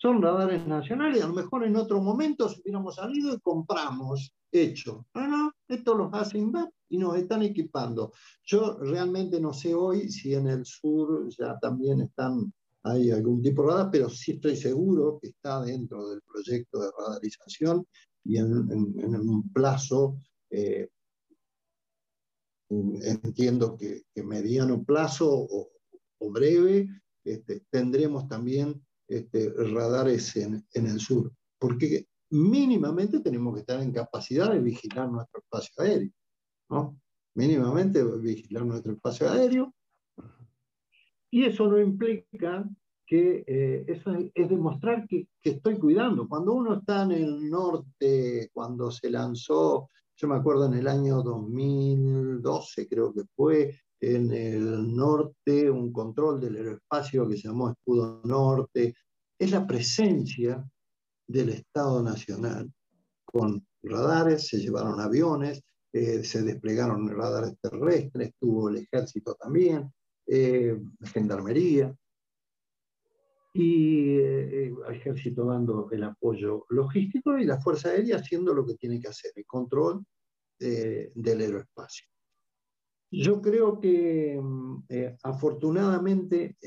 Son 0.01 0.21
radares 0.21 0.65
nacionales, 0.65 1.21
a 1.21 1.27
lo 1.27 1.33
mejor 1.33 1.65
en 1.65 1.75
otro 1.75 2.01
momento 2.01 2.47
si 2.47 2.61
hubiéramos 2.61 2.95
salido 2.95 3.33
y 3.33 3.39
compramos 3.41 4.33
hecho. 4.49 5.05
No, 5.13 5.27
no, 5.27 5.51
esto 5.67 5.93
los 5.93 6.13
hace 6.13 6.37
INVAP 6.37 6.69
y 6.87 6.97
nos 6.97 7.17
están 7.17 7.43
equipando. 7.43 8.13
Yo 8.45 8.77
realmente 8.79 9.41
no 9.41 9.51
sé 9.51 9.73
hoy 9.73 10.09
si 10.09 10.33
en 10.33 10.47
el 10.47 10.65
sur 10.65 11.27
ya 11.37 11.59
también 11.59 11.99
están, 11.99 12.53
hay 12.83 13.11
algún 13.11 13.41
tipo 13.41 13.61
de 13.61 13.67
radar, 13.67 13.89
pero 13.91 14.09
sí 14.09 14.31
estoy 14.31 14.55
seguro 14.55 15.19
que 15.21 15.27
está 15.27 15.61
dentro 15.63 16.09
del 16.09 16.21
proyecto 16.21 16.79
de 16.79 16.91
radarización 16.97 17.85
y 18.23 18.37
en, 18.37 18.51
un 18.51 19.51
plazo, 19.51 20.17
eh, 20.49 20.87
entiendo 22.69 23.75
que, 23.75 24.03
mediano 24.23 24.81
plazo 24.83 25.27
o, 25.29 26.31
breve, 26.31 26.87
este, 27.25 27.65
tendremos 27.69 28.27
también 28.29 28.81
este, 29.09 29.49
radares 29.49 30.35
en, 30.37 30.63
el 30.73 30.99
sur. 30.99 31.31
Porque 31.57 32.07
mínimamente 32.29 33.19
tenemos 33.19 33.55
que 33.55 33.61
estar 33.61 33.81
en 33.81 33.91
capacidad 33.91 34.51
de 34.53 34.59
vigilar 34.59 35.09
nuestro 35.09 35.41
espacio 35.41 35.83
aéreo, 35.83 36.11
¿no? 36.69 36.99
Mínimamente 37.35 38.03
vigilar 38.03 38.65
nuestro 38.65 38.93
espacio 38.93 39.29
aéreo. 39.29 39.73
Y 41.31 41.45
eso 41.45 41.67
no 41.67 41.79
implica 41.79 42.67
que 43.05 43.43
eh, 43.47 43.85
eso 43.87 44.13
es, 44.13 44.49
demostrar 44.49 45.07
que, 45.07 45.27
que, 45.41 45.51
estoy 45.51 45.79
cuidando. 45.79 46.27
Cuando 46.27 46.53
uno 46.53 46.75
está 46.75 47.03
en 47.03 47.11
el 47.11 47.49
norte, 47.49 48.49
cuando 48.53 48.91
se 48.91 49.09
lanzó, 49.09 49.89
yo 50.15 50.27
me 50.27 50.35
acuerdo 50.35 50.67
en 50.67 50.75
el 50.75 50.87
año 50.87 51.23
2012, 51.23 52.87
creo 52.87 53.13
que 53.13 53.23
fue, 53.35 53.79
en 54.01 54.31
el 54.31 54.95
norte, 54.95 55.69
un 55.69 55.91
control 55.91 56.39
del 56.39 56.55
aeroespacio 56.55 57.27
que 57.27 57.37
se 57.37 57.47
llamó 57.47 57.69
Escudo 57.69 58.21
Norte, 58.23 58.95
es 59.37 59.51
la 59.51 59.65
presencia 59.65 60.65
del 61.27 61.49
Estado 61.49 62.01
Nacional 62.01 62.71
con 63.23 63.65
radares, 63.83 64.47
se 64.47 64.59
llevaron 64.59 64.99
aviones, 64.99 65.63
eh, 65.91 66.23
se 66.23 66.43
desplegaron 66.43 67.09
radares 67.09 67.55
terrestres, 67.61 68.33
tuvo 68.39 68.69
el 68.69 68.77
ejército 68.77 69.35
también, 69.35 69.91
eh, 70.27 70.79
gendarmería, 71.13 71.95
y 73.53 74.17
eh, 74.17 74.67
el 74.67 74.95
ejército 74.95 75.45
dando 75.45 75.89
el 75.91 76.03
apoyo 76.03 76.65
logístico 76.69 77.37
y 77.37 77.45
la 77.45 77.59
Fuerza 77.59 77.89
Aérea 77.89 78.17
haciendo 78.17 78.53
lo 78.53 78.65
que 78.65 78.75
tiene 78.75 78.99
que 78.99 79.07
hacer, 79.07 79.31
el 79.35 79.45
control 79.45 80.05
del 80.59 81.39
aeroespacio. 81.39 82.05
Yo 83.11 83.41
creo 83.41 83.79
que 83.79 84.39
mm, 84.41 84.83
eh, 84.89 85.17
afortunadamente, 85.23 86.57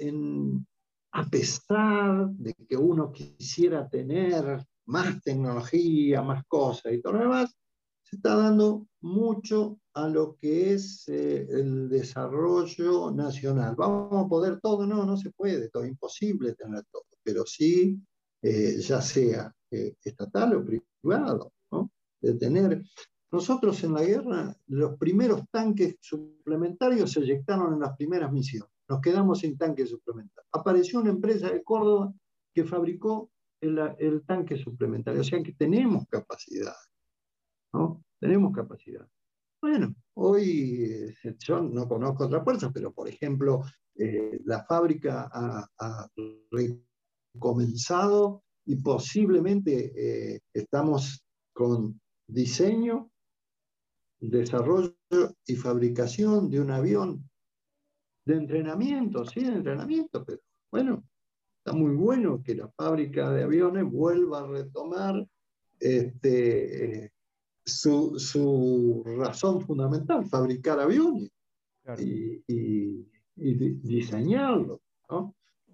a 1.12 1.24
pesar 1.28 2.30
de 2.30 2.54
que 2.54 2.76
uno 2.76 3.12
quisiera 3.12 3.88
tener 3.88 4.64
más 4.86 5.22
tecnología, 5.22 6.22
más 6.22 6.44
cosas 6.46 6.92
y 6.92 7.00
todo 7.00 7.14
lo 7.14 7.20
demás, 7.20 7.54
se 8.02 8.16
está 8.16 8.34
dando 8.34 8.86
mucho 9.00 9.78
a 9.94 10.08
lo 10.08 10.36
que 10.36 10.74
es 10.74 11.08
eh, 11.08 11.46
el 11.48 11.88
desarrollo 11.88 13.10
nacional. 13.12 13.76
¿Vamos 13.76 14.24
a 14.24 14.28
poder 14.28 14.60
todo? 14.60 14.86
No, 14.86 15.04
no 15.04 15.16
se 15.16 15.30
puede, 15.30 15.68
todo 15.70 15.86
imposible 15.86 16.54
tener 16.54 16.84
todo, 16.90 17.04
pero 17.22 17.44
sí, 17.46 18.00
eh, 18.42 18.78
ya 18.80 19.00
sea 19.00 19.54
estatal 19.70 20.56
o 20.56 20.64
privado, 20.64 21.52
de 22.20 22.34
tener 22.34 22.82
nosotros 23.32 23.82
en 23.82 23.94
la 23.94 24.04
guerra, 24.04 24.54
los 24.66 24.98
primeros 24.98 25.42
tanques 25.50 25.96
suplementarios 26.00 27.12
se 27.12 27.20
eyectaron 27.20 27.72
en 27.72 27.80
las 27.80 27.96
primeras 27.96 28.30
misiones. 28.30 28.68
Nos 28.86 29.00
quedamos 29.00 29.38
sin 29.38 29.56
tanques 29.56 29.88
suplementarios. 29.88 30.46
Apareció 30.52 31.00
una 31.00 31.10
empresa 31.10 31.50
de 31.50 31.62
Córdoba 31.64 32.12
que 32.54 32.64
fabricó 32.64 33.30
el, 33.62 34.22
tanque 34.26 34.58
suplementario. 34.58 35.22
O 35.22 35.24
sea 35.24 35.42
que 35.42 35.52
tenemos 35.52 36.04
capacidad. 36.08 36.74
¿no? 37.72 38.04
Tenemos 38.20 38.52
capacidad. 38.52 39.08
Bueno, 39.62 39.94
hoy 40.14 41.14
eh, 41.24 41.36
yo 41.38 41.62
no 41.62 41.88
conozco 41.88 42.24
otra 42.24 42.44
fuerza, 42.44 42.70
pero 42.70 42.92
por 42.92 43.08
ejemplo, 43.08 43.62
eh, 43.94 44.40
la 44.44 44.64
fábrica 44.64 45.30
ha, 45.32 46.08
comenzado 47.38 48.42
y 48.66 48.76
posiblemente 48.76 49.92
eh, 49.96 50.40
estamos 50.52 51.24
con 51.54 51.98
diseño 52.28 53.10
desarrollo 54.30 54.94
y 55.46 55.56
fabricación 55.56 56.48
de 56.48 56.60
un 56.60 56.70
avión 56.70 57.28
de 58.24 58.36
entrenamiento, 58.36 59.24
sí, 59.24 59.40
de 59.40 59.54
entrenamiento, 59.56 60.24
pero 60.24 60.40
bueno, 60.70 61.02
está 61.58 61.76
muy 61.76 61.94
bueno 61.94 62.42
que 62.42 62.54
la 62.54 62.68
fábrica 62.68 63.30
de 63.30 63.42
aviones 63.42 63.84
vuelva 63.84 64.40
a 64.40 64.46
retomar 64.46 65.26
este, 65.80 67.12
su, 67.64 69.02
razón 69.18 69.60
fundamental, 69.60 70.24
fabricar 70.26 70.78
aviones 70.78 71.30
y, 71.98 72.44
y, 72.46 73.06
diseñarlos. 73.34 74.80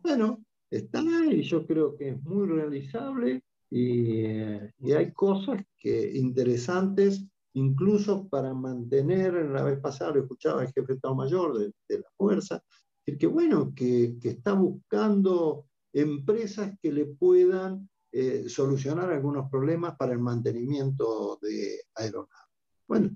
Bueno, 0.02 0.42
está 0.70 1.02
y 1.30 1.42
yo 1.42 1.66
creo 1.66 1.96
que 1.96 2.10
es 2.10 2.22
muy 2.22 2.46
realizable 2.46 3.42
y, 3.70 4.22
y 4.22 4.92
hay 4.92 5.12
cosas 5.12 5.62
que, 5.76 6.16
interesantes 6.16 7.26
incluso 7.58 8.28
para 8.28 8.54
mantener, 8.54 9.34
la 9.34 9.62
vez 9.62 9.80
pasada 9.80 10.12
lo 10.12 10.22
escuchaba 10.22 10.62
el 10.62 10.68
jefe 10.68 10.86
de 10.86 10.94
Estado 10.94 11.14
Mayor 11.14 11.58
de, 11.58 11.98
la 11.98 12.08
Fuerza, 12.16 12.62
el 13.04 13.18
que 13.18 13.26
bueno, 13.26 13.72
que, 13.74 14.16
está 14.22 14.52
buscando 14.52 15.66
empresas 15.92 16.74
que 16.80 16.92
le 16.92 17.06
puedan 17.06 17.88
eh, 18.12 18.48
solucionar 18.48 19.10
algunos 19.10 19.50
problemas 19.50 19.96
para 19.96 20.12
el 20.12 20.20
mantenimiento 20.20 21.38
de 21.42 21.80
aeronaves. 21.94 22.48
Bueno, 22.86 23.10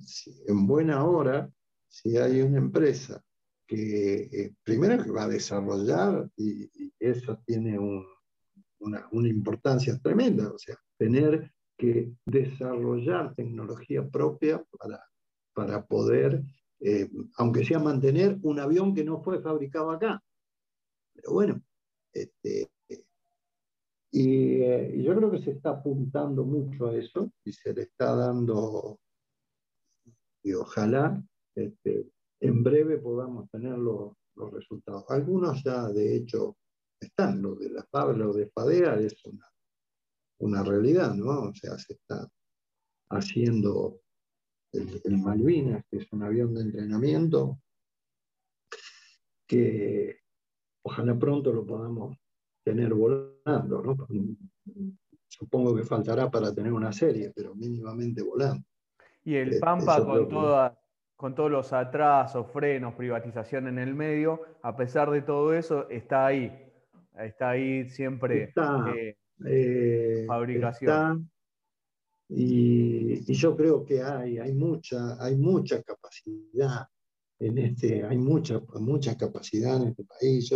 en 0.47 0.66
buena 0.66 1.05
hora, 1.05 1.51
si 1.89 2.16
hay 2.16 2.43
una 2.43 2.59
empresa 2.59 3.23
que 3.66 4.23
eh, 4.32 4.55
primero 4.62 5.12
va 5.14 5.24
a 5.24 5.28
desarrollar, 5.28 6.28
y, 6.36 6.70
eso 6.98 7.40
tiene 7.44 7.78
una, 8.78 9.09
una 9.10 9.28
importancia 9.28 9.98
tremenda, 9.98 10.52
o 10.52 10.59
sea, 10.59 10.77
tener 10.97 11.52
que 11.83 12.13
desarrollar 12.25 13.35
tecnología 13.35 14.09
propia 14.09 14.65
para, 14.79 15.05
para 15.53 15.85
poder, 15.85 16.41
eh, 16.79 17.11
aunque 17.39 17.65
sea 17.65 17.81
mantener 17.81 18.39
un 18.43 18.61
avión 18.61 18.95
que 18.95 19.03
no 19.03 19.21
fue 19.21 19.43
fabricado 19.43 19.91
acá. 19.91 20.23
Pero 21.13 21.33
bueno, 21.33 21.61
este, 22.13 22.71
y, 24.13 24.63
eh, 24.63 24.93
y, 24.95 25.03
yo 25.03 25.17
creo 25.17 25.33
que 25.33 25.43
se 25.43 25.51
está 25.51 25.71
apuntando 25.71 26.45
mucho 26.45 26.87
a 26.87 26.97
eso 26.97 27.33
y 27.45 27.53
se 27.53 27.75
le 27.75 27.83
está 27.83 28.15
dando, 28.15 29.01
y 30.45 30.53
ojalá 30.53 31.21
este, 31.57 32.13
en 32.39 32.63
breve 32.63 32.99
podamos 32.99 33.51
tener 33.51 33.77
los, 33.77 34.13
los 34.37 34.53
resultados. 34.53 35.05
Algunos 35.09 35.65
ya, 35.65 35.89
de 35.89 36.15
hecho, 36.15 36.59
están, 37.01 37.43
lo 37.43 37.57
de 37.57 37.71
la 37.71 37.83
fábrica, 37.91 38.25
lo 38.25 38.33
de 38.35 38.47
FADEA 38.47 39.01
es 39.01 39.25
una 39.25 39.52
una 40.43 40.62
realidad, 40.62 41.14
¿no? 41.14 41.43
O 41.43 41.55
sea, 41.55 41.78
se 41.78 41.94
está 41.94 42.28
haciendo 43.10 44.01
el, 44.73 45.19
Malvinas, 45.19 45.85
que 45.90 45.98
es 45.98 46.12
un 46.12 46.23
avión 46.23 46.55
de 46.55 46.62
entrenamiento, 46.62 47.59
que 49.47 50.19
ojalá 50.82 51.16
pronto 51.19 51.52
lo 51.52 51.64
podamos 51.64 52.16
tener 52.64 52.93
volando, 52.94 53.82
¿no? 53.82 53.97
Supongo 55.28 55.77
que 55.77 55.85
faltará 55.85 56.31
para 56.31 56.55
tener 56.55 56.73
una 56.73 56.93
serie, 56.93 57.32
pero 57.35 57.55
mínimamente 57.55 58.23
volando. 58.23 58.64
Y 59.24 59.36
el 59.36 59.55
eh, 59.55 59.59
Pampa 59.60 60.05
con, 60.05 60.28
con 61.16 61.35
todos 61.35 61.51
los 61.51 61.73
atrasos, 61.73 62.51
frenos, 62.51 62.94
privatización 62.94 63.69
en 63.69 63.78
el 63.78 63.94
medio, 63.94 64.40
a 64.62 64.77
pesar 64.77 65.10
de 65.10 65.23
todo 65.23 65.55
eso, 65.55 65.89
está 65.89 66.27
ahí. 66.27 66.59
Está 67.19 67.51
ahí 67.51 67.89
siempre. 67.89 68.44
Está, 68.44 68.93
eh, 68.97 69.16
eh, 69.47 70.24
fabricación. 70.27 71.31
y, 72.28 73.32
yo 73.32 73.56
creo 73.56 73.85
que 73.85 74.02
hay, 74.02 74.39
hay, 74.39 74.52
mucha, 74.52 75.23
hay 75.23 75.36
mucha 75.36 75.82
capacidad 75.82 76.86
en 77.43 77.59
este, 77.59 78.05
hay 78.05 78.19
mucha, 78.19 78.60
mucha 78.74 79.16
capacidad 79.16 79.82
en 79.82 79.89
este 79.89 80.05
país. 80.05 80.52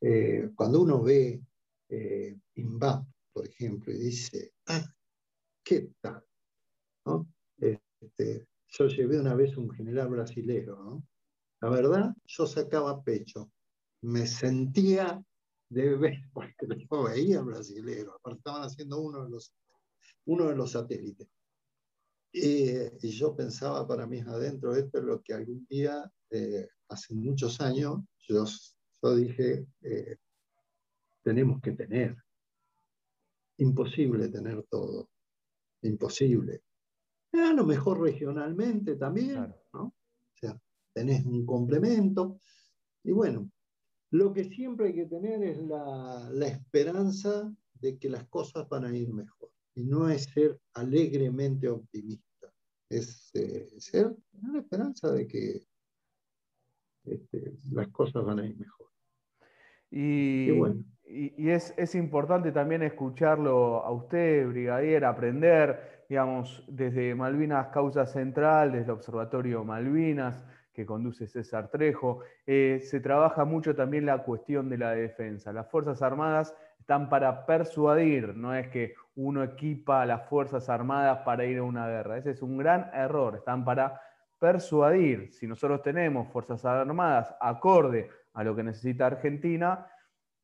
Eh, 0.00 0.50
cuando 0.54 0.82
uno 0.82 1.02
ve 1.02 1.40
eh, 1.88 2.36
por 3.32 3.46
ejemplo, 3.46 3.92
y 3.92 3.98
dice, 3.98 4.52
ah, 4.66 4.84
¿qué 5.64 5.90
tal? 6.00 6.22
Este, 7.58 8.46
yo 8.68 8.88
llevé 8.88 9.18
una 9.18 9.34
vez 9.34 9.56
un 9.56 9.70
general 9.70 10.08
brasilero, 10.08 11.02
La 11.60 11.70
verdad, 11.70 12.14
yo 12.26 12.46
sacaba 12.46 13.02
pecho, 13.02 13.50
me 14.02 14.26
sentía 14.26 15.22
de 15.70 15.96
ver, 15.96 16.18
porque 16.32 16.66
lo 16.90 17.04
veía 17.04 17.40
brasilero, 17.42 18.14
aparte 18.14 18.38
estaban 18.38 18.62
haciendo 18.62 19.00
uno 19.00 19.24
de 19.24 19.30
los, 19.30 19.52
uno 20.26 20.48
de 20.48 20.56
los 20.56 20.72
satélites. 20.72 21.28
y 22.32 23.08
yo 23.10 23.34
pensaba 23.34 23.86
para 23.86 24.06
mí 24.06 24.20
adentro, 24.20 24.74
esto 24.74 24.98
es 24.98 25.04
lo 25.04 25.22
que 25.22 25.34
algún 25.34 25.66
día, 25.68 26.10
eh, 26.30 26.68
hace 26.88 27.14
muchos 27.14 27.60
años, 27.60 28.00
yo, 28.28 28.44
yo 29.02 29.16
dije, 29.16 29.66
eh, 29.82 30.16
tenemos 31.22 31.60
que 31.60 31.72
tener. 31.72 32.16
Imposible 33.58 34.28
tener 34.28 34.64
todo. 34.70 35.10
Imposible. 35.82 36.62
A 37.32 37.52
lo 37.52 37.64
mejor 37.64 38.00
regionalmente 38.00 38.96
también, 38.96 39.54
¿no? 39.72 39.82
O 39.82 39.94
sea, 40.34 40.58
tenés 40.94 41.24
un 41.24 41.44
complemento. 41.44 42.38
Y 43.04 43.12
bueno, 43.12 43.50
lo 44.10 44.32
que 44.32 44.44
siempre 44.44 44.86
hay 44.86 44.94
que 44.94 45.06
tener 45.06 45.42
es 45.42 45.58
la, 45.58 46.46
esperanza 46.46 47.52
de 47.74 47.98
que 47.98 48.08
las 48.08 48.24
cosas 48.28 48.68
van 48.68 48.84
a 48.84 48.96
ir 48.96 49.12
mejor. 49.12 49.50
Y 49.74 49.84
no 49.84 50.08
es 50.08 50.24
ser 50.24 50.58
alegremente 50.74 51.68
optimista, 51.68 52.52
es 52.88 53.30
eh, 53.34 53.68
ser 53.78 54.16
la 54.42 54.58
esperanza 54.58 55.12
de 55.12 55.26
que 55.26 55.66
este, 57.04 57.54
las 57.70 57.88
cosas 57.88 58.24
van 58.24 58.40
a 58.40 58.46
ir 58.46 58.56
mejor. 58.58 58.88
Y, 59.90 60.50
y, 61.04 61.50
es, 61.50 61.72
es, 61.76 61.94
importante 61.94 62.52
también 62.52 62.82
escucharlo 62.82 63.82
a 63.84 63.90
usted, 63.90 64.46
brigadier, 64.48 65.04
aprender, 65.04 66.04
digamos, 66.08 66.64
desde 66.68 67.14
Malvinas 67.14 67.68
Causa 67.68 68.04
Central, 68.04 68.72
desde 68.72 68.84
el 68.86 68.90
Observatorio 68.90 69.64
Malvinas, 69.64 70.44
que 70.78 70.86
conduce 70.86 71.26
César 71.26 71.72
Trejo, 71.72 72.20
eh, 72.46 72.78
se 72.84 73.00
trabaja 73.00 73.44
mucho 73.44 73.74
también 73.74 74.06
la 74.06 74.18
cuestión 74.22 74.68
de 74.68 74.78
la 74.78 74.92
defensa. 74.92 75.52
Las 75.52 75.68
Fuerzas 75.68 76.02
Armadas 76.02 76.54
están 76.78 77.08
para 77.08 77.46
persuadir, 77.46 78.36
no 78.36 78.54
es 78.54 78.68
que 78.68 78.94
uno 79.16 79.42
equipa 79.42 80.02
a 80.02 80.06
las 80.06 80.28
Fuerzas 80.28 80.68
Armadas 80.68 81.18
para 81.24 81.44
ir 81.46 81.58
a 81.58 81.64
una 81.64 81.88
guerra. 81.88 82.18
Ese 82.18 82.30
es 82.30 82.42
un 82.42 82.58
gran 82.58 82.92
error, 82.94 83.34
están 83.38 83.64
para 83.64 84.00
persuadir. 84.38 85.32
Si 85.32 85.48
nosotros 85.48 85.82
tenemos 85.82 86.28
Fuerzas 86.28 86.64
Armadas 86.64 87.34
acorde 87.40 88.08
a 88.32 88.44
lo 88.44 88.54
que 88.54 88.62
necesita 88.62 89.06
Argentina, 89.06 89.84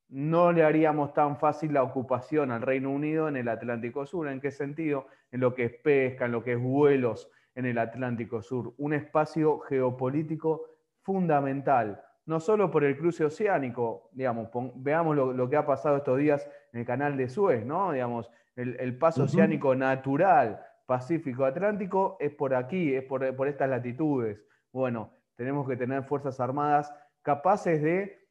no 0.09 0.51
le 0.51 0.65
haríamos 0.65 1.15
tan 1.15 1.39
fácil 1.39 1.74
la 1.74 1.85
ocupación 1.85 2.51
al 2.51 2.62
Reino 2.62 2.90
Unido 2.90 3.28
en 3.28 3.36
el 3.36 3.47
Atlántico 3.48 4.05
Sur. 4.05 4.27
¿En 4.27 4.40
qué 4.40 4.51
sentido? 4.51 5.06
En 5.31 5.39
lo 5.39 5.55
que 5.55 5.66
es 5.66 5.74
pesca, 5.74 6.24
en 6.24 6.32
lo 6.32 6.43
que 6.43 6.55
es 6.55 6.61
vuelos 6.61 7.31
en 7.55 7.66
el 7.66 7.78
Atlántico 7.78 8.43
Sur. 8.43 8.74
Un 8.78 8.94
espacio 8.94 9.60
geopolítico 9.60 10.66
fundamental, 11.02 12.02
no 12.26 12.40
solo 12.40 12.70
por 12.70 12.85
el 12.85 12.97
cruce 12.97 13.24
oceánico, 13.24 14.09
digamos, 14.12 14.48
veamos 14.76 15.16
lo, 15.16 15.48
que 15.48 15.56
ha 15.56 15.66
pasado 15.66 15.98
estos 15.98 16.18
días 16.18 16.48
en 16.72 16.81
el 16.81 16.86
canal 16.86 17.16
de 17.16 17.28
Suez, 17.28 17.64
¿no? 17.66 17.93
Digamos, 17.93 18.31
el, 18.56 18.97
paso 18.98 19.24
oceánico 19.24 19.74
natural 19.74 20.64
Pacífico-Atlántico 20.86 22.16
es 22.20 22.32
por 22.35 22.55
aquí, 22.55 22.94
es 22.94 23.05
por, 23.05 23.35
por 23.36 23.48
estas 23.48 23.68
latitudes. 23.68 24.40
Bueno, 24.72 25.12
tenemos 25.36 25.68
que 25.68 25.76
tener 25.76 26.05
fuerzas 26.05 26.40
armadas 26.40 26.94
capaces 27.22 27.82
de 27.82 28.24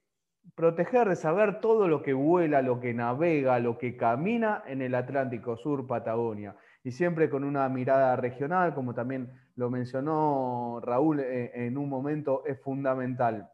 proteger, 0.56 1.10
de 1.10 1.16
saber 1.16 1.60
todo 1.60 1.88
lo 1.88 2.02
que 2.02 2.14
vuela, 2.14 2.62
lo 2.62 2.80
que 2.80 2.94
navega, 2.94 3.60
lo 3.60 3.78
que 3.78 3.98
camina 3.98 4.64
en 4.68 4.82
el 4.82 4.96
Atlántico 4.96 5.58
Sur, 5.58 5.88
Patagonia. 5.88 6.56
Y 6.84 6.92
siempre 6.92 7.30
con 7.30 7.44
una 7.44 7.68
mirada 7.70 8.16
regional, 8.16 8.74
como 8.74 8.94
también 8.94 9.32
lo 9.56 9.70
mencionó 9.70 10.82
Raúl 10.84 11.22
eh, 11.22 11.52
en 11.54 11.78
un 11.78 11.88
momento, 11.88 12.44
es 12.46 12.60
fundamental. 12.60 13.50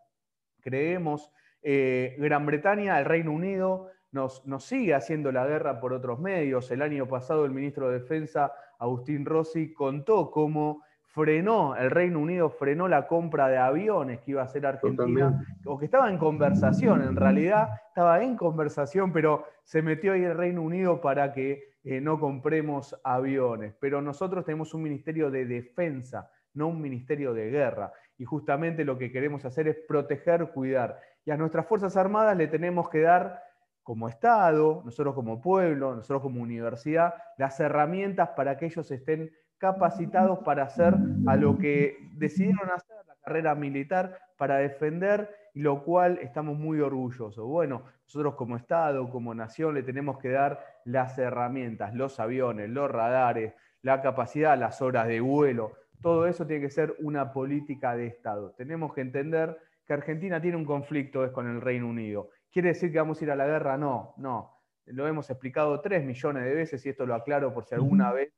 Creemos, 0.62 1.32
eh, 1.62 2.16
Gran 2.18 2.46
Bretaña, 2.46 3.00
el 3.00 3.06
Reino 3.06 3.32
Unido, 3.32 3.90
nos, 4.12 4.46
nos, 4.48 4.66
sigue 4.66 4.96
haciendo 4.96 5.32
la 5.32 5.46
guerra 5.46 5.80
por 5.80 5.94
otros 5.94 6.20
medios. 6.20 6.72
El 6.72 6.82
año 6.82 7.08
pasado 7.08 7.46
el 7.46 7.52
ministro 7.52 7.90
de 7.90 8.00
Defensa, 8.00 8.52
Agustín 8.80 9.26
Rossi, 9.26 9.74
contó 9.74 10.32
cómo 10.32 10.82
frenó, 11.14 11.76
el 11.76 11.90
Reino 11.90 12.20
Unido 12.20 12.50
frenó 12.50 12.88
la 12.88 13.08
compra 13.08 13.48
de 13.48 13.58
aviones 13.58 14.20
que 14.20 14.32
iba 14.32 14.42
a 14.42 14.46
hacer 14.46 14.66
Argentina, 14.66 15.44
o 15.66 15.78
que 15.78 15.86
estaba 15.86 16.10
en 16.10 16.18
conversación, 16.18 17.02
en 17.02 17.16
realidad 17.16 17.70
estaba 17.88 18.22
en 18.22 18.38
conversación, 18.38 19.12
pero 19.12 19.46
se 19.64 19.82
metió 19.82 20.14
ahí 20.14 20.24
el 20.24 20.36
Reino 20.36 20.62
Unido 20.62 21.02
para 21.02 21.34
que 21.34 21.64
eh, 21.84 22.00
no 22.00 22.20
compremos 22.20 23.00
aviones. 23.04 23.74
Pero 23.80 24.02
nosotros 24.02 24.46
tenemos 24.46 24.74
un 24.74 24.84
ministerio 24.84 25.32
de 25.32 25.46
defensa, 25.46 26.30
no 26.54 26.68
un 26.68 26.82
ministerio 26.82 27.34
de 27.34 27.50
guerra. 27.50 27.92
Y 28.18 28.26
justamente 28.26 28.86
lo 28.86 28.98
que 28.98 29.12
queremos 29.12 29.46
hacer 29.46 29.68
es 29.68 29.78
proteger, 29.88 30.52
cuidar. 30.52 31.00
Y 31.26 31.32
a 31.32 31.38
nuestras 31.38 31.66
Fuerzas 31.66 31.98
Armadas 31.98 32.38
le 32.38 32.48
tenemos 32.48 32.90
que 32.90 33.02
dar 33.02 33.42
como 33.82 34.08
Estado, 34.08 34.84
nosotros 34.86 35.16
como 35.16 35.42
pueblo, 35.42 35.96
nosotros 35.96 36.22
como 36.22 36.42
universidad, 36.42 37.16
las 37.38 37.60
herramientas 37.60 38.30
para 38.36 38.56
que 38.58 38.68
ellos 38.68 38.92
estén 38.92 39.32
capacitados 39.60 40.40
para 40.40 40.64
hacer 40.64 40.96
a 41.28 41.36
lo 41.36 41.58
que 41.58 41.98
decidieron 42.14 42.72
hacer, 42.72 42.96
la 43.06 43.16
carrera 43.24 43.56
militar, 43.56 44.18
para 44.38 44.58
defender, 44.58 45.30
y 45.54 45.62
lo 45.62 45.84
cual 45.84 46.20
estamos 46.22 46.58
muy 46.58 46.80
orgullosos. 46.80 47.46
Bueno, 47.46 47.84
nosotros 48.04 48.36
como 48.36 48.56
Estado, 48.56 49.10
como 49.10 49.36
nación, 49.36 49.76
le 49.76 49.84
tenemos 49.84 50.18
que 50.18 50.30
dar 50.30 50.66
las 50.86 51.18
herramientas, 51.18 51.94
los 51.94 52.20
aviones, 52.20 52.70
los 52.70 52.90
radares, 52.90 53.54
la 53.82 54.02
capacidad, 54.02 54.58
las 54.58 54.82
horas 54.82 55.08
de 55.08 55.20
vuelo. 55.20 55.74
Todo 56.02 56.26
eso 56.26 56.48
tiene 56.48 56.64
que 56.64 56.72
ser 56.72 56.96
una 57.00 57.34
política 57.34 57.96
de 57.96 58.08
Estado. 58.08 58.52
Tenemos 58.52 58.94
que 58.94 59.02
entender 59.02 59.58
que 59.86 59.94
Argentina 59.94 60.42
tiene 60.42 60.56
un 60.56 60.66
conflicto 60.66 61.26
es 61.26 61.32
con 61.32 61.48
el 61.48 61.62
Reino 61.62 61.88
Unido. 61.88 62.30
¿Quiere 62.52 62.70
decir 62.70 62.92
que 62.92 63.00
vamos 63.00 63.20
a 63.20 63.26
ir 63.26 63.32
a 63.32 63.36
la 63.36 63.46
guerra? 63.46 63.78
No, 63.78 64.14
no 64.18 64.59
lo 64.92 65.08
hemos 65.08 65.30
explicado 65.30 65.80
tres 65.82 66.04
millones 66.04 66.44
de 66.44 66.54
veces 66.54 66.86
y 66.86 66.90
esto 66.90 67.06
lo 67.06 67.16
aclaro 67.16 67.54
por 67.54 67.66
si 67.66 67.76
alguna 67.76 68.12
vez, 68.12 68.32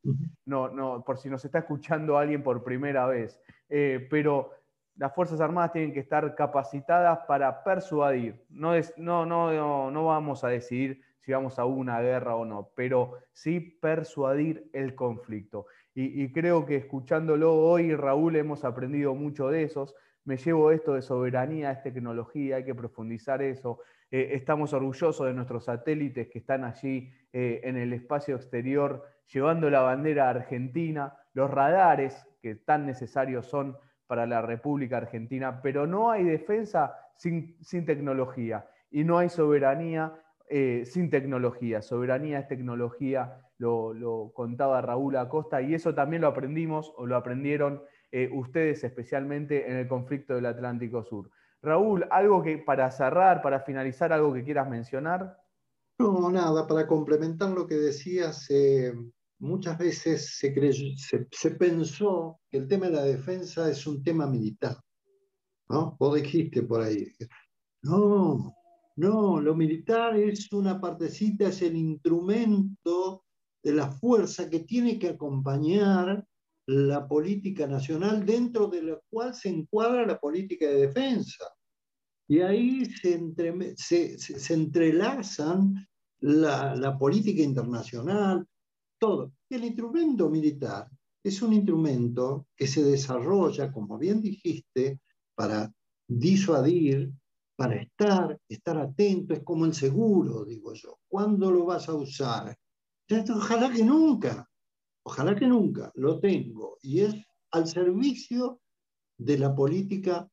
no, 0.45 0.69
no, 0.69 1.03
por 1.03 1.17
si 1.17 1.29
nos 1.29 1.43
está 1.45 1.59
escuchando 1.59 2.17
alguien 2.17 2.43
por 2.43 2.63
primera 2.63 3.05
vez. 3.05 3.39
Eh, 3.69 4.07
pero 4.09 4.51
las 4.95 5.13
Fuerzas 5.13 5.39
Armadas 5.41 5.71
tienen 5.71 5.93
que 5.93 5.99
estar 5.99 6.35
capacitadas 6.35 7.19
para 7.27 7.63
persuadir. 7.63 8.43
No, 8.49 8.75
es, 8.75 8.93
no, 8.97 9.25
no, 9.25 9.89
no, 9.91 10.05
vamos 10.05 10.43
a 10.43 10.49
decidir 10.49 11.01
si 11.19 11.31
vamos 11.31 11.59
a 11.59 11.65
una 11.65 12.01
guerra 12.01 12.35
o 12.35 12.45
no, 12.45 12.71
pero 12.75 13.13
sí 13.31 13.59
persuadir 13.59 14.69
el 14.73 14.95
conflicto. 14.95 15.67
Y, 15.93 16.23
y 16.23 16.31
creo 16.31 16.65
que 16.65 16.75
escuchándolo 16.75 17.55
hoy, 17.55 17.95
Raúl, 17.95 18.35
hemos 18.35 18.63
aprendido 18.63 19.15
mucho 19.15 19.49
de 19.49 19.63
esos. 19.63 19.95
Me 20.23 20.37
llevo 20.37 20.71
esto 20.71 20.93
de 20.93 21.01
soberanía, 21.01 21.71
es 21.71 21.81
tecnología, 21.81 22.57
hay 22.57 22.65
que 22.65 22.75
profundizar 22.75 23.41
eso. 23.41 23.79
Eh, 24.11 24.35
estamos 24.35 24.73
orgullosos 24.73 25.25
de 25.25 25.33
nuestros 25.33 25.63
satélites 25.63 26.27
que 26.27 26.39
están 26.39 26.65
allí 26.65 27.09
eh, 27.31 27.61
en 27.63 27.77
el 27.77 27.93
espacio 27.93 28.35
exterior 28.35 29.05
llevando 29.31 29.69
la 29.69 29.79
bandera 29.79 30.29
argentina, 30.29 31.15
los 31.33 31.49
radares 31.49 32.27
que 32.41 32.55
tan 32.55 32.85
necesarios 32.85 33.45
son 33.45 33.77
para 34.07 34.25
la 34.25 34.41
República 34.41 34.97
Argentina, 34.97 35.61
pero 35.61 35.87
no 35.87 36.11
hay 36.11 36.25
defensa 36.25 36.93
sin, 37.15 37.55
tecnología 37.85 38.67
y 38.89 39.05
no 39.05 39.17
hay 39.17 39.29
soberanía 39.29 40.13
eh, 40.49 40.83
sin 40.83 41.09
tecnología. 41.09 41.81
Soberanía 41.81 42.39
es 42.39 42.49
tecnología, 42.49 43.47
lo, 43.57 43.93
lo, 43.93 44.33
contaba 44.33 44.81
Raúl 44.81 45.15
Acosta, 45.15 45.61
y 45.61 45.73
eso 45.73 45.95
también 45.95 46.23
lo 46.23 46.27
aprendimos 46.27 46.93
o 46.97 47.05
lo 47.05 47.15
aprendieron 47.15 47.81
ustedes 48.33 48.83
especialmente 48.83 49.71
en 49.71 49.77
el 49.77 49.87
conflicto 49.87 50.35
del 50.35 50.45
Atlántico 50.45 51.01
Sur. 51.01 51.31
Raúl, 51.61 52.07
algo 52.09 52.41
que 52.41 52.57
para 52.57 52.89
cerrar, 52.89 53.41
para 53.41 53.59
finalizar, 53.59 54.11
algo 54.11 54.33
que 54.33 54.43
quieras 54.43 54.69
mencionar. 54.69 55.37
No, 55.99 56.31
nada, 56.31 56.65
para 56.65 56.87
complementar 56.87 57.51
lo 57.51 57.67
que 57.67 57.75
decías, 57.75 58.49
eh, 58.49 58.93
muchas 59.39 59.77
veces 59.77 60.37
se, 60.37 61.27
se, 61.31 61.51
pensó 61.51 62.39
que 62.49 62.57
el 62.57 62.67
tema 62.67 62.87
de 62.87 62.93
la 62.93 63.03
defensa 63.03 63.69
es 63.69 63.85
un 63.85 64.01
tema 64.03 64.25
militar. 64.25 64.77
¿no? 65.69 65.95
Vos 65.99 66.15
dijiste 66.15 66.63
por 66.63 66.81
ahí. 66.81 67.07
No, 67.83 68.55
no, 68.95 69.39
lo 69.39 69.55
militar 69.55 70.17
es 70.17 70.51
una 70.51 70.81
partecita, 70.81 71.47
es 71.47 71.61
el 71.61 71.75
instrumento 71.75 73.25
de 73.63 73.73
la 73.73 73.89
fuerza 73.89 74.49
que 74.49 74.61
tiene 74.61 74.97
que 74.97 75.09
acompañar 75.09 76.25
la 76.67 77.07
política 77.07 77.67
nacional 77.67 78.25
dentro 78.25 78.67
de 78.67 78.83
la 78.83 78.99
cual 79.09 79.33
se 79.33 79.49
encuadra 79.49 80.05
la 80.05 80.19
política 80.19 80.67
de 80.67 80.87
defensa. 80.87 81.45
Y 82.27 82.39
ahí 82.39 82.85
se, 82.85 84.53
entrelazan 84.53 85.87
la, 86.19 86.75
la, 86.75 86.97
política 86.97 87.41
internacional, 87.41 88.45
todo. 88.99 89.33
El 89.49 89.65
instrumento 89.65 90.29
militar 90.29 90.87
es 91.23 91.41
un 91.41 91.53
instrumento 91.53 92.47
que 92.55 92.67
se 92.67 92.83
desarrolla, 92.83 93.71
como 93.71 93.97
bien 93.97 94.21
dijiste, 94.21 94.99
para 95.35 95.71
disuadir, 96.07 97.11
para 97.55 97.75
estar, 97.75 98.39
estar 98.47 98.77
atento, 98.77 99.33
es 99.33 99.43
como 99.43 99.65
el 99.65 99.73
seguro, 99.73 100.45
digo 100.45 100.73
yo. 100.73 100.99
¿Cuándo 101.07 101.51
lo 101.51 101.65
vas 101.65 101.89
a 101.89 101.93
usar? 101.93 102.55
Ojalá 103.35 103.71
que 103.71 103.83
nunca, 103.83 104.49
ojalá 105.03 105.35
que 105.35 105.47
nunca, 105.47 105.91
lo 105.95 106.19
tengo, 106.19 106.77
y 106.81 107.01
es 107.01 107.15
al 107.51 107.67
servicio 107.67 108.61
de 109.17 109.37
la 109.37 109.53
política 109.55 110.29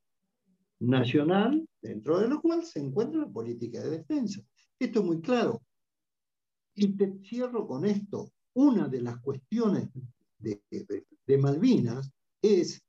nacional, 0.79 1.67
dentro 1.81 2.19
de 2.19 2.27
lo 2.27 2.41
cual 2.41 2.65
se 2.65 2.79
encuentra 2.79 3.21
la 3.21 3.29
política 3.29 3.81
de 3.81 3.97
defensa. 3.97 4.41
Esto 4.79 4.99
es 4.99 5.05
muy 5.05 5.21
claro. 5.21 5.61
Y 6.75 6.95
te 6.95 7.19
cierro 7.23 7.67
con 7.67 7.85
esto. 7.85 8.31
Una 8.53 8.87
de 8.87 9.01
las 9.01 9.19
cuestiones 9.19 9.89
de, 10.37 11.37
Malvinas 11.37 12.11
es, 12.41 12.81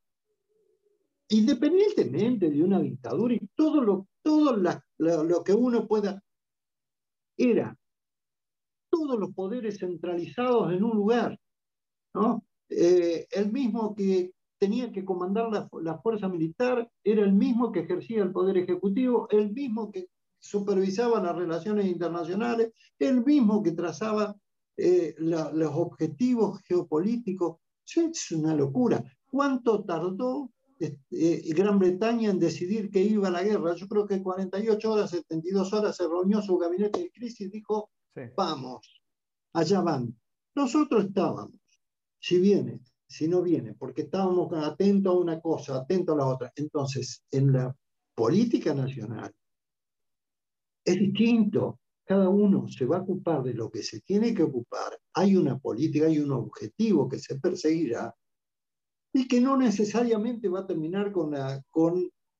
independientemente 1.28 2.51
de 2.51 2.62
una 2.62 2.81
dictadura 2.81 3.35
y 3.35 3.47
todo 3.55 3.82
lo, 3.82 4.09
todo 4.23 4.57
lo, 4.57 5.24
lo 5.24 5.44
que 5.44 5.52
uno 5.52 5.86
pueda, 5.86 6.23
era 7.36 7.77
todos 8.90 9.19
los 9.19 9.32
poderes 9.32 9.78
centralizados 9.78 10.73
en 10.73 10.85
un 10.85 10.97
lugar. 10.97 11.39
¿No? 12.14 12.44
Eh, 12.68 13.26
el 13.30 13.50
mismo 13.50 13.94
que 13.94 14.32
tenía 14.58 14.92
que 14.92 15.04
comandar 15.04 15.50
la, 15.72 15.98
fuerza 15.98 16.28
militar 16.28 16.88
era 17.02 17.22
el 17.22 17.32
mismo 17.32 17.72
que 17.72 17.80
ejercía 17.80 18.22
el 18.22 18.32
poder 18.32 18.58
ejecutivo, 18.58 19.26
el 19.30 19.52
mismo 19.52 19.90
que 19.90 20.08
supervisaba 20.38 21.22
las 21.22 21.34
relaciones 21.34 21.86
internacionales, 21.86 22.72
el 22.98 23.24
mismo 23.24 23.62
que 23.62 23.72
trazaba 23.72 24.36
eh, 24.76 25.14
los 25.18 25.72
objetivos 25.74 26.60
geopolíticos. 26.62 27.56
Es 27.84 28.30
una 28.30 28.54
locura. 28.54 29.02
¿Cuánto 29.26 29.82
tardó 29.82 30.50
este, 30.80 31.52
Gran 31.52 31.78
Bretaña 31.78 32.30
en 32.30 32.38
decidir 32.38 32.90
que 32.90 33.02
iba 33.02 33.28
a 33.28 33.30
la 33.30 33.42
guerra. 33.42 33.74
Yo 33.74 33.86
creo 33.86 34.06
que 34.06 34.22
48 34.22 34.90
horas, 34.90 35.10
72 35.10 35.72
horas 35.74 35.96
se 35.96 36.04
reunió 36.08 36.40
su 36.40 36.56
gabinete 36.56 37.00
de 37.00 37.10
crisis 37.10 37.42
y 37.42 37.50
dijo, 37.50 37.90
vamos, 38.34 39.02
allá 39.52 39.82
van. 39.82 40.18
Nosotros 40.54 41.04
estábamos, 41.04 41.59
si 42.20 42.38
viene, 42.38 42.80
si 43.09 43.26
no 43.26 43.42
viene, 43.42 43.74
porque 43.74 44.02
estábamos 44.02 44.52
atentos 44.52 45.12
a 45.12 45.18
una 45.18 45.40
cosa, 45.40 45.76
atentos 45.76 46.14
a 46.14 46.18
la 46.18 46.26
otra. 46.26 46.52
Entonces, 46.55 47.24
en 47.30 47.52
la 47.52 47.74
política 48.14 48.74
nacional 48.74 49.32
es 50.84 50.98
distinto. 50.98 51.80
Cada 52.05 52.28
uno 52.28 52.68
se 52.68 52.86
va 52.86 52.98
a 52.98 53.02
ocupar 53.02 53.42
de 53.42 53.55
lo 53.55 53.70
que 53.70 53.82
se 53.82 54.01
tiene 54.01 54.34
que 54.34 54.42
ocupar. 54.42 54.98
Hay 55.14 55.36
una 55.36 55.59
política, 55.59 56.06
hay 56.06 56.18
un 56.18 56.32
objetivo 56.32 57.09
que 57.09 57.18
se 57.18 57.38
perseguirá 57.38 58.14
y 59.12 59.26
que 59.26 59.40
no 59.40 59.56
necesariamente 59.56 60.48
va 60.48 60.60
a 60.60 60.66
terminar 60.66 61.12
con, 61.12 61.34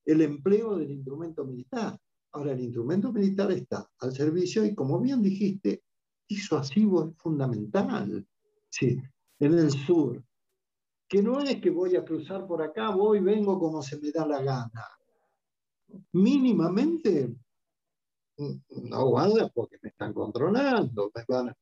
el 0.05 0.23
empleo 0.23 0.77
del 0.77 0.91
instrumento 0.91 1.45
militar. 1.45 1.97
Ahora, 2.33 2.53
el 2.53 2.61
instrumento 2.61 3.13
militar 3.13 3.51
está 3.53 3.89
al 3.99 4.13
servicio 4.13 4.65
y, 4.65 4.75
como 4.75 5.01
bien 5.01 5.23
dijiste, 5.23 5.83
disuasivo 6.29 7.09
es 7.09 7.17
fundamental. 7.17 8.27
Sí, 8.69 9.01
en 9.41 9.59
el 9.59 9.71
sur, 9.71 10.23
que 11.09 11.23
no 11.23 11.41
es 11.41 11.61
que 11.61 11.71
voy 11.71 11.97
a 11.97 12.05
cruzar 12.05 12.47
por 12.47 12.63
acá, 12.63 12.91
voy, 12.91 13.21
vengo 13.21 13.59
como 13.59 13.83
se 13.83 13.99
me 13.99 14.13
da 14.13 14.27
la 14.27 14.43
gana. 14.43 14.87
Mínimamente, 16.13 17.35
no 18.69 19.11
vaya 19.11 19.49
porque 19.49 19.79
me 19.83 19.89
están 19.89 20.13
controlando, 20.13 21.11
me 21.15 21.25
van, 21.27 21.55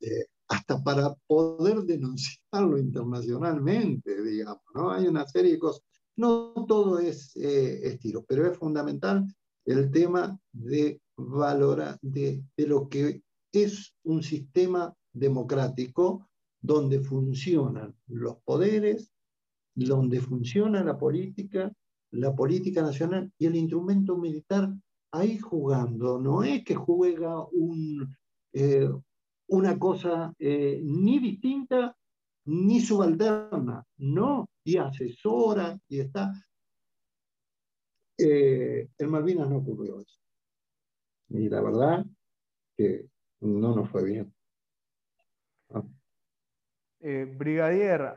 eh, 0.00 0.26
hasta 0.48 0.82
para 0.82 1.14
poder 1.26 1.78
denunciarlo 1.84 2.76
internacionalmente, 2.78 4.22
digamos, 4.22 4.62
¿no? 4.74 4.90
Hay 4.90 5.06
una 5.06 5.26
serie 5.26 5.52
de 5.52 5.58
cosas. 5.58 5.82
No 6.16 6.52
todo 6.68 6.98
es 6.98 7.34
eh, 7.36 7.88
estilo, 7.88 8.24
pero 8.26 8.50
es 8.50 8.58
fundamental 8.58 9.26
el 9.64 9.90
tema 9.90 10.38
de 10.52 11.00
valorar, 11.16 11.98
de, 12.02 12.42
de 12.56 12.66
lo 12.66 12.88
que 12.88 13.22
es 13.52 13.94
un 14.04 14.22
sistema 14.22 14.94
democrático 15.12 16.28
donde 16.60 17.00
funcionan 17.00 17.94
los 18.06 18.36
poderes, 18.38 19.12
donde 19.74 20.20
funciona 20.20 20.82
la 20.82 20.98
política, 20.98 21.72
la 22.10 22.34
política 22.34 22.82
nacional 22.82 23.30
y 23.38 23.46
el 23.46 23.56
instrumento 23.56 24.16
militar 24.16 24.72
ahí 25.12 25.38
jugando. 25.38 26.18
No 26.18 26.42
es 26.42 26.64
que 26.64 26.74
juega 26.74 27.44
eh, 28.52 28.90
una 29.48 29.78
cosa 29.78 30.34
eh, 30.38 30.80
ni 30.82 31.18
distinta 31.18 31.96
ni 32.46 32.80
subalterna, 32.80 33.84
no, 33.98 34.48
y 34.64 34.76
asesora 34.76 35.78
y 35.88 36.00
está. 36.00 36.32
Eh, 38.18 38.88
en 38.96 39.10
Malvinas 39.10 39.50
no 39.50 39.58
ocurrió 39.58 40.00
eso. 40.00 40.18
Y 41.28 41.48
la 41.48 41.60
verdad 41.60 42.06
que 42.76 43.08
no 43.40 43.74
nos 43.74 43.90
fue 43.90 44.04
bien. 44.04 44.32
Eh, 47.08 47.24
brigadier, 47.24 48.14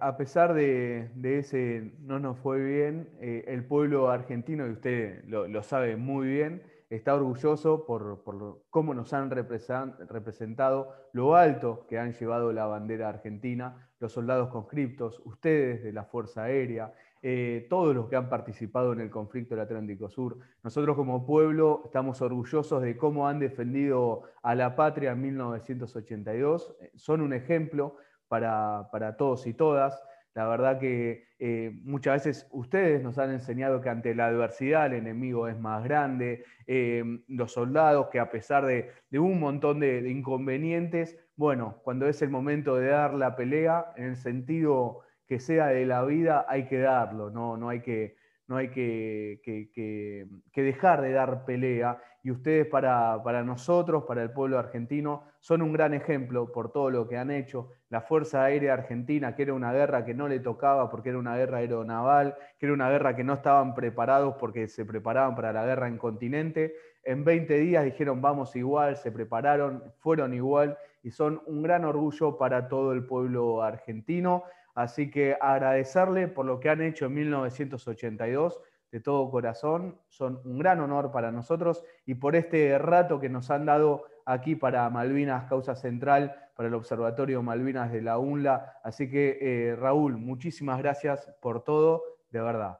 a 0.00 0.16
pesar 0.16 0.52
de, 0.52 1.12
ese 1.22 1.92
no 2.00 2.18
nos 2.18 2.36
fue 2.40 2.58
bien, 2.58 3.08
el 3.20 3.64
pueblo 3.64 4.10
argentino, 4.10 4.66
y 4.66 4.70
usted 4.70 5.22
lo 5.26 5.62
sabe 5.62 5.94
muy 5.94 6.26
bien, 6.26 6.60
está 6.90 7.14
orgulloso 7.14 7.86
por, 7.86 8.20
cómo 8.68 8.94
nos 8.94 9.12
han 9.12 9.30
representado, 9.30 10.92
lo 11.12 11.36
alto 11.36 11.86
que 11.88 12.00
han 12.00 12.14
llevado 12.14 12.52
la 12.52 12.66
bandera 12.66 13.10
argentina, 13.10 13.88
los 14.00 14.12
soldados 14.12 14.48
conscriptos, 14.48 15.22
ustedes 15.24 15.84
de 15.84 15.92
la 15.92 16.02
Fuerza 16.02 16.42
Aérea, 16.42 16.92
eh, 17.22 17.68
todos 17.70 17.94
los 17.94 18.08
que 18.08 18.16
han 18.16 18.28
participado 18.28 18.92
en 18.92 19.00
el 19.00 19.08
conflicto 19.08 19.54
del 19.54 19.62
Atlántico 19.62 20.10
Sur. 20.10 20.38
Nosotros 20.64 20.96
como 20.96 21.24
pueblo 21.24 21.82
estamos 21.84 22.20
orgullosos 22.20 22.82
de 22.82 22.96
cómo 22.96 23.28
han 23.28 23.38
defendido 23.38 24.24
a 24.42 24.56
la 24.56 24.74
patria 24.74 25.12
en 25.12 25.22
1982. 25.22 26.74
Son 26.96 27.20
un 27.20 27.32
ejemplo 27.32 27.94
para, 28.32 28.88
para 28.90 29.14
todos 29.18 29.46
y 29.46 29.52
todas. 29.52 30.02
La 30.32 30.48
verdad 30.48 30.78
que 30.80 31.26
eh, 31.38 31.70
muchas 31.84 32.24
veces 32.24 32.48
ustedes 32.50 33.02
nos 33.02 33.18
han 33.18 33.30
enseñado 33.30 33.82
que 33.82 33.90
ante 33.90 34.14
la 34.14 34.28
adversidad 34.28 34.86
el 34.86 34.94
enemigo 34.94 35.48
es 35.48 35.58
más 35.60 35.84
grande, 35.84 36.46
eh, 36.66 37.04
los 37.28 37.52
soldados 37.52 38.08
que 38.08 38.18
a 38.18 38.30
pesar 38.30 38.64
de, 38.64 38.90
un 39.12 39.38
montón 39.38 39.80
de, 39.80 40.08
inconvenientes, 40.08 41.18
bueno, 41.36 41.80
cuando 41.84 42.08
es 42.08 42.22
el 42.22 42.30
momento 42.30 42.76
de 42.76 42.86
dar 42.86 43.12
la 43.12 43.36
pelea, 43.36 43.92
en 43.96 44.04
el 44.04 44.16
sentido 44.16 45.00
que 45.26 45.38
sea 45.38 45.66
de 45.66 45.84
la 45.84 46.02
vida, 46.04 46.46
hay 46.48 46.64
que 46.68 46.78
darlo, 46.78 47.28
no, 47.28 47.58
no 47.58 47.68
hay 47.68 47.80
que 47.82 48.16
no 48.48 48.56
hay 48.56 48.68
que, 48.70 50.26
dejar 50.54 51.02
de 51.02 51.12
dar 51.12 51.44
pelea. 51.44 51.98
Y 52.22 52.30
ustedes 52.30 52.66
para, 52.66 53.42
nosotros, 53.44 54.04
para 54.04 54.22
el 54.22 54.30
pueblo 54.30 54.58
argentino, 54.58 55.24
son 55.42 55.60
un 55.60 55.72
gran 55.72 55.92
ejemplo 55.92 56.52
por 56.52 56.70
todo 56.70 56.88
lo 56.88 57.08
que 57.08 57.18
han 57.18 57.32
hecho. 57.32 57.72
La 57.88 58.00
Fuerza 58.00 58.44
Aérea 58.44 58.74
Argentina, 58.74 59.34
que 59.34 59.42
era 59.42 59.54
una 59.54 59.72
guerra 59.72 60.04
que 60.04 60.14
no 60.14 60.28
le 60.28 60.38
tocaba 60.38 60.88
porque 60.88 61.08
era 61.08 61.18
una 61.18 61.36
guerra 61.36 61.58
aeronaval, 61.58 62.36
que 62.60 62.66
era 62.66 62.72
una 62.72 62.88
guerra 62.88 63.16
que 63.16 63.24
no 63.24 63.34
estaban 63.34 63.74
preparados 63.74 64.36
porque 64.38 64.68
se 64.68 64.84
preparaban 64.84 65.34
para 65.34 65.52
la 65.52 65.66
guerra 65.66 65.88
en 65.88 65.98
continente. 65.98 66.76
En 67.02 67.24
20 67.24 67.58
días 67.58 67.84
dijeron 67.84 68.22
vamos 68.22 68.54
igual, 68.54 68.96
se 68.96 69.10
prepararon, 69.10 69.82
fueron 69.98 70.32
igual 70.32 70.78
y 71.02 71.10
son 71.10 71.42
un 71.46 71.60
gran 71.60 71.84
orgullo 71.84 72.38
para 72.38 72.68
todo 72.68 72.92
el 72.92 73.04
pueblo 73.04 73.64
argentino. 73.64 74.44
Así 74.76 75.10
que 75.10 75.36
agradecerle 75.40 76.28
por 76.28 76.46
lo 76.46 76.60
que 76.60 76.70
han 76.70 76.82
hecho 76.82 77.06
en 77.06 77.14
1982 77.14 78.60
de 78.92 79.00
todo 79.00 79.28
corazón. 79.28 79.98
Son 80.08 80.40
un 80.44 80.60
gran 80.60 80.78
honor 80.78 81.10
para 81.10 81.32
nosotros 81.32 81.82
y 82.06 82.14
por 82.14 82.36
este 82.36 82.78
rato 82.78 83.18
que 83.18 83.28
nos 83.28 83.50
han 83.50 83.66
dado 83.66 84.04
aquí 84.26 84.56
para 84.56 84.88
Malvinas 84.90 85.48
Causa 85.48 85.74
Central, 85.74 86.34
para 86.54 86.68
el 86.68 86.74
Observatorio 86.74 87.42
Malvinas 87.42 87.92
de 87.92 88.02
la 88.02 88.18
UNLA. 88.18 88.80
Así 88.82 89.10
que, 89.10 89.38
eh, 89.40 89.76
Raúl, 89.76 90.18
muchísimas 90.18 90.78
gracias 90.78 91.28
por 91.40 91.64
todo, 91.64 92.02
de 92.30 92.40
verdad. 92.40 92.78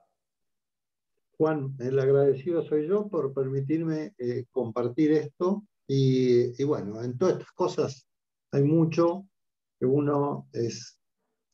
Juan, 1.38 1.74
el 1.80 1.98
agradecido 1.98 2.62
soy 2.62 2.86
yo 2.86 3.08
por 3.08 3.32
permitirme 3.32 4.14
eh, 4.18 4.44
compartir 4.50 5.12
esto. 5.12 5.64
y 5.86 6.64
bueno, 6.64 7.02
en 7.02 7.18
todas 7.18 7.34
estas 7.34 7.52
cosas 7.52 8.08
hay 8.50 8.62
mucho 8.62 9.26
uno 9.86 10.48
es 10.52 10.98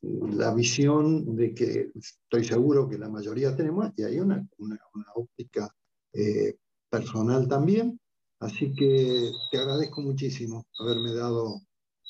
la 0.00 0.54
visión 0.54 1.34
de 1.34 1.54
que 1.54 1.90
estoy 1.94 2.44
seguro 2.44 2.88
que 2.88 2.98
la 2.98 3.08
mayoría 3.08 3.56
tenemos, 3.56 3.90
y 3.96 4.04
hay 4.04 4.20
una, 4.20 4.46
una, 4.58 4.78
óptica 5.14 5.74
eh, 6.12 6.56
personal 6.88 7.48
también. 7.48 7.98
Así 8.40 8.72
que 8.74 9.32
te 9.50 9.58
agradezco 9.58 10.00
muchísimo 10.00 10.66
haberme 10.78 11.12
dado 11.12 11.60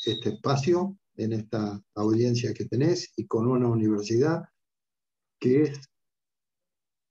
este 0.05 0.31
espacio 0.31 0.99
en 1.17 1.33
esta 1.33 1.83
audiencia 1.95 2.53
que 2.53 2.67
tenés 2.67 3.13
y 3.17 3.27
con 3.27 3.49
una 3.49 3.69
universidad 3.69 4.43
que 5.41 5.63
es 5.63 5.81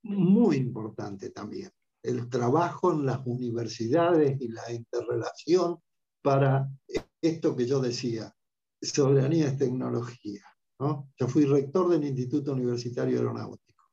muy 0.03 0.57
importante 0.57 1.31
también. 1.31 1.72
El 2.03 2.30
trabajo 2.30 2.94
en 2.94 3.06
las 3.06 3.26
universidades 3.26 4.39
y 4.39 4.49
la 4.49 4.72
interrelación 4.72 5.80
para 6.22 6.69
esto 7.22 7.56
que 7.56 7.65
yo 7.65 7.80
decía, 7.80 8.34
soberanía 8.81 9.48
es 9.48 9.57
tecnología. 9.57 10.44
Yo 10.80 11.27
fui 11.27 11.45
rector 11.45 11.89
del 11.89 12.06
Instituto 12.06 12.53
Universitario 12.53 13.18
Aeronáutico 13.18 13.84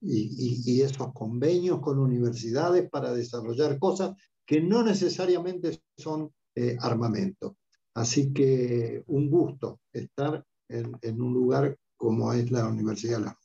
y, 0.00 0.82
esos 0.82 1.12
convenios 1.12 1.80
con 1.80 1.98
universidades 1.98 2.90
para 2.90 3.12
desarrollar 3.12 3.78
cosas 3.78 4.16
que 4.46 4.60
no 4.60 4.82
necesariamente 4.82 5.80
son 5.96 6.32
eh, 6.54 6.76
armamento. 6.80 7.56
Así 7.94 8.32
que 8.32 9.02
un 9.06 9.30
gusto 9.30 9.80
estar 9.92 10.44
en, 10.68 11.20
un 11.20 11.32
lugar 11.32 11.76
como 11.96 12.32
es 12.32 12.50
la 12.50 12.66
Universidad 12.66 13.18
de 13.18 13.24
la 13.24 13.38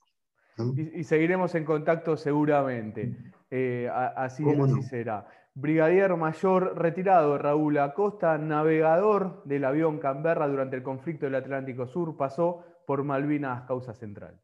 y, 0.75 1.03
seguiremos 1.03 1.53
en 1.55 1.65
contacto 1.65 2.17
seguramente. 2.17 3.15
Eh, 3.51 3.89
así, 3.91 4.43
será. 4.89 5.27
Brigadier 5.53 6.15
Mayor 6.15 6.77
retirado 6.77 7.37
Raúl 7.37 7.77
Acosta, 7.77 8.37
navegador 8.37 9.43
del 9.45 9.65
avión 9.65 9.99
Canberra 9.99 10.47
durante 10.47 10.75
el 10.75 10.83
conflicto 10.83 11.25
del 11.25 11.35
Atlántico 11.35 11.87
Sur, 11.87 12.17
pasó 12.17 12.63
por 12.85 13.03
Malvinas 13.03 13.63
Causa 13.67 13.93
Central. 13.93 14.39